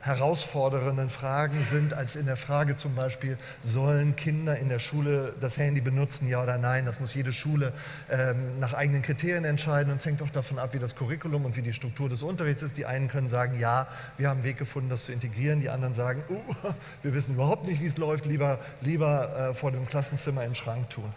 herausfordernden 0.00 1.10
Fragen 1.10 1.64
sind, 1.70 1.92
als 1.92 2.16
in 2.16 2.24
der 2.24 2.38
Frage 2.38 2.74
zum 2.74 2.94
Beispiel, 2.94 3.36
sollen 3.62 4.16
Kinder 4.16 4.56
in 4.56 4.70
der 4.70 4.78
Schule 4.78 5.34
das 5.40 5.58
Handy 5.58 5.82
benutzen, 5.82 6.26
ja 6.26 6.42
oder 6.42 6.56
nein? 6.56 6.86
Das 6.86 7.00
muss 7.00 7.12
jede 7.12 7.34
Schule 7.34 7.72
ähm, 8.10 8.58
nach 8.58 8.72
eigenen 8.72 9.02
Kriterien 9.02 9.44
entscheiden 9.44 9.92
und 9.92 9.98
es 9.98 10.06
hängt 10.06 10.22
auch 10.22 10.30
davon 10.30 10.58
ab, 10.58 10.72
wie 10.72 10.78
das 10.78 10.96
Curriculum 10.96 11.44
und 11.44 11.56
wie 11.56 11.62
die 11.62 11.74
Struktur 11.74 12.08
des 12.08 12.22
Unterrichts 12.22 12.62
ist. 12.62 12.78
Die 12.78 12.86
einen 12.86 13.08
können 13.08 13.28
sagen, 13.28 13.58
ja, 13.58 13.86
wir 14.16 14.30
haben 14.30 14.38
einen 14.38 14.44
Weg 14.44 14.56
gefunden, 14.56 14.88
das 14.88 15.04
zu 15.04 15.12
integrieren. 15.12 15.60
Die 15.60 15.68
anderen 15.68 15.92
sagen, 15.92 16.22
uh, 16.30 16.40
wir 17.02 17.12
wissen 17.12 17.34
überhaupt 17.34 17.66
nicht, 17.66 17.82
wie 17.82 17.86
es 17.86 17.98
läuft, 17.98 18.24
lieber, 18.24 18.58
lieber 18.80 19.50
äh, 19.50 19.54
vor 19.54 19.70
dem 19.70 19.86
Klassenzimmer 19.86 20.44
im 20.44 20.54
Schrank 20.54 20.88
tun. 20.88 21.12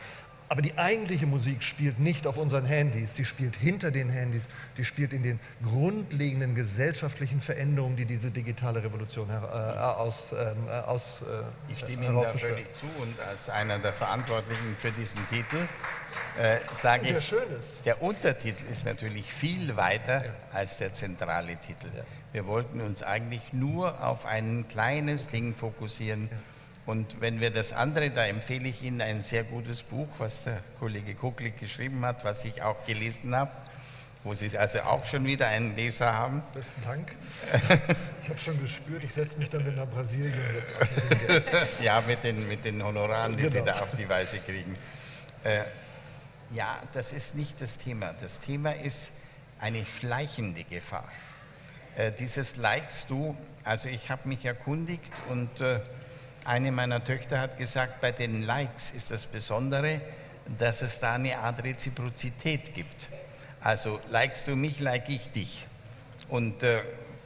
Aber 0.53 0.61
die 0.61 0.77
eigentliche 0.77 1.25
Musik 1.25 1.63
spielt 1.63 1.99
nicht 1.99 2.27
auf 2.27 2.37
unseren 2.37 2.63
Handys, 2.63 3.15
die 3.15 3.25
spielt 3.25 3.55
hinter 3.55 3.89
den 3.89 4.11
Handys, 4.11 4.43
die 4.77 4.85
spielt 4.85 5.11
in 5.11 5.23
den 5.23 5.39
grundlegenden 5.65 6.53
gesellschaftlichen 6.53 7.41
Veränderungen, 7.41 7.95
die 7.95 8.05
diese 8.05 8.29
digitale 8.29 8.83
Revolution 8.83 9.27
her, 9.31 9.41
äh, 9.51 9.79
aus, 9.99 10.31
ähm, 10.31 10.67
äh, 10.67 10.71
aus 10.81 11.23
äh, 11.23 11.71
Ich 11.71 11.79
stimme 11.79 12.05
Ihnen 12.05 12.21
da 12.21 12.33
völlig 12.33 12.71
zu 12.71 12.85
und 13.01 13.19
als 13.19 13.49
einer 13.49 13.79
der 13.79 13.93
Verantwortlichen 13.93 14.75
für 14.77 14.91
diesen 14.91 15.27
Titel 15.27 15.57
äh, 16.37 16.59
sage 16.71 17.07
der 17.07 17.17
ich, 17.17 17.27
schön 17.27 17.51
ist. 17.57 17.83
der 17.83 18.03
Untertitel 18.03 18.63
ist 18.71 18.85
natürlich 18.85 19.33
viel 19.33 19.75
weiter 19.75 20.23
ja. 20.23 20.33
als 20.51 20.77
der 20.77 20.93
zentrale 20.93 21.55
Titel. 21.55 21.87
Ja. 21.95 22.03
Wir 22.31 22.45
wollten 22.45 22.79
uns 22.79 23.01
eigentlich 23.01 23.53
nur 23.53 24.05
auf 24.05 24.27
ein 24.27 24.67
kleines 24.67 25.29
Ding 25.29 25.55
fokussieren. 25.55 26.29
Ja 26.31 26.37
und 26.85 27.21
wenn 27.21 27.39
wir 27.39 27.49
das 27.49 27.71
andere, 27.71 28.09
da 28.09 28.25
empfehle 28.25 28.67
ich 28.67 28.83
Ihnen 28.83 29.01
ein 29.01 29.21
sehr 29.21 29.43
gutes 29.43 29.83
Buch, 29.83 30.07
was 30.17 30.43
der 30.43 30.59
Kollege 30.79 31.15
Kucklick 31.15 31.57
geschrieben 31.57 32.05
hat, 32.05 32.25
was 32.25 32.43
ich 32.43 32.61
auch 32.61 32.85
gelesen 32.85 33.33
habe, 33.33 33.51
wo 34.23 34.33
Sie 34.33 34.57
also 34.57 34.81
auch 34.81 35.05
schon 35.05 35.25
wieder 35.25 35.47
einen 35.47 35.75
Leser 35.77 36.13
haben. 36.13 36.43
Besten 36.53 36.81
Dank. 36.83 37.15
Ich 38.21 38.29
habe 38.29 38.39
schon 38.39 38.61
gespürt, 38.61 39.03
ich 39.03 39.13
setze 39.13 39.37
mich 39.37 39.49
dann 39.49 39.63
mit 39.63 39.77
nach 39.77 39.87
Brasilien 39.87 40.33
jetzt 40.55 40.73
ab. 40.75 40.87
Mit 41.19 41.53
ja, 41.81 42.01
mit 42.05 42.23
den, 42.23 42.47
mit 42.47 42.65
den 42.65 42.83
Honoraren, 42.83 43.33
die 43.35 43.43
genau. 43.43 43.53
Sie 43.53 43.63
da 43.63 43.79
auf 43.79 43.95
die 43.97 44.07
Weise 44.07 44.39
kriegen. 44.39 44.75
Äh, 45.43 45.61
ja, 46.53 46.77
das 46.93 47.13
ist 47.13 47.35
nicht 47.35 47.61
das 47.61 47.77
Thema. 47.77 48.13
Das 48.21 48.39
Thema 48.39 48.71
ist 48.75 49.13
eine 49.59 49.85
schleichende 49.85 50.65
Gefahr. 50.65 51.07
Äh, 51.95 52.11
dieses 52.11 52.57
Likest 52.57 53.09
du, 53.09 53.37
also 53.63 53.87
ich 53.87 54.09
habe 54.09 54.27
mich 54.27 54.43
erkundigt 54.43 55.13
und 55.29 55.61
äh, 55.61 55.79
eine 56.45 56.71
meiner 56.71 57.03
Töchter 57.03 57.39
hat 57.39 57.57
gesagt, 57.57 58.01
bei 58.01 58.11
den 58.11 58.43
Likes 58.43 58.91
ist 58.91 59.11
das 59.11 59.25
Besondere, 59.25 60.01
dass 60.57 60.81
es 60.81 60.99
da 60.99 61.15
eine 61.15 61.37
Art 61.37 61.63
Reziprozität 61.63 62.73
gibt. 62.73 63.07
Also 63.61 63.99
likest 64.09 64.47
du 64.47 64.55
mich, 64.55 64.79
like 64.79 65.09
ich 65.09 65.31
dich. 65.31 65.65
Und 66.27 66.63
äh, 66.63 66.81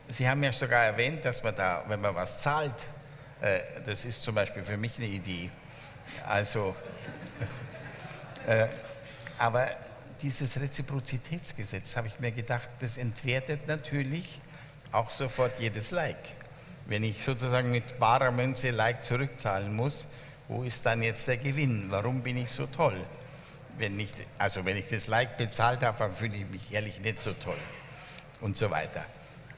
Sie 0.09 0.28
haben 0.30 0.41
ja 0.41 0.53
sogar 0.53 0.86
erwähnt, 0.86 1.26
dass 1.26 1.43
man 1.43 1.55
da, 1.55 1.84
wenn 1.88 1.99
man 1.99 2.15
was 2.15 2.39
zahlt, 2.39 2.88
äh, 3.41 3.59
das 3.86 4.05
ist 4.05 4.24
zum 4.24 4.36
Beispiel 4.36 4.63
für 4.63 4.78
mich 4.78 4.97
eine 4.97 5.07
Idee. 5.07 5.49
Also, 6.28 6.76
äh, 8.47 8.68
aber 9.38 9.68
dieses 10.22 10.59
Reziprozitätsgesetz, 10.59 11.97
habe 11.97 12.07
ich 12.07 12.20
mir 12.20 12.32
gedacht, 12.32 12.70
das 12.80 12.97
entwertet 12.97 13.68
natürlich 13.68 14.41
auch 14.91 15.11
sofort 15.11 15.59
jedes 15.59 15.91
Like. 15.91 16.15
Wenn 16.88 17.03
ich 17.03 17.21
sozusagen 17.21 17.69
mit 17.69 17.99
barer 17.99 18.31
Münze 18.31 18.71
Like 18.71 19.03
zurückzahlen 19.03 19.75
muss, 19.75 20.07
wo 20.47 20.63
ist 20.63 20.85
dann 20.85 21.03
jetzt 21.03 21.27
der 21.27 21.35
Gewinn? 21.35 21.88
Warum 21.89 22.21
bin 22.21 22.38
ich 22.38 22.49
so 22.49 22.65
toll? 22.65 22.97
Wenn 23.77 23.99
ich, 23.99 24.13
also 24.38 24.63
wenn 24.63 24.77
ich 24.77 24.88
das 24.88 25.07
Like 25.07 25.35
bezahlt 25.35 25.83
habe, 25.83 25.97
dann 25.99 26.13
fühle 26.15 26.38
ich 26.38 26.49
mich 26.49 26.71
ehrlich 26.71 27.01
nicht 27.01 27.21
so 27.21 27.33
toll 27.33 27.57
und 28.39 28.55
so 28.55 28.71
weiter. 28.71 29.03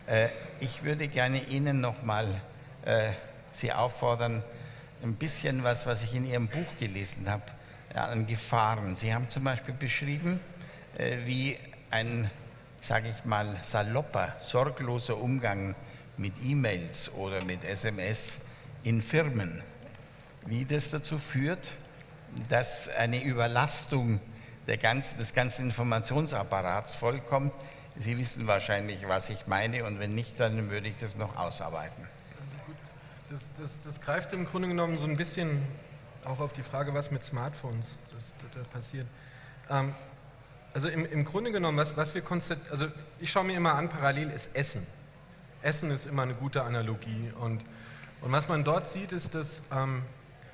Äh, 0.08 0.30
ich 0.60 0.84
würde 0.84 1.08
gerne 1.08 1.44
Ihnen 1.44 1.82
nochmal 1.82 2.42
äh, 2.84 3.12
Sie 3.52 3.72
auffordern, 3.72 4.44
ein 5.04 5.14
bisschen 5.14 5.64
was, 5.64 5.86
was 5.86 6.04
ich 6.04 6.16
in 6.16 6.28
Ihrem 6.28 6.48
Buch 6.48 6.66
gelesen 6.80 7.30
habe, 7.30 7.44
ja, 7.94 8.06
an 8.06 8.26
Gefahren. 8.26 8.96
Sie 8.96 9.14
haben 9.14 9.30
zum 9.30 9.44
Beispiel 9.44 9.76
beschrieben, 9.76 10.40
äh, 10.98 11.18
wie 11.26 11.58
ein, 11.92 12.32
sage 12.82 13.10
ich 13.10 13.24
mal, 13.24 13.56
salopper, 13.62 14.34
sorgloser 14.40 15.18
Umgang 15.18 15.76
mit 16.20 16.34
E-Mails 16.44 17.12
oder 17.14 17.44
mit 17.46 17.64
SMS 17.64 18.46
in 18.84 19.02
Firmen, 19.02 19.64
wie 20.46 20.66
das 20.66 20.92
dazu 20.92 21.18
führt, 21.18 21.74
dass 22.50 22.90
eine 22.90 23.24
Überlastung 23.24 24.20
ganzen, 24.78 25.18
des 25.18 25.34
ganzen 25.34 25.66
Informationsapparats 25.66 26.94
vollkommt. 26.94 27.54
Sie 27.98 28.18
wissen 28.18 28.46
wahrscheinlich, 28.46 29.08
was 29.08 29.30
ich 29.30 29.48
meine, 29.48 29.84
und 29.86 30.00
wenn 30.00 30.14
nicht, 30.14 30.40
dann 30.40 30.70
würde 30.70 30.90
ich 30.90 30.96
das 30.98 31.16
noch 31.16 31.36
ausarbeiten. 31.36 32.08
Das, 33.30 33.50
das, 33.58 33.80
das 33.84 34.02
greift 34.02 34.34
im 34.34 34.46
Grunde 34.46 34.68
genommen 34.68 35.00
so 35.00 35.08
ein 35.08 35.16
bisschen 35.16 35.62
auch 36.26 36.40
auf 36.40 36.54
die 36.54 36.64
Frage, 36.64 36.94
was 36.94 37.12
mit 37.12 37.24
Smartphones 37.24 37.98
das, 38.14 38.34
das 38.54 38.68
passiert. 38.68 39.08
Ähm, 39.70 39.94
also 40.74 40.88
im, 40.88 41.06
im, 41.06 41.26
Grunde 41.26 41.52
genommen, 41.52 41.78
was, 41.78 41.96
was 41.98 42.14
wir 42.14 42.22
konstatieren, 42.22 42.70
also 42.72 42.88
ich 43.20 43.32
schaue 43.32 43.46
mir 43.46 43.58
immer 43.58 43.74
an, 43.76 43.90
parallel 43.90 44.30
ist 44.30 44.56
Essen. 44.56 44.86
Essen 45.62 45.92
ist 45.92 46.06
immer 46.06 46.24
eine 46.24 46.36
gute 46.36 46.64
Analogie. 46.64 47.32
Und, 47.40 47.64
und 48.22 48.32
was 48.32 48.48
man 48.48 48.64
dort 48.64 48.90
sieht, 48.90 49.12
ist, 49.12 49.36
dass, 49.36 49.62
ähm, 49.72 50.04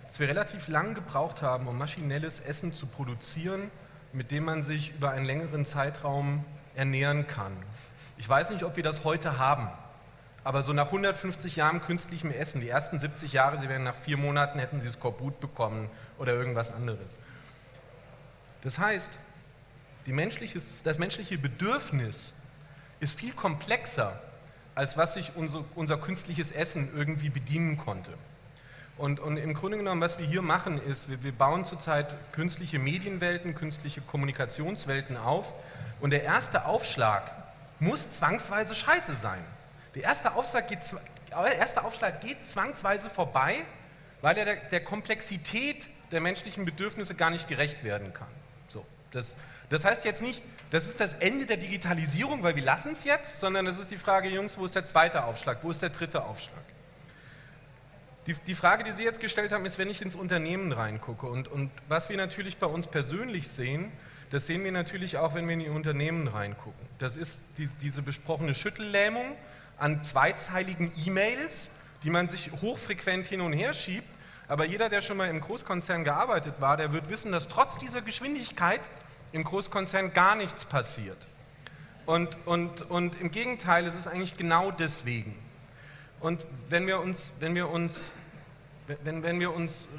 dass 0.08 0.20
wir 0.20 0.28
relativ 0.28 0.68
lang 0.68 0.95
gebraucht 0.95 1.41
haben, 1.41 1.68
um 1.68 1.78
maschinelles 1.78 2.39
Essen 2.39 2.74
zu 2.74 2.86
produzieren, 2.88 3.70
mit 4.14 4.32
dem 4.32 4.45
man 4.45 4.64
sich 4.64 4.93
über 4.95 5.12
einen 5.12 5.26
längeren 5.26 5.66
Zeitraum 5.66 6.43
ernähren 6.76 7.28
kann. 7.28 7.56
Ich 8.18 8.28
weiß 8.28 8.49
nicht, 8.49 8.64
ob 8.64 8.78
wir 8.78 8.84
das 8.84 9.03
heute 9.03 9.38
haben, 9.38 9.70
aber 10.43 10.62
so 10.64 10.74
nach 10.74 10.86
150 10.86 11.56
Jahren 11.56 11.82
künstlichem 11.82 12.32
Essen, 12.32 12.62
die 12.62 12.70
ersten 12.70 12.99
70 12.99 13.34
Jahre, 13.34 13.60
Sie 13.60 13.68
werden 13.68 13.84
nach 13.84 13.95
vier 13.95 14.18
Monaten 14.18 14.60
hätten 14.60 14.80
Sie 14.80 14.88
Skorbut 14.88 15.39
bekommen 15.39 15.89
oder 16.18 16.34
irgendwas 16.34 16.72
anderes. 16.72 17.18
Das 18.62 18.80
heißt, 18.80 19.10
menschliche, 20.06 20.62
das 20.84 20.97
menschliche 20.97 21.38
Bedürfnis 21.38 22.34
ist 22.99 23.20
viel 23.20 23.34
komplexer 23.34 24.20
als 24.76 24.97
was 24.97 25.13
sich 25.13 25.32
unser, 25.36 25.63
unser 25.73 25.97
künstliches 25.97 26.51
Essen 26.51 26.91
irgendwie 26.95 27.30
bedienen 27.30 27.78
konnte. 27.78 28.11
Und, 28.97 29.19
und, 29.19 29.38
im 29.38 29.53
Grunde 29.53 29.78
genommen, 29.78 29.99
was 29.99 30.19
wir 30.19 30.26
hier 30.26 30.41
machen, 30.41 30.82
ist, 30.86 31.09
wir, 31.09 31.23
wir, 31.23 31.34
bauen 31.34 31.65
zurzeit 31.65 32.15
künstliche 32.32 32.80
Medienwelten, 32.80 33.55
künstliche 33.55 34.01
Kommunikationswelten 34.01 35.17
auf. 35.17 35.53
Und 35.99 36.11
der 36.11 36.23
erste 36.23 36.65
Aufschlag 36.65 37.32
muss 37.80 38.11
zwangsweise 38.11 38.73
scheiße 38.73 39.13
sein. 39.13 39.39
Der 39.95 40.03
erste 40.03 40.34
Aufschlag 40.34 40.67
geht, 40.69 40.80
erste 41.59 41.84
Aufschlag 41.84 42.21
geht 42.21 42.47
zwangsweise 42.47 43.09
vorbei, 43.09 43.65
weil 44.21 44.38
er 44.38 44.45
der, 44.45 44.55
der, 44.55 44.84
Komplexität 44.84 45.88
der 46.11 46.21
menschlichen 46.21 46.63
Bedürfnisse 46.63 47.15
gar 47.15 47.30
nicht 47.30 47.47
gerecht 47.47 47.84
werden 47.84 48.13
kann. 48.13 48.28
So, 48.69 48.86
das, 49.11 49.36
das 49.70 49.86
heißt 49.86 50.05
jetzt 50.05 50.22
nicht, 50.22 50.43
das 50.70 50.88
ist 50.88 50.99
das 50.99 51.13
Ende 51.13 51.45
der 51.45 51.57
Digitalisierung, 51.57 52.43
weil 52.43 52.55
wir 52.55 52.63
lassen 52.63 52.91
es 52.91 53.03
jetzt, 53.03 53.39
sondern 53.39 53.68
es 53.68 53.80
ist 53.80 53.91
die 53.91 53.97
Frage, 53.97 54.30
Jungs, 54.30 54.57
wo 54.57 54.66
ist 54.66 54.76
der 54.76 54.86
zweite 54.86 55.24
Aufschlag, 55.24 55.59
wo 55.61 55.72
ist 55.72 55.82
der 55.82 55.89
dritte 55.89 56.24
Aufschlag? 56.24 56.63
Die, 58.28 58.34
die 58.47 58.55
Frage, 58.55 58.84
die 58.84 58.91
Sie 58.91 59.03
jetzt 59.03 59.20
gestellt 59.20 59.51
haben, 59.51 59.66
ist, 59.66 59.78
wenn 59.78 59.89
ich 59.89 60.01
ins 60.01 60.16
Unternehmen 60.16 60.72
reingucke. 60.72 61.28
Und, 61.28 61.47
und 61.47 61.70
was 61.88 62.09
wir 62.09 62.18
natürlich 62.18 62.57
bei 62.57 62.66
uns 62.66 62.88
persönlich 62.88 63.49
sehen, 63.49 63.91
das 64.32 64.47
sehen 64.47 64.63
wir 64.63 64.72
natürlich 64.72 65.18
auch, 65.18 65.36
wenn 65.36 65.47
wir 65.47 65.53
in 65.53 65.59
die 65.59 65.70
Unternehmen 65.70 66.28
reingucken. 66.28 66.88
Das 66.97 67.16
ist 67.16 67.39
die, 67.57 67.68
diese 67.82 68.01
besprochene 68.01 68.55
Schüttellähmung 68.55 69.36
an 69.78 70.01
zweizeiligen 70.01 70.91
E-Mails, 71.05 71.70
die 72.03 72.09
man 72.09 72.28
sich 72.28 72.51
hochfrequent 72.51 73.28
hin 73.28 73.41
und 73.41 73.53
her 73.53 73.74
schiebt. 73.74 74.07
Aber 74.47 74.66
jeder, 74.66 74.89
der 74.89 75.01
schon 75.01 75.18
mal 75.18 75.30
im 75.30 75.41
Großkonzern 75.41 76.03
gearbeitet 76.03 76.55
war, 76.59 76.78
der 76.78 76.93
wird 76.93 77.09
wissen, 77.09 77.32
dass 77.32 77.47
trotz 77.47 77.78
dieser 77.78 78.01
Geschwindigkeit 78.01 78.82
im 79.36 79.44
Großkonzern 79.44 80.14
gar 80.14 80.38
nichts 80.38 80.64
passiert. 80.64 81.28
Und, 82.06 82.38
und, 82.46 82.90
und 82.90 83.20
im 83.20 83.32
Gegenteil, 83.32 83.86
es 83.86 83.94
ist 83.94 84.08
eigentlich 84.08 84.38
genau 84.38 84.72
deswegen. 84.72 85.36
Und 86.22 86.48
wenn 86.70 86.88
wir 86.88 87.02
uns, 87.02 87.32
wenn 87.42 87.54
wir 87.54 87.70
uns, 87.70 88.12
wenn, 89.04 89.24
wenn 89.24 89.42
wir 89.42 89.54
uns 89.54 89.90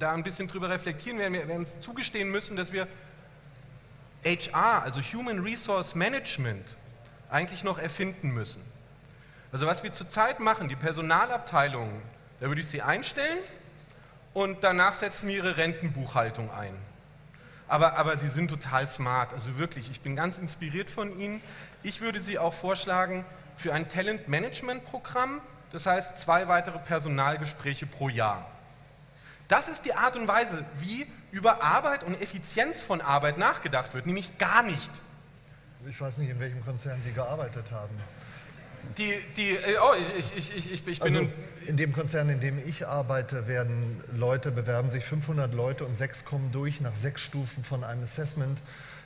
da 0.00 0.12
ein 0.12 0.24
bisschen 0.24 0.48
drüber 0.48 0.68
reflektieren, 0.68 1.20
werden 1.20 1.32
wir, 1.32 1.46
werden 1.46 1.60
uns 1.60 1.78
zugestehen 1.80 2.28
müssen, 2.28 2.56
dass 2.56 2.72
wir 2.72 2.88
HR, 4.24 4.82
also 4.82 5.00
Human 5.00 5.38
Resource 5.38 5.94
Management, 5.94 6.76
eigentlich 7.30 7.62
noch 7.62 7.78
erfinden 7.78 8.30
müssen. 8.30 8.64
Also 9.52 9.68
was 9.68 9.84
wir 9.84 9.92
zurzeit 9.92 10.40
machen, 10.40 10.68
die 10.68 10.76
Personalabteilungen, 10.76 12.02
da 12.40 12.48
würde 12.48 12.62
ich 12.62 12.66
sie 12.66 12.82
einstellen 12.82 13.38
und 14.34 14.64
danach 14.64 14.94
setzen 14.94 15.28
wir 15.28 15.36
ihre 15.36 15.56
Rentenbuchhaltung 15.56 16.50
ein. 16.50 16.74
Aber, 17.68 17.96
aber 17.96 18.16
sie 18.16 18.28
sind 18.28 18.48
total 18.48 18.88
smart, 18.88 19.34
also 19.34 19.58
wirklich, 19.58 19.90
ich 19.90 20.00
bin 20.00 20.16
ganz 20.16 20.38
inspiriert 20.38 20.90
von 20.90 21.18
ihnen. 21.20 21.42
Ich 21.82 22.00
würde 22.00 22.20
sie 22.20 22.38
auch 22.38 22.54
vorschlagen 22.54 23.24
für 23.56 23.74
ein 23.74 23.88
Talent-Management-Programm, 23.88 25.40
das 25.72 25.84
heißt 25.84 26.16
zwei 26.16 26.48
weitere 26.48 26.78
Personalgespräche 26.78 27.86
pro 27.86 28.08
Jahr. 28.08 28.46
Das 29.48 29.68
ist 29.68 29.84
die 29.84 29.94
Art 29.94 30.16
und 30.16 30.26
Weise, 30.28 30.64
wie 30.80 31.06
über 31.30 31.62
Arbeit 31.62 32.04
und 32.04 32.20
Effizienz 32.20 32.80
von 32.80 33.00
Arbeit 33.00 33.36
nachgedacht 33.36 33.92
wird, 33.92 34.06
nämlich 34.06 34.38
gar 34.38 34.62
nicht. 34.62 34.90
Ich 35.88 36.00
weiß 36.00 36.18
nicht, 36.18 36.30
in 36.30 36.40
welchem 36.40 36.64
Konzern 36.64 37.00
Sie 37.02 37.12
gearbeitet 37.12 37.70
haben. 37.70 37.94
Die, 38.96 39.14
die, 39.36 39.50
äh, 39.56 39.76
oh, 39.82 39.94
ich, 40.18 40.36
ich, 40.36 40.56
ich, 40.56 40.56
ich, 40.72 40.72
ich 40.88 41.00
bin 41.00 41.02
Also 41.02 41.28
in, 41.66 41.76
dem 41.76 41.92
Konzern, 41.92 42.28
in 42.30 42.40
dem 42.40 42.58
ich 42.66 42.86
arbeite, 42.86 43.46
werden 43.46 44.02
Leute, 44.16 44.50
bewerben 44.50 44.90
sich 44.90 45.04
500 45.04 45.52
Leute 45.54 45.84
und 45.84 45.96
sechs 45.96 46.24
kommen 46.24 46.50
durch 46.52 46.80
nach 46.80 46.96
sechs 46.96 47.20
Stufen 47.22 47.62
von 47.64 47.84
einem 47.84 48.04
Assessment. 48.04 48.60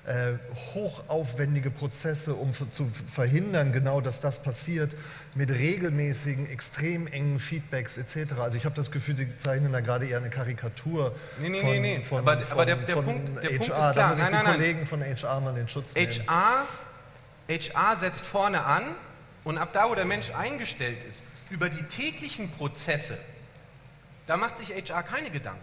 Äh, 0.04 0.32
hochaufwendige 0.74 1.70
Prozesse, 1.70 2.34
um 2.34 2.52
zu 2.54 2.90
verhindern, 3.12 3.72
genau, 3.72 4.00
dass 4.00 4.20
das 4.20 4.42
passiert, 4.42 4.96
mit 5.36 5.48
regelmäßigen, 5.50 6.50
extrem 6.50 7.06
engen 7.06 7.38
Feedbacks 7.38 7.96
etc. 7.98 8.32
Also 8.40 8.56
ich 8.56 8.64
habe 8.64 8.74
das 8.74 8.90
Gefühl, 8.90 9.14
Sie 9.14 9.28
zeichnen 9.38 9.72
da 9.72 9.78
gerade 9.80 10.06
eher 10.06 10.18
eine 10.18 10.28
Karikatur 10.28 11.14
Nee, 11.40 11.50
nee, 11.50 11.60
von, 11.60 11.70
nee, 11.70 11.80
nee. 11.80 12.00
von, 12.00 12.18
Aber- 12.18 12.40
von, 12.40 12.50
aber 12.52 12.66
der- 12.66 12.76
der 12.76 12.94
Punkt- 12.94 13.28
der 13.44 13.50
HR. 13.50 13.58
Punkt 13.58 13.62
ist 13.62 13.70
Da 13.70 13.92
klar. 13.92 14.08
muss 14.08 14.16
ich 14.18 14.22
Nein, 14.24 14.30
die 14.32 14.36
nein, 14.38 14.44
nein. 14.44 14.54
Kollegen 14.56 14.86
von 14.88 15.02
HR 15.04 15.40
mal 15.40 15.54
den 15.54 15.68
Schutz 15.68 15.94
nehmen. 15.94 16.10
HR, 16.10 16.66
HR 17.48 17.96
setzt 17.96 18.26
vorne 18.26 18.64
an 18.64 18.82
und 19.44 19.58
ab 19.58 19.70
da, 19.72 19.88
wo 19.88 19.94
der 19.94 20.04
Mensch 20.04 20.30
eingestellt 20.30 21.02
ist, 21.04 21.22
über 21.50 21.68
die 21.68 21.82
täglichen 21.84 22.50
Prozesse, 22.50 23.18
da 24.26 24.36
macht 24.36 24.56
sich 24.56 24.70
HR 24.70 25.02
keine 25.02 25.30
Gedanken. 25.30 25.62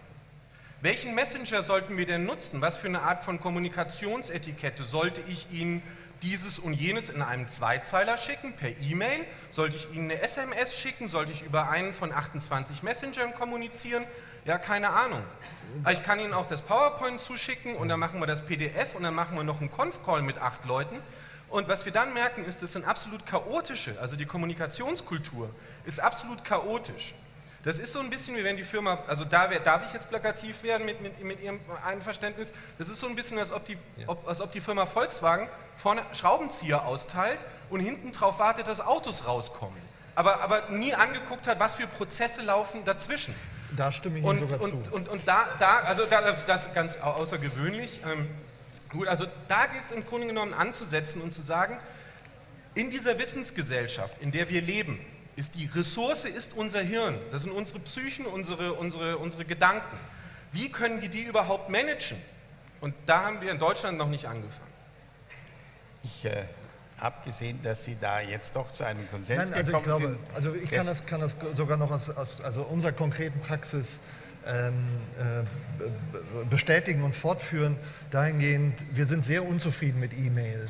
Welchen 0.82 1.14
Messenger 1.14 1.62
sollten 1.62 1.96
wir 1.98 2.06
denn 2.06 2.24
nutzen? 2.24 2.60
Was 2.60 2.76
für 2.76 2.88
eine 2.88 3.02
Art 3.02 3.24
von 3.24 3.38
Kommunikationsetikette? 3.38 4.84
Sollte 4.84 5.20
ich 5.28 5.50
Ihnen 5.50 5.82
dieses 6.22 6.58
und 6.58 6.72
jenes 6.72 7.08
in 7.10 7.22
einem 7.22 7.48
Zweizeiler 7.48 8.16
schicken, 8.16 8.54
per 8.54 8.70
E-Mail? 8.80 9.26
Sollte 9.50 9.76
ich 9.76 9.92
Ihnen 9.92 10.10
eine 10.10 10.22
SMS 10.22 10.78
schicken? 10.78 11.08
Sollte 11.08 11.32
ich 11.32 11.42
über 11.42 11.68
einen 11.68 11.92
von 11.92 12.12
28 12.12 12.82
Messengern 12.82 13.34
kommunizieren? 13.34 14.04
Ja, 14.46 14.56
keine 14.56 14.90
Ahnung. 14.90 15.22
Ich 15.90 16.02
kann 16.02 16.18
Ihnen 16.18 16.32
auch 16.32 16.46
das 16.46 16.62
PowerPoint 16.62 17.20
zuschicken 17.20 17.76
und 17.76 17.88
dann 17.88 18.00
machen 18.00 18.18
wir 18.20 18.26
das 18.26 18.42
PDF 18.46 18.94
und 18.94 19.02
dann 19.02 19.14
machen 19.14 19.36
wir 19.36 19.44
noch 19.44 19.60
einen 19.60 19.70
Conf-Call 19.70 20.22
mit 20.22 20.38
acht 20.38 20.64
Leuten. 20.64 20.96
Und 21.50 21.68
was 21.68 21.84
wir 21.84 21.92
dann 21.92 22.14
merken, 22.14 22.44
ist, 22.44 22.62
das 22.62 22.72
sind 22.72 22.84
absolut 22.86 23.26
chaotische, 23.26 23.94
also 24.00 24.14
die 24.16 24.26
Kommunikationskultur 24.26 25.50
ist 25.84 25.98
absolut 26.00 26.44
chaotisch. 26.44 27.14
Das 27.64 27.78
ist 27.78 27.92
so 27.92 27.98
ein 28.00 28.08
bisschen 28.08 28.36
wie 28.36 28.44
wenn 28.44 28.56
die 28.56 28.64
Firma, 28.64 28.98
also 29.06 29.24
da 29.24 29.50
wär, 29.50 29.60
darf 29.60 29.84
ich 29.84 29.92
jetzt 29.92 30.08
plakativ 30.08 30.62
werden 30.62 30.86
mit, 30.86 31.02
mit, 31.02 31.22
mit 31.22 31.42
Ihrem 31.42 31.60
Einverständnis, 31.84 32.48
das 32.78 32.88
ist 32.88 33.00
so 33.00 33.06
ein 33.06 33.16
bisschen, 33.16 33.38
als 33.38 33.52
ob 33.52 33.66
die, 33.66 33.76
ob, 34.06 34.26
als 34.26 34.40
ob 34.40 34.50
die 34.52 34.60
Firma 34.62 34.86
Volkswagen 34.86 35.48
vorne 35.76 36.02
Schraubenzieher 36.14 36.86
austeilt 36.86 37.38
und 37.68 37.80
hinten 37.80 38.12
drauf 38.12 38.38
wartet, 38.38 38.66
dass 38.66 38.80
Autos 38.80 39.26
rauskommen. 39.26 39.76
Aber, 40.14 40.40
aber 40.40 40.70
nie 40.70 40.94
angeguckt 40.94 41.46
hat, 41.46 41.60
was 41.60 41.74
für 41.74 41.86
Prozesse 41.86 42.42
laufen 42.42 42.84
dazwischen. 42.84 43.34
Da 43.76 43.92
stimme 43.92 44.18
ich 44.18 44.24
Ihnen 44.24 44.30
Und, 44.42 44.48
sogar 44.48 44.60
und, 44.64 44.84
zu. 44.86 44.92
und, 44.92 45.08
und 45.08 45.28
da, 45.28 45.44
da, 45.58 45.80
also 45.80 46.06
da, 46.06 46.32
das 46.32 46.66
ist 46.66 46.74
ganz 46.74 46.96
au- 47.02 47.10
außergewöhnlich. 47.12 48.00
Ähm, 48.10 48.28
gut, 48.90 49.08
also 49.08 49.26
da 49.48 49.66
gilt 49.66 49.84
es 49.84 49.92
im 49.92 50.04
Grunde 50.04 50.26
genommen 50.26 50.54
anzusetzen 50.54 51.20
und 51.22 51.32
zu 51.32 51.42
sagen, 51.42 51.78
in 52.74 52.90
dieser 52.90 53.18
Wissensgesellschaft, 53.18 54.18
in 54.20 54.30
der 54.32 54.48
wir 54.48 54.60
leben, 54.62 54.98
ist 55.36 55.54
die 55.54 55.66
Ressource 55.74 56.24
ist 56.24 56.52
unser 56.56 56.80
Hirn. 56.82 57.18
Das 57.32 57.42
sind 57.42 57.52
unsere 57.52 57.78
Psychen, 57.80 58.26
unsere, 58.26 58.74
unsere, 58.74 59.18
unsere 59.18 59.44
Gedanken. 59.44 59.96
Wie 60.52 60.70
können 60.70 61.00
wir 61.00 61.08
die 61.08 61.22
überhaupt 61.22 61.68
managen? 61.70 62.18
Und 62.80 62.94
da 63.06 63.24
haben 63.24 63.40
wir 63.40 63.50
in 63.50 63.58
Deutschland 63.58 63.98
noch 63.98 64.08
nicht 64.08 64.26
angefangen. 64.26 64.70
Ich 66.02 66.24
äh, 66.24 66.44
habe 66.98 67.16
gesehen, 67.24 67.60
dass 67.62 67.84
Sie 67.84 67.96
da 68.00 68.20
jetzt 68.20 68.56
doch 68.56 68.70
zu 68.72 68.84
einem 68.84 69.08
Konsens 69.10 69.50
Nein, 69.50 69.54
also 69.54 69.58
ich 69.58 69.66
gekommen 69.66 69.84
glaube, 69.84 70.02
sind. 70.02 70.18
also 70.34 70.54
ich 70.54 70.70
kann 70.70 70.80
Es- 70.80 70.86
das, 70.86 71.06
kann 71.06 71.20
das 71.20 71.36
sogar 71.54 71.76
noch 71.76 71.90
aus, 71.90 72.10
aus 72.10 72.40
also 72.40 72.62
unserer 72.62 72.92
konkreten 72.92 73.40
Praxis 73.40 73.96
äh, 73.96 74.19
bestätigen 76.48 77.02
und 77.02 77.14
fortführen. 77.14 77.76
Dahingehend, 78.10 78.74
wir 78.92 79.06
sind 79.06 79.24
sehr 79.24 79.46
unzufrieden 79.46 80.00
mit 80.00 80.12
E-Mail. 80.18 80.68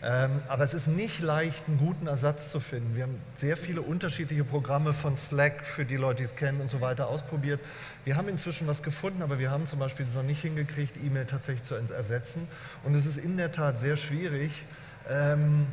Ähm, 0.00 0.30
aber 0.46 0.62
es 0.62 0.74
ist 0.74 0.86
nicht 0.86 1.20
leicht, 1.20 1.64
einen 1.66 1.78
guten 1.78 2.06
Ersatz 2.06 2.52
zu 2.52 2.60
finden. 2.60 2.94
Wir 2.94 3.02
haben 3.02 3.20
sehr 3.34 3.56
viele 3.56 3.82
unterschiedliche 3.82 4.44
Programme 4.44 4.92
von 4.94 5.16
Slack 5.16 5.64
für 5.64 5.84
die 5.84 5.96
Leute, 5.96 6.18
die 6.18 6.24
es 6.24 6.36
kennen 6.36 6.60
und 6.60 6.70
so 6.70 6.80
weiter 6.80 7.08
ausprobiert. 7.08 7.58
Wir 8.04 8.16
haben 8.16 8.28
inzwischen 8.28 8.68
was 8.68 8.84
gefunden, 8.84 9.22
aber 9.22 9.40
wir 9.40 9.50
haben 9.50 9.66
zum 9.66 9.80
Beispiel 9.80 10.06
noch 10.14 10.22
nicht 10.22 10.42
hingekriegt, 10.42 10.96
E-Mail 11.04 11.26
tatsächlich 11.26 11.64
zu 11.64 11.74
ersetzen. 11.74 12.46
Und 12.84 12.94
es 12.94 13.06
ist 13.06 13.18
in 13.18 13.36
der 13.36 13.50
Tat 13.50 13.80
sehr 13.80 13.96
schwierig, 13.96 14.64
ähm, 15.10 15.66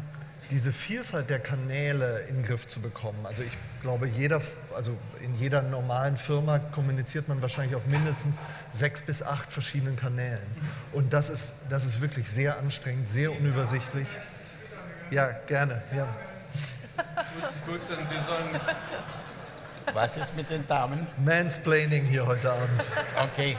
diese 0.52 0.72
Vielfalt 0.72 1.30
der 1.30 1.39
Kanäle 1.39 2.20
in 2.30 2.36
den 2.36 2.43
Griff 2.43 2.68
zu 2.68 2.82
bekommen. 2.82 3.26
Also 3.26 3.41
ich 3.41 3.52
glaube, 3.82 4.08
jeder, 4.08 4.41
also 4.76 4.96
in 5.22 5.38
jeder 5.39 5.62
normalen 5.62 6.18
Firma 6.18 6.60
kommuniziert 6.60 7.28
man 7.28 7.41
wahrscheinlich 7.41 7.76
auf 7.76 7.86
mindestens 7.88 8.38
sechs 8.72 9.02
bis 9.02 9.24
acht 9.24 9.52
verschiedenen 9.52 9.96
Kanälen. 9.96 10.39
Und 10.91 11.14
das 11.14 11.30
ist, 11.30 11.54
das 11.70 11.86
ist 11.86 12.02
wirklich 12.02 12.30
sehr 12.30 12.58
anstrengend, 12.58 13.08
sehr 13.10 13.32
unübersichtlich. 13.32 14.08
Ja, 15.12 15.32
gerne. 15.48 15.82
Ja. 15.96 16.08
Gut, 17.66 17.82
dann 17.89 18.08
Sie 18.08 18.16
sollen 18.28 18.60
Was 19.93 20.18
ist 20.18 20.36
mit 20.36 20.50
den 20.50 20.66
Damen? 20.68 21.08
Mansplaining 21.24 22.06
hier 22.06 22.26
heute 22.26 22.52
Abend. 22.52 22.88
Okay. 23.32 23.58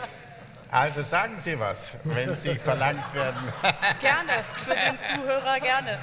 Also 0.71 1.03
sagen 1.03 1.39
Sie 1.39 1.59
was, 1.59 1.93
wenn 2.05 2.35
Sie 2.35 2.55
verlangt 2.59 3.15
werden. 3.15 3.53
Gerne, 4.01 4.45
für 4.57 4.75
den 4.75 4.99
Zuhörer 4.99 5.61
gerne. 5.61 5.99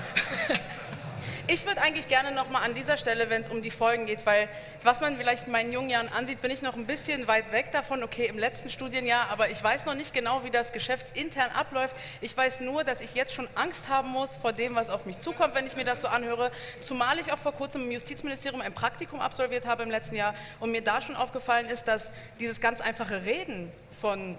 Ich 1.46 1.66
würde 1.66 1.82
eigentlich 1.82 2.08
gerne 2.08 2.32
nochmal 2.32 2.64
an 2.64 2.74
dieser 2.74 2.96
Stelle, 2.96 3.30
wenn 3.30 3.42
es 3.42 3.50
um 3.50 3.62
die 3.62 3.70
Folgen 3.70 4.06
geht, 4.06 4.26
weil 4.26 4.48
was 4.82 5.02
man 5.02 5.18
vielleicht 5.18 5.48
in 5.48 5.52
meinen 5.52 5.74
jungen 5.74 5.90
Jahren 5.90 6.08
ansieht, 6.08 6.42
bin 6.42 6.50
ich 6.52 6.62
noch 6.62 6.78
ein 6.78 6.86
bisschen 6.86 7.28
weit 7.28 7.52
weg 7.52 7.74
davon, 7.74 8.02
okay, 8.02 8.28
im 8.28 8.40
letzten 8.40 8.70
Studienjahr, 8.70 9.30
aber 9.30 9.50
ich 9.50 9.62
weiß 9.62 9.86
noch 9.86 9.94
nicht 9.94 10.14
genau, 10.14 10.46
wie 10.46 10.52
das 10.52 10.72
geschäftsintern 10.72 11.52
abläuft. 11.52 11.98
Ich 12.22 12.36
weiß 12.36 12.62
nur, 12.62 12.86
dass 12.86 13.02
ich 13.02 13.14
jetzt 13.14 13.34
schon 13.34 13.50
Angst 13.56 13.90
haben 13.90 14.10
muss 14.10 14.38
vor 14.38 14.54
dem, 14.54 14.76
was 14.76 14.90
auf 14.90 15.06
mich 15.06 15.20
zukommt, 15.20 15.54
wenn 15.54 15.68
ich 15.68 15.76
mir 15.76 15.84
das 15.84 16.02
so 16.02 16.08
anhöre. 16.08 16.50
Zumal 16.82 17.20
ich 17.20 17.34
auch 17.34 17.40
vor 17.40 17.52
kurzem 17.52 17.84
im 17.84 17.92
Justizministerium 17.92 18.62
ein 18.62 18.74
Praktikum 18.74 19.20
absolviert 19.20 19.68
habe 19.68 19.84
im 19.84 19.92
letzten 19.92 20.16
Jahr 20.16 20.36
und 20.62 20.72
mir 20.72 20.82
da 20.82 21.02
schon 21.02 21.18
aufgefallen 21.18 21.68
ist, 21.68 21.90
dass 21.90 22.10
dieses 22.40 22.62
ganz 22.62 22.80
einfache 22.80 23.26
Reden 23.26 23.70
von 24.00 24.38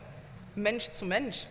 Mensch 0.54 0.90
zu 0.92 1.04
Mensch 1.04 1.46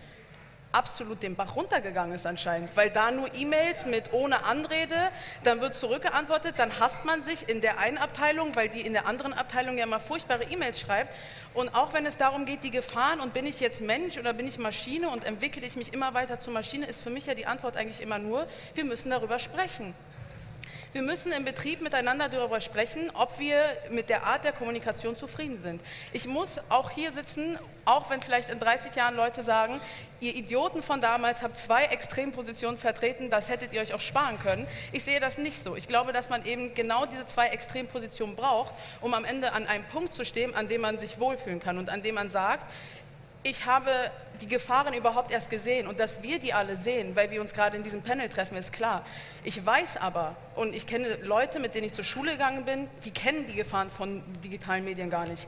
absolut 0.73 1.21
den 1.21 1.35
Bach 1.35 1.55
runtergegangen 1.55 2.15
ist 2.15 2.25
anscheinend, 2.25 2.75
weil 2.75 2.89
da 2.89 3.11
nur 3.11 3.33
E-Mails 3.33 3.85
mit 3.85 4.11
ohne 4.11 4.43
Anrede, 4.43 5.09
dann 5.43 5.61
wird 5.61 5.75
zurückgeantwortet, 5.75 6.55
dann 6.57 6.79
hasst 6.79 7.05
man 7.05 7.23
sich 7.23 7.47
in 7.47 7.61
der 7.61 7.77
einen 7.77 7.97
Abteilung, 7.97 8.55
weil 8.55 8.69
die 8.69 8.81
in 8.81 8.93
der 8.93 9.05
anderen 9.05 9.33
Abteilung 9.33 9.77
ja 9.77 9.85
mal 9.85 9.99
furchtbare 9.99 10.43
E-Mails 10.43 10.79
schreibt. 10.79 11.13
Und 11.53 11.75
auch 11.75 11.93
wenn 11.93 12.07
es 12.07 12.17
darum 12.17 12.45
geht, 12.45 12.63
die 12.63 12.71
Gefahren 12.71 13.19
und 13.19 13.33
bin 13.33 13.45
ich 13.45 13.59
jetzt 13.59 13.81
Mensch 13.81 14.17
oder 14.17 14.33
bin 14.33 14.47
ich 14.47 14.57
Maschine 14.57 15.09
und 15.09 15.23
entwickle 15.23 15.63
ich 15.63 15.75
mich 15.75 15.93
immer 15.93 16.15
weiter 16.15 16.39
zur 16.39 16.53
Maschine, 16.53 16.87
ist 16.87 17.01
für 17.01 17.11
mich 17.11 17.27
ja 17.27 17.35
die 17.35 17.45
Antwort 17.45 17.77
eigentlich 17.77 18.01
immer 18.01 18.17
nur, 18.17 18.47
wir 18.73 18.83
müssen 18.83 19.11
darüber 19.11 19.37
sprechen. 19.37 19.93
Wir 20.93 21.01
müssen 21.01 21.31
im 21.31 21.43
Betrieb 21.43 21.81
miteinander 21.81 22.29
darüber 22.29 22.61
sprechen, 22.61 23.09
ob 23.15 23.39
wir 23.39 23.57
mit 23.89 24.09
der 24.09 24.27
Art 24.27 24.43
der 24.43 24.51
Kommunikation 24.51 25.17
zufrieden 25.17 25.57
sind. 25.57 25.81
Ich 26.11 26.27
muss 26.27 26.59
auch 26.69 26.91
hier 26.91 27.11
sitzen, 27.11 27.57
auch 27.83 28.11
wenn 28.11 28.21
vielleicht 28.21 28.51
in 28.51 28.59
30 28.59 28.93
Jahren 28.93 29.15
Leute 29.15 29.41
sagen, 29.41 29.81
ihr 30.19 30.35
Idioten 30.35 30.83
von 30.83 31.01
damals 31.01 31.41
habt 31.41 31.57
zwei 31.57 31.85
Extrempositionen 31.85 32.77
vertreten, 32.77 33.31
das 33.31 33.49
hättet 33.49 33.73
ihr 33.73 33.81
euch 33.81 33.95
auch 33.95 33.99
sparen 33.99 34.37
können. 34.39 34.67
Ich 34.91 35.03
sehe 35.03 35.19
das 35.19 35.39
nicht 35.39 35.63
so. 35.63 35.75
Ich 35.75 35.87
glaube, 35.87 36.13
dass 36.13 36.29
man 36.29 36.45
eben 36.45 36.75
genau 36.75 37.07
diese 37.07 37.25
zwei 37.25 37.47
Extrempositionen 37.47 38.35
braucht, 38.35 38.71
um 39.01 39.15
am 39.15 39.25
Ende 39.25 39.53
an 39.53 39.65
einem 39.65 39.85
Punkt 39.85 40.13
zu 40.13 40.23
stehen, 40.23 40.53
an 40.53 40.67
dem 40.67 40.81
man 40.81 40.99
sich 40.99 41.19
wohlfühlen 41.19 41.59
kann 41.59 41.79
und 41.79 41.89
an 41.89 42.03
dem 42.03 42.13
man 42.13 42.29
sagt, 42.29 42.71
ich 43.41 43.65
habe 43.65 44.11
die 44.41 44.47
Gefahren 44.47 44.93
überhaupt 44.93 45.31
erst 45.31 45.49
gesehen 45.49 45.87
und 45.87 45.99
dass 45.99 46.23
wir 46.23 46.39
die 46.39 46.53
alle 46.53 46.75
sehen, 46.75 47.15
weil 47.15 47.31
wir 47.31 47.41
uns 47.41 47.53
gerade 47.53 47.77
in 47.77 47.83
diesem 47.83 48.01
Panel 48.01 48.29
treffen, 48.29 48.57
ist 48.57 48.73
klar. 48.73 49.05
Ich 49.43 49.65
weiß 49.65 49.97
aber 49.97 50.35
und 50.55 50.75
ich 50.75 50.87
kenne 50.87 51.17
Leute, 51.21 51.59
mit 51.59 51.75
denen 51.75 51.87
ich 51.87 51.93
zur 51.93 52.03
Schule 52.03 52.33
gegangen 52.33 52.65
bin, 52.65 52.87
die 53.05 53.11
kennen 53.11 53.45
die 53.47 53.55
Gefahren 53.55 53.89
von 53.89 54.23
digitalen 54.43 54.83
Medien 54.83 55.09
gar 55.09 55.27
nicht. 55.27 55.47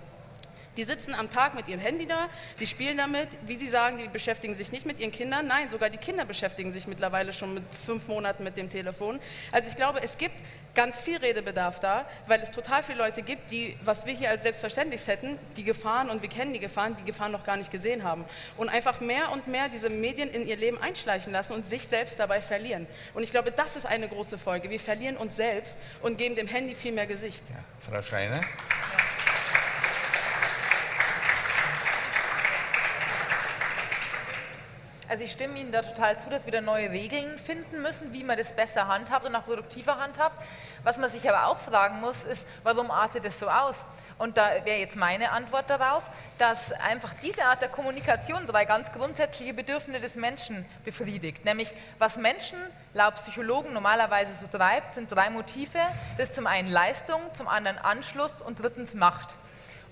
Die 0.78 0.84
sitzen 0.84 1.13
am 1.13 1.32
Tag 1.32 1.55
mit 1.55 1.67
ihrem 1.67 1.80
Handy 1.80 2.05
da, 2.05 2.30
die 2.59 2.67
spielen 2.67 2.97
damit, 2.97 3.30
wie 3.45 3.55
sie 3.55 3.67
sagen, 3.67 3.97
die 3.97 4.07
beschäftigen 4.07 4.55
sich 4.55 4.71
nicht 4.71 4.86
mit 4.86 4.99
ihren 4.99 5.11
Kindern. 5.11 5.47
Nein, 5.47 5.69
sogar 5.69 5.89
die 5.89 5.97
Kinder 5.97 6.26
beschäftigen 6.26 6.71
sich 6.71 6.88
mittlerweile 6.88 7.34
schon 7.34 7.53
mit 7.53 7.63
fünf 7.86 8.07
Monaten 8.07 8.43
mit 8.43 8.57
dem 8.57 8.69
Telefon. 8.69 9.19
Also 9.51 9.67
ich 9.69 9.76
glaube, 9.76 10.01
es 10.01 10.17
gibt 10.17 10.36
ganz 10.76 10.99
viel 10.99 11.17
Redebedarf 11.17 11.80
da, 11.80 12.05
weil 12.28 12.41
es 12.41 12.51
total 12.51 12.84
viele 12.84 12.99
Leute 12.99 13.21
gibt, 13.21 13.49
die, 13.49 13.76
was 13.82 14.05
wir 14.05 14.13
hier 14.13 14.30
als 14.30 14.43
selbstverständlich 14.43 15.07
hätten, 15.07 15.39
die 15.55 15.63
Gefahren, 15.63 16.09
und 16.09 16.21
wir 16.21 16.30
kennen 16.30 16.53
die 16.53 16.59
Gefahren, 16.59 16.95
die 16.97 17.05
Gefahren 17.05 17.32
noch 17.32 17.45
gar 17.45 17.57
nicht 17.57 17.71
gesehen 17.71 18.03
haben. 18.03 18.26
Und 18.57 18.69
einfach 18.69 18.99
mehr 18.99 19.32
und 19.32 19.47
mehr 19.47 19.69
diese 19.69 19.89
Medien 19.89 20.30
in 20.30 20.45
ihr 20.45 20.57
Leben 20.57 20.78
einschleichen 20.82 21.32
lassen 21.32 21.53
und 21.53 21.65
sich 21.65 21.88
selbst 21.88 22.19
dabei 22.19 22.41
verlieren. 22.41 22.86
Und 23.13 23.23
ich 23.23 23.32
glaube, 23.32 23.51
das 23.51 23.76
ist 23.76 23.86
eine 23.86 24.07
große 24.07 24.38
Folge. 24.38 24.69
Wir 24.69 24.80
verlieren 24.80 25.17
uns 25.17 25.38
selbst 25.38 25.78
und 26.01 26.17
geben 26.17 26.36
dem 26.36 26.47
Handy 26.47 26.76
viel 26.76 26.91
mehr 26.91 27.07
Gesicht. 27.07 27.43
Frau 27.80 28.01
Schreiner? 28.01 28.41
Also 35.08 35.24
ich 35.24 35.32
stimme 35.32 35.60
Ihnen 35.60 35.72
da 35.72 35.82
total 35.82 36.20
zu, 36.20 36.30
dass 36.30 36.45
wir 36.45 36.51
da 36.51 36.62
neue 36.62 36.89
Regeln 36.89 37.38
finden 37.38 37.82
müssen, 37.82 38.12
wie 38.14 38.24
man 38.24 38.38
das 38.38 38.53
besser 38.53 38.88
handhabt 38.88 39.26
und 39.26 39.36
auch 39.36 39.45
produktiver 39.45 39.99
handhabt. 39.99 40.43
Was 40.84 40.97
man 40.97 41.10
sich 41.10 41.30
aber 41.30 41.47
auch 41.47 41.60
fragen 41.60 41.99
muss, 41.99 42.24
ist, 42.24 42.47
warum 42.64 42.89
artet 42.89 43.26
es 43.26 43.39
so 43.39 43.47
aus? 43.47 43.86
Und 44.18 44.38
da 44.38 44.49
wäre 44.64 44.80
jetzt 44.80 44.95
meine 44.95 45.32
Antwort 45.32 45.70
darauf, 45.70 46.03
dass 46.38 46.72
einfach 46.72 47.14
diese 47.22 47.45
Art 47.45 47.62
der 47.62 47.70
Kommunikation 47.70 48.47
drei 48.47 48.66
ganz 48.66 48.91
grundsätzliche 48.91 49.53
Bedürfnisse 49.53 49.99
des 49.99 50.16
Menschen 50.16 50.66
befriedigt. 50.86 51.45
Nämlich, 51.45 51.74
was 51.99 52.18
Menschen 52.18 52.58
laut 52.93 53.16
Psychologen 53.16 53.74
normalerweise 53.74 54.32
so 54.39 54.47
treibt, 54.47 54.95
sind 54.95 55.12
drei 55.12 55.30
Motive. 55.30 55.80
Das 56.18 56.30
ist 56.30 56.36
zum 56.36 56.47
einen 56.47 56.70
Leistung, 56.70 57.22
zum 57.34 57.47
anderen 57.47 57.78
Anschluss 57.78 58.41
und 58.41 58.62
drittens 58.62 58.93
Macht. 58.93 59.36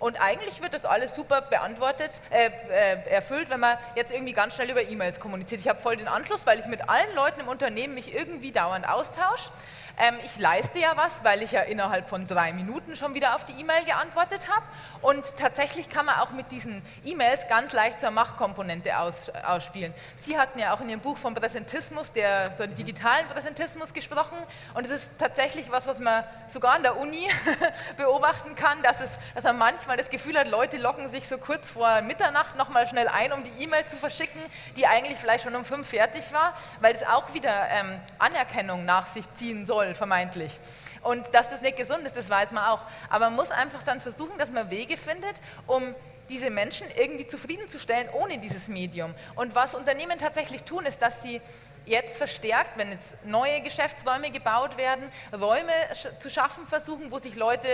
Und 0.04 0.20
eigentlich 0.20 0.62
wird 0.62 0.74
das 0.74 0.84
alles 0.84 1.16
super 1.16 1.39
beantwortet, 1.43 2.12
äh, 2.30 2.49
äh, 2.70 3.10
erfüllt, 3.10 3.49
wenn 3.49 3.62
man 3.62 3.78
jetzt 3.95 4.12
irgendwie 4.12 4.34
ganz 4.34 4.54
schnell 4.54 4.70
über 4.70 4.82
E-Mails 4.82 5.18
kommuniziert. 5.18 5.62
Ich 5.62 5.70
habe 5.70 5.80
voll 5.80 5.95
den 5.95 6.10
Anschluss, 6.10 6.45
weil 6.45 6.60
ich 6.60 6.66
mit 6.66 6.89
allen 6.89 7.16
Leuten 7.16 7.39
im 7.39 7.47
Unternehmen 7.47 7.93
mich 7.93 8.14
irgendwie 8.14 8.51
dauernd 8.51 8.86
austausche. 8.86 9.49
Ähm, 9.98 10.16
ich 10.24 10.39
leiste 10.39 10.80
ja 10.80 10.98
was, 10.98 11.24
weil 11.24 11.44
ich 11.44 11.52
ja 11.52 11.62
innerhalb 11.62 12.10
von 12.10 12.26
drei 12.26 12.52
Minuten 12.52 12.96
schon 12.96 13.14
wieder 13.14 13.36
auf 13.36 13.46
die 13.46 13.54
E-Mail 13.54 13.86
geantwortet 13.86 14.50
habe. 14.50 14.66
Und 15.02 15.38
tatsächlich 15.38 15.89
kann 15.89 16.08
man 16.08 16.16
auch 16.20 16.32
mit 16.32 16.52
diesen 16.52 16.82
E-Mails 17.06 17.48
ganz 17.48 17.74
leicht 17.74 18.02
zur 18.02 18.10
Machtkomponente 18.10 18.98
aus, 18.98 19.30
ausspielen. 19.30 19.94
Sie 20.16 20.38
hatten 20.38 20.58
ja 20.58 20.74
auch 20.74 20.82
in 20.82 20.89
Ihrem 20.89 21.02
Buch 21.02 21.18
vom 21.18 21.36
Präsentismus, 21.36 22.12
der 22.12 22.52
so 22.58 22.64
einen 22.64 22.74
digitalen 22.74 23.28
Präsentismus 23.28 23.94
gesprochen. 23.94 24.38
Und 24.74 24.86
es 24.86 24.91
ist 24.91 25.14
tatsächlich 25.20 25.72
was, 25.72 25.86
was 25.86 26.00
man 26.00 26.24
sogar 26.48 26.74
an 26.74 26.82
der 26.82 26.98
Uni 26.98 27.28
beobachten 27.98 28.56
kann, 28.56 28.82
dass, 28.82 29.00
es, 29.00 29.12
dass 29.36 29.44
man 29.44 29.60
manchmal 29.60 29.98
das 29.98 30.10
Gefühl 30.10 30.38
hat, 30.39 30.48
Leute 30.48 30.78
locken 30.78 31.12
sich 31.12 31.28
so 31.28 31.38
kurz 31.38 31.70
vor 31.70 32.02
Mitternacht 32.02 32.56
nochmal 32.56 32.88
schnell 32.88 33.08
ein, 33.08 33.32
um 33.32 33.44
die 33.44 33.64
E-Mail 33.64 33.86
zu 33.86 33.98
verschicken, 33.98 34.41
die 34.76 34.88
eigentlich 34.88 35.20
vielleicht 35.20 35.44
schon 35.44 35.56
um 35.56 35.66
fünf 35.66 35.89
fertig 35.89 36.34
war, 36.34 36.54
weil 36.80 36.96
es 36.96 37.06
auch 37.06 37.36
wieder 37.36 37.70
ähm, 37.70 38.00
Anerkennung 38.18 38.86
nach 38.86 39.06
sich 39.06 39.32
ziehen 39.34 39.66
soll 39.66 39.82
soll, 39.84 39.93
vermeintlich. 39.93 40.59
Und 41.01 41.34
dass 41.34 41.49
das 41.49 41.61
nicht 41.61 41.77
gesund 41.77 42.05
ist, 42.05 42.15
das 42.15 42.29
weiß 42.29 42.51
man 42.51 42.65
auch. 42.65 42.81
Aber 43.09 43.25
man 43.25 43.36
muss 43.36 43.51
einfach 43.51 43.84
dann 43.84 44.01
versuchen, 44.01 44.38
dass 44.38 44.51
man 44.51 44.69
Wege 44.69 44.97
findet, 44.97 45.36
um 45.67 45.93
diese 46.29 46.49
Menschen 46.49 46.88
irgendwie 46.95 47.27
zufriedenzustellen 47.27 48.07
ohne 48.13 48.38
dieses 48.38 48.67
Medium. 48.67 49.13
Und 49.36 49.55
was 49.55 49.75
Unternehmen 49.75 50.17
tatsächlich 50.17 50.63
tun, 50.63 50.86
ist, 50.86 51.01
dass 51.01 51.21
sie 51.21 51.41
jetzt 51.86 52.17
verstärkt, 52.17 52.77
wenn 52.77 52.91
jetzt 52.91 53.15
neue 53.25 53.61
Geschäftsräume 53.61 54.31
gebaut 54.31 54.77
werden, 54.77 55.09
Räume 55.34 55.71
zu 56.19 56.29
schaffen 56.29 56.65
versuchen, 56.65 57.11
wo 57.11 57.17
sich 57.17 57.36
Leute 57.36 57.67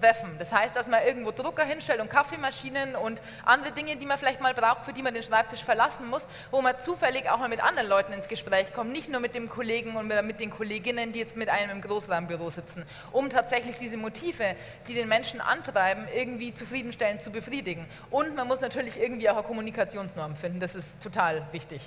treffen. 0.00 0.36
Das 0.38 0.52
heißt, 0.52 0.76
dass 0.76 0.86
man 0.86 1.04
irgendwo 1.04 1.32
Drucker 1.32 1.64
hinstellt 1.64 2.00
und 2.00 2.10
Kaffeemaschinen 2.10 2.94
und 2.94 3.20
andere 3.44 3.72
Dinge, 3.72 3.96
die 3.96 4.06
man 4.06 4.18
vielleicht 4.18 4.40
mal 4.40 4.54
braucht, 4.54 4.84
für 4.84 4.92
die 4.92 5.02
man 5.02 5.14
den 5.14 5.22
Schreibtisch 5.22 5.64
verlassen 5.64 6.06
muss, 6.08 6.22
wo 6.50 6.62
man 6.62 6.78
zufällig 6.78 7.28
auch 7.30 7.38
mal 7.38 7.48
mit 7.48 7.62
anderen 7.62 7.88
Leuten 7.88 8.12
ins 8.12 8.28
Gespräch 8.28 8.72
kommt, 8.72 8.92
nicht 8.92 9.10
nur 9.10 9.20
mit 9.20 9.34
dem 9.34 9.48
Kollegen 9.48 9.96
und 9.96 10.06
mit 10.06 10.40
den 10.40 10.50
Kolleginnen, 10.50 11.12
die 11.12 11.18
jetzt 11.18 11.36
mit 11.36 11.48
einem 11.48 11.70
im 11.70 11.80
Großraumbüro 11.80 12.50
sitzen, 12.50 12.84
um 13.12 13.30
tatsächlich 13.30 13.76
diese 13.76 13.96
Motive, 13.96 14.56
die 14.88 14.94
den 14.94 15.08
Menschen 15.08 15.40
antreiben, 15.40 16.06
irgendwie 16.14 16.54
zufriedenstellend 16.54 17.22
zu 17.22 17.30
befriedigen. 17.30 17.86
Und 18.10 18.36
man 18.36 18.46
muss 18.46 18.60
natürlich 18.60 19.00
irgendwie 19.00 19.28
auch 19.28 19.36
eine 19.36 19.46
Kommunikationsnorm 19.46 20.36
finden, 20.36 20.60
das 20.60 20.74
ist 20.74 21.00
total 21.00 21.42
wichtig. 21.52 21.80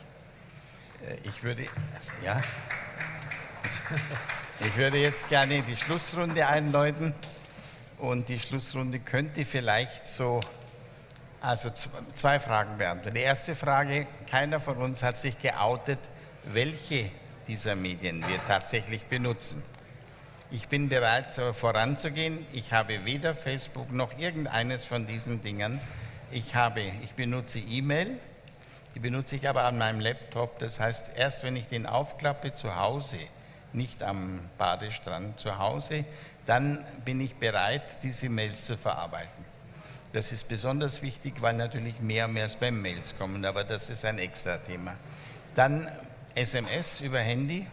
Äh, 1.08 1.28
ich 1.28 1.44
würde, 1.44 1.66
ja, 2.24 2.42
ich 4.60 4.78
würde 4.78 4.98
jetzt 4.98 5.30
gerne 5.30 5.62
die 5.62 5.76
Schlussrunde 5.76 6.48
einläuten. 6.48 7.14
Und 7.98 8.30
die 8.30 8.40
Schlussrunde 8.40 9.00
könnte 9.00 9.44
vielleicht 9.44 10.06
so, 10.06 10.40
also 11.42 11.70
zwei 11.70 12.40
Fragen 12.40 12.78
beantworten. 12.78 13.16
Die 13.16 13.22
erste 13.22 13.56
Frage, 13.56 14.08
keiner 14.30 14.62
von 14.62 14.78
uns 14.78 15.04
hat 15.04 15.18
sich 15.18 15.38
geoutet, 15.40 16.00
welche 16.46 17.12
dieser 17.48 17.76
Medien 17.76 18.26
wir 18.28 18.40
tatsächlich 18.48 19.06
benutzen. 19.06 19.64
Ich 20.50 20.68
bin 20.68 20.88
bereit, 20.88 21.32
voranzugehen. 21.32 22.46
Ich 22.54 22.72
habe 22.72 23.06
weder 23.06 23.36
Facebook 23.36 23.92
noch 23.92 24.18
irgendeines 24.18 24.86
von 24.86 25.06
diesen 25.06 25.42
Dingen. 25.44 25.82
Ich, 26.32 26.56
habe, 26.56 26.82
ich 27.04 27.14
benutze 27.14 27.60
E-Mail, 27.60 28.18
die 28.96 29.00
benutze 29.00 29.36
ich 29.36 29.48
aber 29.48 29.64
an 29.64 29.78
meinem 29.78 30.00
Laptop. 30.00 30.60
Das 30.60 30.80
heißt, 30.80 31.12
erst 31.16 31.44
wenn 31.44 31.56
ich 31.56 31.68
den 31.68 31.86
aufklappe 31.86 32.54
zu 32.54 32.76
Hause, 32.76 33.18
nicht 33.72 34.04
am 34.04 34.42
Badestrand 34.58 35.40
zu 35.40 35.60
Hause, 35.60 36.06
dann 36.46 36.84
bin 37.06 37.22
ich 37.22 37.36
bereit, 37.36 38.02
diese 38.02 38.30
Mails 38.30 38.66
zu 38.66 38.78
verarbeiten. 38.78 39.46
Das 40.12 40.32
ist 40.32 40.50
besonders 40.50 41.04
wichtig, 41.04 41.36
weil 41.42 41.54
natürlich 41.54 42.00
mehr 42.00 42.26
und 42.26 42.34
mehr 42.34 42.50
Spam-Mails 42.50 43.16
kommen, 43.20 43.46
aber 43.46 43.64
das 43.64 43.92
ist 43.92 44.06
ein 44.06 44.18
extra 44.18 44.58
Thema. 44.58 44.96
Dann 45.54 45.88
SMS 46.34 47.02
über 47.02 47.20
Handy 47.20 47.68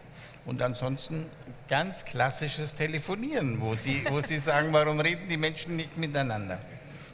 und 0.45 0.61
ansonsten 0.61 1.25
ganz 1.67 2.05
klassisches 2.05 2.75
Telefonieren, 2.75 3.59
wo 3.59 3.73
Sie, 3.73 4.05
wo 4.09 4.21
Sie 4.21 4.37
sagen, 4.37 4.71
warum 4.71 4.99
reden 4.99 5.27
die 5.27 5.37
Menschen 5.37 5.75
nicht 5.75 5.97
miteinander? 5.97 6.59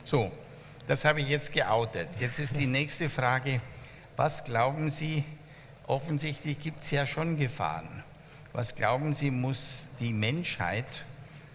So, 0.03 0.29
das 0.87 1.05
habe 1.05 1.21
ich 1.21 1.29
jetzt 1.29 1.53
geoutet. 1.53 2.09
Jetzt 2.19 2.39
ist 2.39 2.57
die 2.57 2.67
nächste 2.67 3.09
Frage, 3.09 3.61
was 4.15 4.43
glauben 4.45 4.89
Sie, 4.89 5.23
offensichtlich 5.87 6.59
gibt 6.59 6.81
es 6.81 6.91
ja 6.91 7.05
schon 7.05 7.37
Gefahren. 7.37 8.03
Was 8.53 8.75
glauben 8.75 9.13
Sie, 9.13 9.31
muss 9.31 9.85
die 9.99 10.13
Menschheit, 10.13 11.05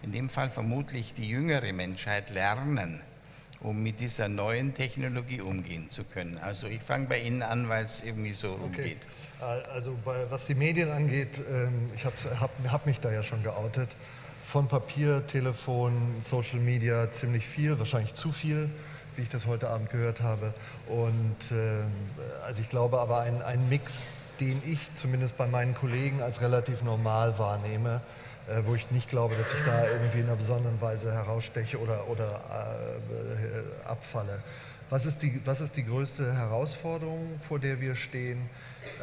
in 0.03 0.11
dem 0.11 0.29
Fall 0.29 0.49
vermutlich 0.49 1.13
die 1.13 1.29
jüngere 1.29 1.71
Menschheit, 1.71 2.29
lernen, 2.29 2.99
um 3.61 3.81
mit 3.81 3.99
dieser 3.99 4.27
neuen 4.27 4.73
Technologie 4.73 5.41
umgehen 5.41 5.89
zu 5.89 6.03
können? 6.03 6.37
Also 6.37 6.67
ich 6.67 6.81
fange 6.81 7.07
bei 7.07 7.21
Ihnen 7.21 7.41
an, 7.41 7.69
weil 7.69 7.85
es 7.85 8.03
irgendwie 8.03 8.33
so 8.33 8.51
okay. 8.51 8.63
umgeht. 8.63 9.07
Also 9.39 9.97
bei, 10.03 10.29
was 10.29 10.45
die 10.45 10.55
Medien 10.55 10.91
angeht, 10.91 11.39
ähm, 11.49 11.89
ich 11.95 12.03
habe 12.03 12.15
hab, 12.39 12.51
hab 12.69 12.85
mich 12.85 12.99
da 12.99 13.11
ja 13.11 13.23
schon 13.23 13.41
geoutet. 13.43 13.89
Von 14.43 14.67
Papier, 14.67 15.25
Telefon, 15.27 16.17
Social 16.21 16.59
Media 16.59 17.09
ziemlich 17.11 17.45
viel, 17.45 17.77
wahrscheinlich 17.77 18.15
zu 18.15 18.31
viel 18.31 18.69
wie 19.19 19.23
ich 19.23 19.29
das 19.29 19.45
heute 19.47 19.69
Abend 19.69 19.89
gehört 19.89 20.21
habe. 20.21 20.53
Und 20.87 21.35
äh, 21.51 22.45
also 22.45 22.61
ich 22.61 22.69
glaube 22.69 22.99
aber 22.99 23.19
ein, 23.19 23.41
ein 23.41 23.67
Mix, 23.67 24.03
den 24.39 24.61
ich 24.65 24.79
zumindest 24.95 25.35
bei 25.35 25.45
meinen 25.45 25.75
Kollegen 25.75 26.21
als 26.21 26.39
relativ 26.39 26.83
normal 26.83 27.37
wahrnehme, 27.37 27.99
äh, 28.47 28.61
wo 28.63 28.75
ich 28.75 28.89
nicht 28.91 29.09
glaube, 29.09 29.35
dass 29.35 29.53
ich 29.53 29.61
da 29.65 29.85
irgendwie 29.89 30.19
in 30.19 30.27
einer 30.27 30.37
besonderen 30.37 30.79
Weise 30.79 31.11
heraussteche 31.11 31.79
oder, 31.79 32.07
oder 32.07 32.29
äh, 32.29 33.87
abfalle. 33.89 34.41
Was 34.89 35.05
ist, 35.05 35.21
die, 35.21 35.41
was 35.43 35.59
ist 35.59 35.75
die 35.75 35.83
größte 35.83 36.33
Herausforderung, 36.33 37.41
vor 37.41 37.59
der 37.59 37.81
wir 37.81 37.97
stehen? 37.97 38.49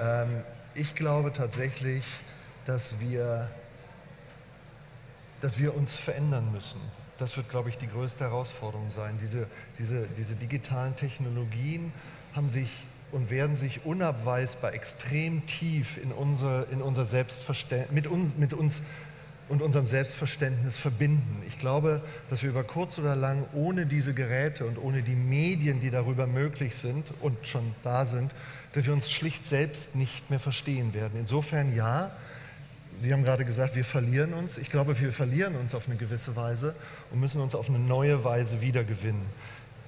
Ähm, 0.01 0.29
ich 0.75 0.95
glaube 0.95 1.31
tatsächlich, 1.35 2.05
dass 2.64 3.01
wir, 3.01 3.51
dass 5.43 5.59
wir 5.59 5.77
uns 5.77 5.95
verändern 5.95 6.51
müssen. 6.53 6.81
Das 7.19 7.37
wird, 7.37 7.49
glaube 7.49 7.69
ich, 7.69 7.79
die 7.79 7.89
größte 7.89 8.25
Herausforderung 8.25 8.91
sein. 8.91 9.19
Diese, 9.21 9.47
diese, 9.79 10.07
diese 10.17 10.35
digitalen 10.35 10.97
Technologien 10.97 11.93
haben 12.35 12.49
sich 12.49 12.69
und 13.12 13.31
werden 13.31 13.57
sich 13.57 13.87
unabweisbar 13.87 14.75
extrem 14.75 15.47
tief 15.47 15.97
in 15.97 16.12
unser, 16.12 16.69
in 16.71 16.83
unser 16.83 17.05
Selbstverständnis, 17.05 17.93
mit 17.93 18.07
uns, 18.07 18.37
mit 18.37 18.53
uns 18.53 18.83
und 19.49 19.62
unserem 19.62 19.87
Selbstverständnis 19.87 20.77
verbinden. 20.77 21.43
Ich 21.47 21.57
glaube, 21.59 22.03
dass 22.31 22.43
wir 22.43 22.51
über 22.51 22.64
kurz 22.64 22.99
oder 22.99 23.14
lang 23.14 23.47
ohne 23.53 23.87
diese 23.87 24.12
Geräte 24.12 24.67
und 24.67 24.77
ohne 24.77 25.03
die 25.03 25.14
Medien, 25.14 25.79
die 25.79 25.91
darüber 25.91 26.27
möglich 26.27 26.75
sind 26.75 27.07
und 27.21 27.47
schon 27.47 27.75
da 27.85 28.07
sind, 28.07 28.33
dass 28.73 28.87
wir 28.87 28.93
uns 28.93 29.11
schlicht 29.11 29.47
selbst 29.47 29.95
nicht 29.95 30.31
mehr 30.31 30.41
verstehen 30.41 30.95
werden. 30.95 31.12
Insofern 31.19 31.75
ja, 31.75 32.11
Sie 32.99 33.13
haben 33.13 33.25
gerade 33.25 33.45
gesagt, 33.45 33.77
wir 33.77 33.85
verlieren 33.85 34.33
uns. 34.33 34.59
Ich 34.59 34.71
glaube, 34.71 34.99
wir 34.99 35.13
verlieren 35.13 35.55
uns 35.57 35.75
auf 35.75 35.87
eine 35.87 35.97
gewisse 35.97 36.35
Weise 36.35 36.75
und 37.11 37.21
müssen 37.21 37.41
uns 37.41 37.55
auf 37.55 37.69
eine 37.69 37.79
neue 37.79 38.25
Weise 38.25 38.61
wiedergewinnen. 38.61 39.23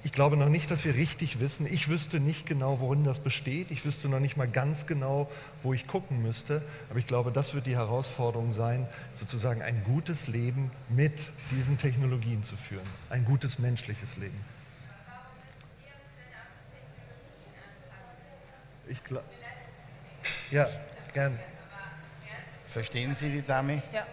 Ich 0.03 0.13
glaube 0.13 0.37
noch 0.37 0.47
nicht, 0.47 0.71
dass 0.71 0.85
wir 0.85 0.95
richtig 0.95 1.41
wissen. 1.41 1.65
Ich 1.65 1.89
wüsste 1.89 2.21
nicht 2.21 2.45
genau, 2.45 2.79
worin 2.79 3.03
das 3.03 3.19
besteht. 3.19 3.69
Ich 3.69 3.83
wüsste 3.83 4.07
noch 4.07 4.21
nicht 4.21 4.37
mal 4.37 4.47
ganz 4.47 4.87
genau, 4.87 5.29
wo 5.61 5.73
ich 5.73 5.87
gucken 5.87 6.21
müsste. 6.21 6.61
Aber 6.89 6.99
ich 6.99 7.05
glaube, 7.05 7.31
das 7.31 7.53
wird 7.53 7.65
die 7.65 7.75
Herausforderung 7.75 8.53
sein, 8.53 8.87
sozusagen 9.11 9.61
ein 9.61 9.83
gutes 9.83 10.27
Leben 10.27 10.71
mit 10.87 11.31
diesen 11.51 11.77
Technologien 11.77 12.43
zu 12.43 12.55
führen. 12.55 12.87
Ein 13.09 13.25
gutes 13.25 13.59
menschliches 13.59 14.15
Leben. 14.15 14.39
Ich 18.87 19.03
glaube. 19.03 19.25
Ja, 20.49 20.67
gern. 21.13 21.37
Verstehen 22.69 23.15
Sie 23.15 23.29
die 23.31 23.41
Dame? 23.41 23.81
Ja. 23.91 24.05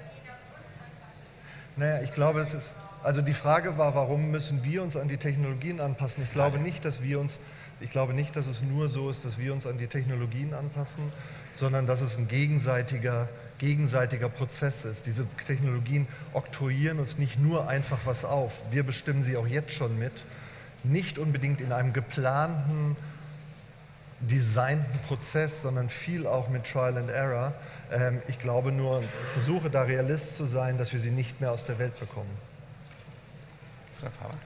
Naja, 1.76 2.02
ich 2.02 2.12
glaube, 2.12 2.40
es 2.40 2.54
ist. 2.54 2.70
Also 3.02 3.20
die 3.20 3.34
Frage 3.34 3.76
war, 3.76 3.94
warum 3.94 4.30
müssen 4.30 4.64
wir 4.64 4.82
uns 4.82 4.96
an 4.96 5.08
die 5.08 5.18
Technologien 5.18 5.78
anpassen? 5.78 6.24
Ich 6.24 6.32
glaube 6.32 6.58
nicht, 6.58 6.84
dass 6.84 7.02
wir 7.02 7.20
uns, 7.20 7.38
ich 7.80 7.90
glaube 7.90 8.14
nicht, 8.14 8.34
dass 8.34 8.46
es 8.46 8.62
nur 8.62 8.88
so 8.88 9.10
ist, 9.10 9.24
dass 9.24 9.38
wir 9.38 9.52
uns 9.52 9.66
an 9.66 9.78
die 9.78 9.86
Technologien 9.86 10.54
anpassen, 10.54 11.12
sondern 11.52 11.86
dass 11.86 12.00
es 12.00 12.16
ein 12.16 12.26
gegenseitiger, 12.28 13.28
gegenseitiger 13.58 14.30
Prozess 14.30 14.86
ist. 14.86 15.06
Diese 15.06 15.26
Technologien 15.46 16.08
oktroyieren 16.32 16.98
uns 16.98 17.18
nicht 17.18 17.38
nur 17.38 17.68
einfach 17.68 17.98
was 18.06 18.24
auf, 18.24 18.62
wir 18.70 18.82
bestimmen 18.82 19.22
sie 19.22 19.36
auch 19.36 19.46
jetzt 19.46 19.72
schon 19.72 19.98
mit, 19.98 20.24
nicht 20.82 21.18
unbedingt 21.18 21.60
in 21.60 21.72
einem 21.72 21.92
geplanten 21.92 22.96
designten 24.26 24.98
Prozess, 25.06 25.62
sondern 25.62 25.88
viel 25.88 26.26
auch 26.26 26.48
mit 26.48 26.64
Trial 26.64 26.96
and 26.98 27.10
Error. 27.10 27.52
Ähm, 27.92 28.22
ich 28.28 28.38
glaube 28.38 28.72
nur, 28.72 29.02
versuche 29.32 29.70
da 29.70 29.82
Realist 29.82 30.36
zu 30.36 30.46
sein, 30.46 30.78
dass 30.78 30.92
wir 30.92 31.00
sie 31.00 31.10
nicht 31.10 31.40
mehr 31.40 31.52
aus 31.52 31.64
der 31.64 31.78
Welt 31.78 31.98
bekommen. 31.98 32.30
Frau 34.00 34.08
Faber. 34.20 34.38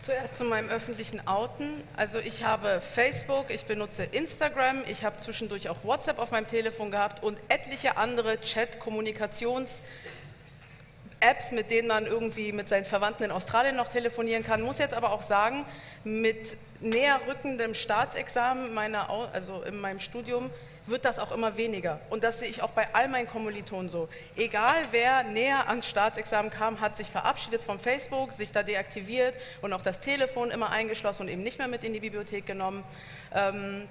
Zuerst 0.00 0.36
zu 0.36 0.44
meinem 0.44 0.68
öffentlichen 0.68 1.26
Outen. 1.26 1.82
Also 1.96 2.18
ich 2.18 2.44
habe 2.44 2.82
Facebook, 2.82 3.46
ich 3.48 3.64
benutze 3.64 4.04
Instagram, 4.04 4.84
ich 4.86 5.02
habe 5.02 5.16
zwischendurch 5.16 5.70
auch 5.70 5.82
WhatsApp 5.82 6.18
auf 6.18 6.30
meinem 6.30 6.46
Telefon 6.46 6.90
gehabt 6.90 7.22
und 7.22 7.38
etliche 7.48 7.96
andere 7.96 8.34
Chat-Kommunikations- 8.34 9.80
Apps, 11.24 11.52
mit 11.52 11.70
denen 11.70 11.88
man 11.88 12.06
irgendwie 12.06 12.52
mit 12.52 12.68
seinen 12.68 12.84
Verwandten 12.84 13.24
in 13.24 13.30
Australien 13.30 13.76
noch 13.76 13.88
telefonieren 13.88 14.44
kann. 14.44 14.60
Muss 14.62 14.78
jetzt 14.78 14.94
aber 14.94 15.12
auch 15.12 15.22
sagen, 15.22 15.64
mit 16.04 16.56
näher 16.80 17.20
rückendem 17.26 17.74
Staatsexamen 17.74 18.74
meiner, 18.74 19.08
also 19.32 19.62
in 19.62 19.80
meinem 19.80 20.00
Studium 20.00 20.50
wird 20.86 21.04
das 21.04 21.18
auch 21.18 21.32
immer 21.32 21.56
weniger. 21.56 21.98
Und 22.10 22.22
das 22.24 22.40
sehe 22.40 22.48
ich 22.48 22.62
auch 22.62 22.70
bei 22.70 22.86
all 22.94 23.08
meinen 23.08 23.26
Kommilitonen 23.26 23.88
so. 23.88 24.08
Egal 24.36 24.74
wer 24.90 25.22
näher 25.22 25.68
ans 25.68 25.88
Staatsexamen 25.88 26.50
kam, 26.50 26.80
hat 26.80 26.96
sich 26.96 27.06
verabschiedet 27.06 27.62
vom 27.62 27.78
Facebook, 27.78 28.32
sich 28.34 28.52
da 28.52 28.62
deaktiviert 28.62 29.34
und 29.62 29.72
auch 29.72 29.82
das 29.82 30.00
Telefon 30.00 30.50
immer 30.50 30.70
eingeschlossen 30.70 31.22
und 31.22 31.28
eben 31.28 31.42
nicht 31.42 31.58
mehr 31.58 31.68
mit 31.68 31.84
in 31.84 31.94
die 31.94 32.00
Bibliothek 32.00 32.44
genommen. 32.44 32.84
Ähm, 33.34 33.88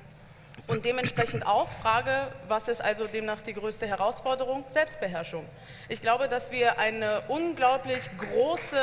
und 0.67 0.85
dementsprechend 0.85 1.45
auch 1.45 1.69
Frage, 1.69 2.27
was 2.47 2.67
ist 2.69 2.81
also 2.81 3.05
demnach 3.05 3.41
die 3.41 3.53
größte 3.53 3.85
Herausforderung? 3.85 4.63
Selbstbeherrschung. 4.67 5.45
Ich 5.89 6.01
glaube, 6.01 6.29
dass 6.29 6.51
wir 6.51 6.79
eine 6.79 7.21
unglaublich 7.27 8.01
große 8.17 8.77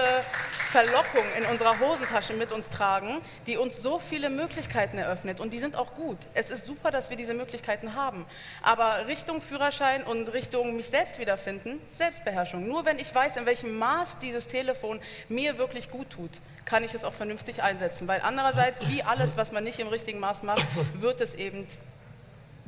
Verlockung 0.70 1.24
in 1.38 1.46
unserer 1.46 1.80
Hosentasche 1.80 2.34
mit 2.34 2.52
uns 2.52 2.68
tragen, 2.68 3.22
die 3.46 3.56
uns 3.56 3.80
so 3.80 3.98
viele 3.98 4.28
Möglichkeiten 4.28 4.98
eröffnet. 4.98 5.40
Und 5.40 5.52
die 5.52 5.58
sind 5.58 5.74
auch 5.74 5.94
gut. 5.94 6.18
Es 6.34 6.50
ist 6.50 6.66
super, 6.66 6.90
dass 6.90 7.08
wir 7.08 7.16
diese 7.16 7.34
Möglichkeiten 7.34 7.94
haben. 7.94 8.26
Aber 8.62 9.06
Richtung 9.06 9.40
Führerschein 9.40 10.04
und 10.04 10.28
Richtung 10.28 10.76
mich 10.76 10.88
selbst 10.88 11.18
wiederfinden, 11.18 11.80
Selbstbeherrschung. 11.92 12.68
Nur 12.68 12.84
wenn 12.84 12.98
ich 12.98 13.14
weiß, 13.14 13.38
in 13.38 13.46
welchem 13.46 13.78
Maß 13.78 14.18
dieses 14.18 14.46
Telefon 14.46 15.00
mir 15.28 15.56
wirklich 15.56 15.90
gut 15.90 16.10
tut, 16.10 16.30
kann 16.64 16.84
ich 16.84 16.94
es 16.94 17.04
auch 17.04 17.14
vernünftig 17.14 17.62
einsetzen. 17.62 18.06
Weil 18.08 18.20
andererseits, 18.22 18.88
wie 18.88 19.02
alles, 19.02 19.36
was 19.36 19.52
man 19.52 19.64
nicht 19.64 19.78
im 19.78 19.88
richtigen 19.88 20.18
Maß 20.18 20.42
macht, 20.42 20.66
wird 20.94 21.20
es 21.20 21.34
eben 21.34 21.66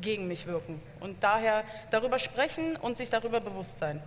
gegen 0.00 0.28
mich 0.28 0.46
wirken. 0.46 0.82
Und 1.00 1.22
daher 1.22 1.64
darüber 1.90 2.18
sprechen 2.18 2.76
und 2.76 2.96
sich 2.96 3.10
darüber 3.10 3.40
bewusst 3.40 3.78
sein. 3.78 4.02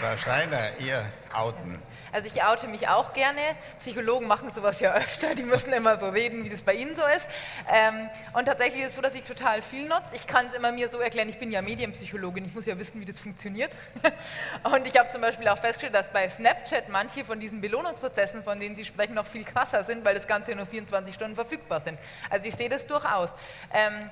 Frau 0.00 0.16
Schreiner, 0.16 0.78
ihr 0.78 1.04
outen. 1.34 1.78
Also 2.12 2.30
ich 2.32 2.42
oute 2.42 2.68
mich 2.68 2.88
auch 2.88 3.12
gerne. 3.12 3.40
Psychologen 3.78 4.26
machen 4.26 4.50
sowas 4.54 4.80
ja 4.80 4.92
öfter, 4.94 5.34
die 5.34 5.42
müssen 5.42 5.72
immer 5.72 5.96
so 5.96 6.08
reden, 6.08 6.44
wie 6.44 6.48
das 6.48 6.62
bei 6.62 6.74
ihnen 6.74 6.94
so 6.96 7.02
ist. 7.16 7.28
Ähm, 7.68 8.08
und 8.32 8.46
tatsächlich 8.46 8.82
ist 8.82 8.90
es 8.90 8.96
so, 8.96 9.02
dass 9.02 9.14
ich 9.14 9.24
total 9.24 9.62
viel 9.62 9.86
nutze. 9.86 10.14
Ich 10.14 10.26
kann 10.26 10.46
es 10.46 10.54
immer 10.54 10.72
mir 10.72 10.88
so 10.88 10.98
erklären, 10.98 11.28
ich 11.28 11.38
bin 11.38 11.50
ja 11.50 11.62
Medienpsychologin, 11.62 12.46
ich 12.46 12.54
muss 12.54 12.66
ja 12.66 12.78
wissen, 12.78 13.00
wie 13.00 13.04
das 13.04 13.18
funktioniert. 13.18 13.76
und 14.64 14.86
ich 14.86 14.98
habe 14.98 15.10
zum 15.10 15.20
Beispiel 15.20 15.48
auch 15.48 15.58
festgestellt, 15.58 15.94
dass 15.94 16.10
bei 16.12 16.28
Snapchat 16.28 16.88
manche 16.88 17.24
von 17.24 17.40
diesen 17.40 17.60
Belohnungsprozessen, 17.60 18.42
von 18.42 18.58
denen 18.60 18.76
Sie 18.76 18.84
sprechen, 18.84 19.14
noch 19.14 19.26
viel 19.26 19.44
krasser 19.44 19.84
sind, 19.84 20.04
weil 20.04 20.14
das 20.14 20.26
Ganze 20.26 20.54
nur 20.54 20.66
24 20.66 21.14
Stunden 21.14 21.34
verfügbar 21.34 21.80
sind. 21.80 21.98
Also 22.30 22.46
ich 22.46 22.54
sehe 22.54 22.68
das 22.68 22.86
durchaus. 22.86 23.30
Ähm, 23.72 24.10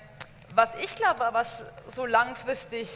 was 0.55 0.75
ich 0.77 0.95
glaube, 0.95 1.29
was 1.33 1.63
so 1.95 2.07
langfristig 2.07 2.91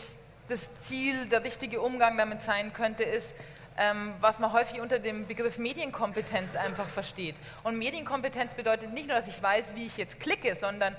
das 0.49 0.69
Ziel, 0.85 1.27
der 1.27 1.45
richtige 1.45 1.81
Umgang 1.81 2.17
damit 2.17 2.43
sein 2.43 2.73
könnte, 2.73 3.05
ist, 3.05 3.35
ähm, 3.81 4.13
was 4.21 4.39
man 4.39 4.53
häufig 4.53 4.81
unter 4.81 4.99
dem 4.99 5.27
Begriff 5.27 5.59
Medienkompetenz 5.59 6.55
einfach 6.55 6.87
versteht. 6.87 7.35
Und 7.65 7.79
Medienkompetenz 7.79 8.53
bedeutet 8.53 8.93
nicht 8.93 9.09
nur, 9.09 9.17
dass 9.17 9.27
ich 9.27 9.43
weiß, 9.43 9.75
wie 9.75 9.87
ich 9.87 9.97
jetzt 9.97 10.21
klicke, 10.21 10.55
sondern 10.55 10.95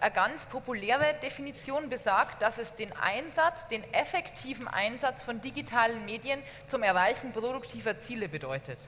eine 0.00 0.14
ganz 0.14 0.46
populäre 0.46 1.14
Definition 1.22 1.90
besagt, 1.90 2.40
dass 2.40 2.56
es 2.56 2.74
den 2.74 2.90
Einsatz, 2.96 3.68
den 3.68 3.84
effektiven 3.92 4.66
Einsatz 4.66 5.22
von 5.22 5.42
digitalen 5.42 6.06
Medien 6.06 6.40
zum 6.66 6.82
Erreichen 6.82 7.32
produktiver 7.32 7.98
Ziele 7.98 8.30
bedeutet. 8.30 8.78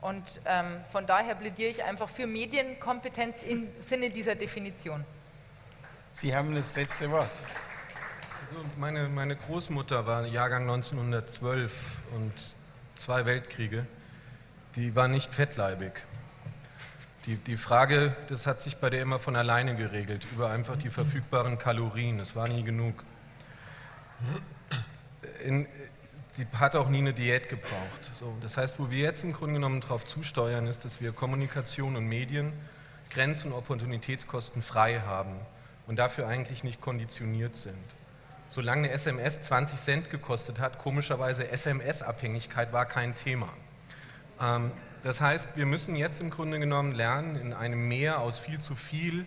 Und 0.00 0.24
ähm, 0.46 0.80
von 0.90 1.06
daher 1.06 1.34
plädiere 1.34 1.70
ich 1.70 1.84
einfach 1.84 2.08
für 2.08 2.26
Medienkompetenz 2.26 3.42
im 3.42 3.68
Sinne 3.80 4.08
dieser 4.08 4.34
Definition. 4.34 5.04
Sie 6.12 6.34
haben 6.34 6.54
das 6.54 6.74
letzte 6.74 7.10
Wort. 7.10 7.28
Also 8.48 8.62
meine, 8.78 9.08
meine 9.10 9.36
Großmutter 9.36 10.06
war 10.06 10.24
Jahrgang 10.24 10.62
1912 10.62 11.72
und 12.14 12.32
zwei 12.96 13.26
Weltkriege, 13.26 13.86
die 14.76 14.94
war 14.96 15.08
nicht 15.08 15.32
fettleibig. 15.32 15.92
Die, 17.26 17.36
die 17.36 17.56
Frage, 17.56 18.14
das 18.28 18.46
hat 18.46 18.60
sich 18.60 18.76
bei 18.76 18.90
der 18.90 19.00
immer 19.00 19.18
von 19.18 19.34
alleine 19.34 19.76
geregelt, 19.76 20.26
über 20.32 20.50
einfach 20.50 20.76
die 20.76 20.90
verfügbaren 20.90 21.58
Kalorien. 21.58 22.20
Es 22.20 22.36
war 22.36 22.48
nie 22.48 22.62
genug. 22.62 23.02
In, 25.44 25.66
die 26.36 26.46
hat 26.58 26.76
auch 26.76 26.88
nie 26.88 26.98
eine 26.98 27.14
Diät 27.14 27.48
gebraucht. 27.48 28.10
So, 28.18 28.36
das 28.42 28.56
heißt, 28.56 28.78
wo 28.78 28.90
wir 28.90 28.98
jetzt 28.98 29.24
im 29.24 29.32
Grunde 29.32 29.54
genommen 29.54 29.80
darauf 29.80 30.04
zusteuern, 30.04 30.66
ist, 30.66 30.84
dass 30.84 31.00
wir 31.00 31.12
Kommunikation 31.12 31.96
und 31.96 32.06
Medien 32.06 32.52
grenz- 33.10 33.44
und 33.44 33.52
Opportunitätskosten 33.52 34.60
frei 34.60 35.00
haben 35.00 35.36
und 35.86 35.98
dafür 35.98 36.26
eigentlich 36.26 36.64
nicht 36.64 36.80
konditioniert 36.80 37.56
sind 37.56 37.78
solange 38.54 38.88
eine 38.88 38.90
SMS 38.92 39.42
20 39.42 39.80
Cent 39.80 40.10
gekostet 40.10 40.60
hat, 40.60 40.78
komischerweise 40.78 41.50
SMS-Abhängigkeit 41.50 42.72
war 42.72 42.86
kein 42.86 43.16
Thema. 43.16 43.48
Ähm, 44.40 44.70
das 45.02 45.20
heißt, 45.20 45.56
wir 45.56 45.66
müssen 45.66 45.96
jetzt 45.96 46.20
im 46.20 46.30
Grunde 46.30 46.60
genommen 46.60 46.94
lernen, 46.94 47.36
in 47.36 47.52
einem 47.52 47.88
Meer 47.88 48.20
aus 48.20 48.38
viel 48.38 48.60
zu 48.60 48.76
viel 48.76 49.26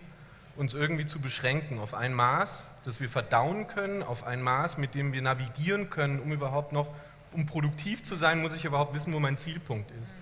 uns 0.56 0.74
irgendwie 0.74 1.06
zu 1.06 1.20
beschränken 1.20 1.78
auf 1.78 1.94
ein 1.94 2.14
Maß, 2.14 2.66
das 2.84 3.00
wir 3.00 3.08
verdauen 3.08 3.68
können, 3.68 4.02
auf 4.02 4.24
ein 4.24 4.42
Maß, 4.42 4.78
mit 4.78 4.94
dem 4.94 5.12
wir 5.12 5.22
navigieren 5.22 5.88
können, 5.88 6.18
um 6.18 6.32
überhaupt 6.32 6.72
noch, 6.72 6.88
um 7.32 7.46
produktiv 7.46 8.02
zu 8.02 8.16
sein, 8.16 8.40
muss 8.40 8.54
ich 8.54 8.64
überhaupt 8.64 8.94
wissen, 8.94 9.12
wo 9.12 9.20
mein 9.20 9.38
Zielpunkt 9.38 9.90
ist. 10.02 10.12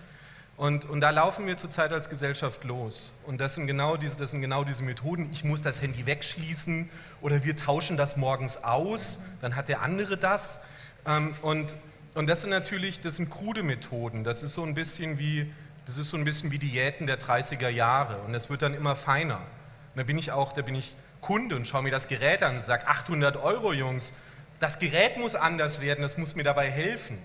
Und, 0.56 0.86
und 0.86 1.02
da 1.02 1.10
laufen 1.10 1.46
wir 1.46 1.58
zurzeit 1.58 1.92
als 1.92 2.08
Gesellschaft 2.08 2.64
los. 2.64 3.14
Und 3.26 3.40
das 3.40 3.54
sind, 3.54 3.66
genau 3.66 3.98
diese, 3.98 4.16
das 4.16 4.30
sind 4.30 4.40
genau 4.40 4.64
diese 4.64 4.82
Methoden. 4.82 5.28
Ich 5.30 5.44
muss 5.44 5.62
das 5.62 5.82
Handy 5.82 6.06
wegschließen 6.06 6.88
oder 7.20 7.44
wir 7.44 7.56
tauschen 7.56 7.98
das 7.98 8.16
morgens 8.16 8.64
aus, 8.64 9.20
dann 9.42 9.54
hat 9.54 9.68
der 9.68 9.82
andere 9.82 10.16
das. 10.16 10.60
Ähm, 11.06 11.34
und, 11.42 11.66
und 12.14 12.26
das 12.26 12.40
sind 12.40 12.50
natürlich, 12.50 13.00
das 13.00 13.16
sind 13.16 13.28
krude 13.28 13.62
Methoden. 13.62 14.24
Das 14.24 14.42
ist 14.42 14.54
so 14.54 14.62
ein 14.62 14.72
bisschen 14.72 15.18
wie, 15.18 15.52
das 15.84 15.98
ist 15.98 16.08
so 16.08 16.16
ein 16.16 16.24
bisschen 16.24 16.50
wie 16.50 16.58
Diäten 16.58 17.06
der 17.06 17.20
30er 17.20 17.68
Jahre. 17.68 18.22
Und 18.22 18.32
das 18.32 18.48
wird 18.48 18.62
dann 18.62 18.72
immer 18.72 18.96
feiner. 18.96 19.36
Und 19.36 19.96
da 19.96 20.02
bin 20.04 20.16
ich 20.16 20.32
auch, 20.32 20.54
da 20.54 20.62
bin 20.62 20.74
ich 20.74 20.94
Kunde 21.20 21.54
und 21.56 21.66
schaue 21.66 21.82
mir 21.82 21.90
das 21.90 22.08
Gerät 22.08 22.42
an 22.42 22.56
und 22.56 22.62
sage, 22.62 22.88
800 22.88 23.36
Euro, 23.36 23.74
Jungs, 23.74 24.14
das 24.58 24.78
Gerät 24.78 25.18
muss 25.18 25.34
anders 25.34 25.82
werden, 25.82 26.00
das 26.00 26.16
muss 26.16 26.34
mir 26.34 26.44
dabei 26.44 26.70
helfen. 26.70 27.18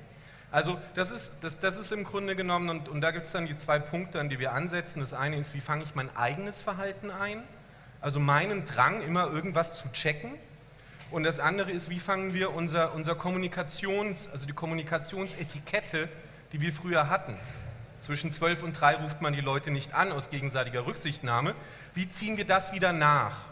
Also 0.52 0.78
das 0.96 1.12
ist, 1.12 1.32
das, 1.42 1.60
das 1.60 1.78
ist 1.78 1.92
im 1.94 2.04
Grunde 2.04 2.36
genommen, 2.36 2.70
und, 2.70 2.90
und 2.90 3.02
da 3.02 3.12
gibt 3.12 3.26
es 3.26 3.32
dann 3.32 3.48
die 3.48 3.58
zwei 3.58 3.80
Punkte, 3.80 4.20
an 4.20 4.28
die 4.28 4.38
wir 4.38 4.52
ansetzen. 4.52 5.00
Das 5.00 5.14
eine 5.14 5.38
ist, 5.38 5.54
wie 5.54 5.62
fange 5.62 5.84
ich 5.84 5.96
mein 5.96 6.14
eigenes 6.16 6.60
Verhalten 6.60 7.10
ein? 7.10 7.42
Also 8.02 8.20
meinen 8.20 8.66
Drang, 8.66 9.02
immer 9.02 9.32
irgendwas 9.32 9.76
zu 9.76 9.90
checken. 9.94 10.34
Und 11.10 11.24
das 11.24 11.40
andere 11.40 11.72
ist, 11.72 11.90
wie 11.90 12.00
fangen 12.00 12.34
wir 12.34 12.54
unser, 12.54 12.94
unser 12.94 13.16
Kommunikations, 13.16 14.30
also 14.32 14.46
die 14.46 14.54
Kommunikationsetikette, 14.54 16.10
die 16.52 16.62
wir 16.62 16.74
früher 16.74 17.10
hatten. 17.10 17.36
Zwischen 18.02 18.34
12 18.34 18.64
und 18.64 18.74
3 18.74 18.96
ruft 18.96 19.22
man 19.22 19.34
die 19.34 19.42
Leute 19.42 19.72
nicht 19.72 19.94
an 19.94 20.12
aus 20.12 20.30
gegenseitiger 20.30 20.86
Rücksichtnahme. 20.86 21.54
Wie 21.94 22.10
ziehen 22.10 22.36
wir 22.36 22.46
das 22.46 22.74
wieder 22.74 22.92
nach? 22.92 23.51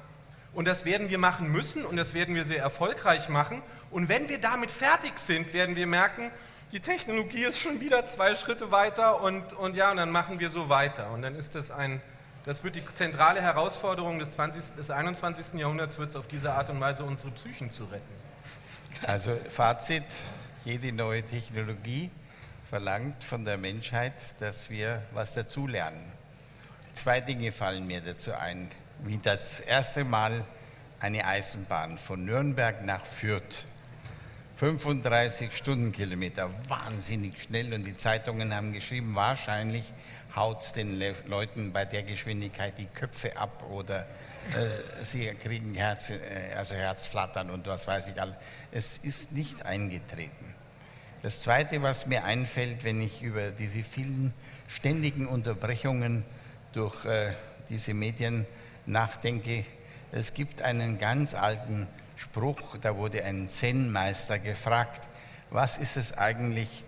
Und 0.54 0.68
das 0.68 0.86
werden 0.86 1.10
wir 1.10 1.18
machen 1.18 1.52
müssen 1.52 1.86
und 1.86 1.98
das 1.98 2.14
werden 2.14 2.36
wir 2.36 2.44
sehr 2.44 2.62
erfolgreich 2.62 3.30
machen. 3.30 3.62
Und 3.92 4.10
wenn 4.10 4.30
wir 4.30 4.40
damit 4.40 4.72
fertig 4.72 5.20
sind, 5.20 5.54
werden 5.54 5.76
wir 5.76 5.88
merken, 5.88 6.32
die 6.72 6.80
Technologie 6.80 7.46
ist 7.46 7.60
schon 7.60 7.80
wieder 7.80 8.06
zwei 8.06 8.36
Schritte 8.36 8.72
weiter 8.72 9.22
und, 9.22 9.54
und 9.54 9.76
ja, 9.76 9.92
und 9.92 9.98
dann 9.98 10.12
machen 10.12 10.40
wir 10.40 10.50
so 10.50 10.70
weiter. 10.70 11.12
Und 11.12 11.22
dann 11.22 11.36
ist 11.36 11.56
das 11.56 11.72
ein, 11.72 12.02
das 12.46 12.64
wird 12.64 12.76
die 12.76 12.84
zentrale 12.94 13.42
Herausforderung 13.42 14.20
des, 14.20 14.34
20, 14.34 14.76
des 14.76 14.92
21. 14.92 15.54
Jahrhunderts, 15.60 15.98
wird 15.98 16.10
es 16.10 16.16
auf 16.16 16.28
diese 16.28 16.54
Art 16.54 16.70
und 16.70 16.80
Weise 16.80 17.04
unsere 17.04 17.32
Psychen 17.32 17.72
zu 17.72 17.86
retten. 17.86 18.04
Also 19.06 19.36
Fazit, 19.50 20.04
jede 20.66 20.92
neue 20.92 21.24
Technologie 21.24 22.12
verlangt 22.70 23.24
von 23.24 23.46
der 23.46 23.58
Menschheit, 23.58 24.14
dass 24.40 24.70
wir 24.70 25.02
was 25.14 25.34
dazulernen. 25.34 26.12
Zwei 26.94 27.22
Dinge 27.22 27.52
fallen 27.52 27.88
mir 27.88 28.02
dazu 28.02 28.34
ein, 28.34 28.70
wie 29.06 29.18
das 29.18 29.60
erste 29.60 30.04
Mal 30.04 30.44
eine 31.00 31.26
Eisenbahn 31.26 31.98
von 31.98 32.26
Nürnberg 32.26 32.84
nach 32.84 33.06
Fürth 33.06 33.66
35 34.58 35.56
Stundenkilometer, 35.56 36.50
wahnsinnig 36.68 37.42
schnell. 37.42 37.74
Und 37.74 37.86
die 37.86 37.96
Zeitungen 37.96 38.54
haben 38.54 38.74
geschrieben, 38.74 39.16
wahrscheinlich 39.16 39.86
haut 40.36 40.62
es 40.62 40.74
den 40.74 41.00
Le 41.00 41.16
Leuten 41.28 41.72
bei 41.72 41.86
der 41.86 42.04
Geschwindigkeit 42.04 42.78
die 42.78 42.88
Köpfe 42.88 43.38
ab 43.38 43.64
oder 43.72 44.02
äh, 44.02 45.04
sie 45.04 45.28
kriegen 45.42 45.76
Herz, 45.76 46.10
äh, 46.10 46.18
also 46.58 46.76
Herzflattern 46.76 47.50
und 47.50 47.68
was 47.68 47.88
weiß 47.88 48.10
ich 48.10 48.22
all. 48.22 48.38
Es 48.72 48.98
ist 48.98 49.32
nicht 49.32 49.66
eingetreten. 49.66 50.54
Das 51.22 51.42
Zweite, 51.42 51.82
was 51.82 52.06
mir 52.06 52.26
einfällt, 52.26 52.84
wenn 52.84 53.02
ich 53.02 53.24
über 53.24 53.52
diese 53.52 53.82
vielen 53.82 54.34
ständigen 54.68 55.26
Unterbrechungen 55.26 56.26
durch 56.74 57.06
äh, 57.06 57.32
diese 57.70 57.94
Medien 57.94 58.46
nachdenke, 58.90 59.64
es 60.12 60.34
gibt 60.34 60.62
einen 60.62 60.98
ganz 60.98 61.36
alten 61.36 61.88
Spruch, 62.16 62.78
da 62.82 62.96
wurde 62.96 63.24
ein 63.24 63.48
Zen-Meister 63.48 64.40
gefragt, 64.40 65.08
was 65.52 65.78
ist 65.78 65.98
es 65.98 66.18
eigentlich, 66.18 66.84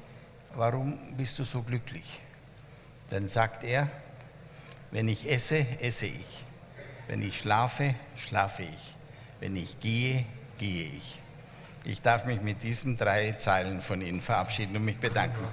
warum 0.55 1.15
bist 1.15 1.39
du 1.39 1.43
so 1.43 1.61
glücklich? 1.61 2.19
Dann 3.09 3.27
sagt 3.27 3.63
er, 3.63 3.89
wenn 4.91 5.07
ich 5.07 5.29
esse, 5.29 5.65
esse 5.79 6.07
ich. 6.07 6.43
Wenn 7.07 7.21
ich 7.21 7.39
schlafe, 7.39 7.95
schlafe 8.15 8.63
ich. 8.63 8.95
Wenn 9.39 9.55
ich 9.55 9.79
gehe, 9.79 10.25
gehe 10.57 10.85
ich. 10.85 11.19
Ich 11.85 12.01
darf 12.01 12.25
mich 12.25 12.41
mit 12.41 12.61
diesen 12.61 12.97
drei 12.97 13.31
Zeilen 13.33 13.81
von 13.81 14.01
Ihnen 14.01 14.21
verabschieden 14.21 14.75
und 14.75 14.85
mich 14.85 14.99
bedanken. 14.99 15.47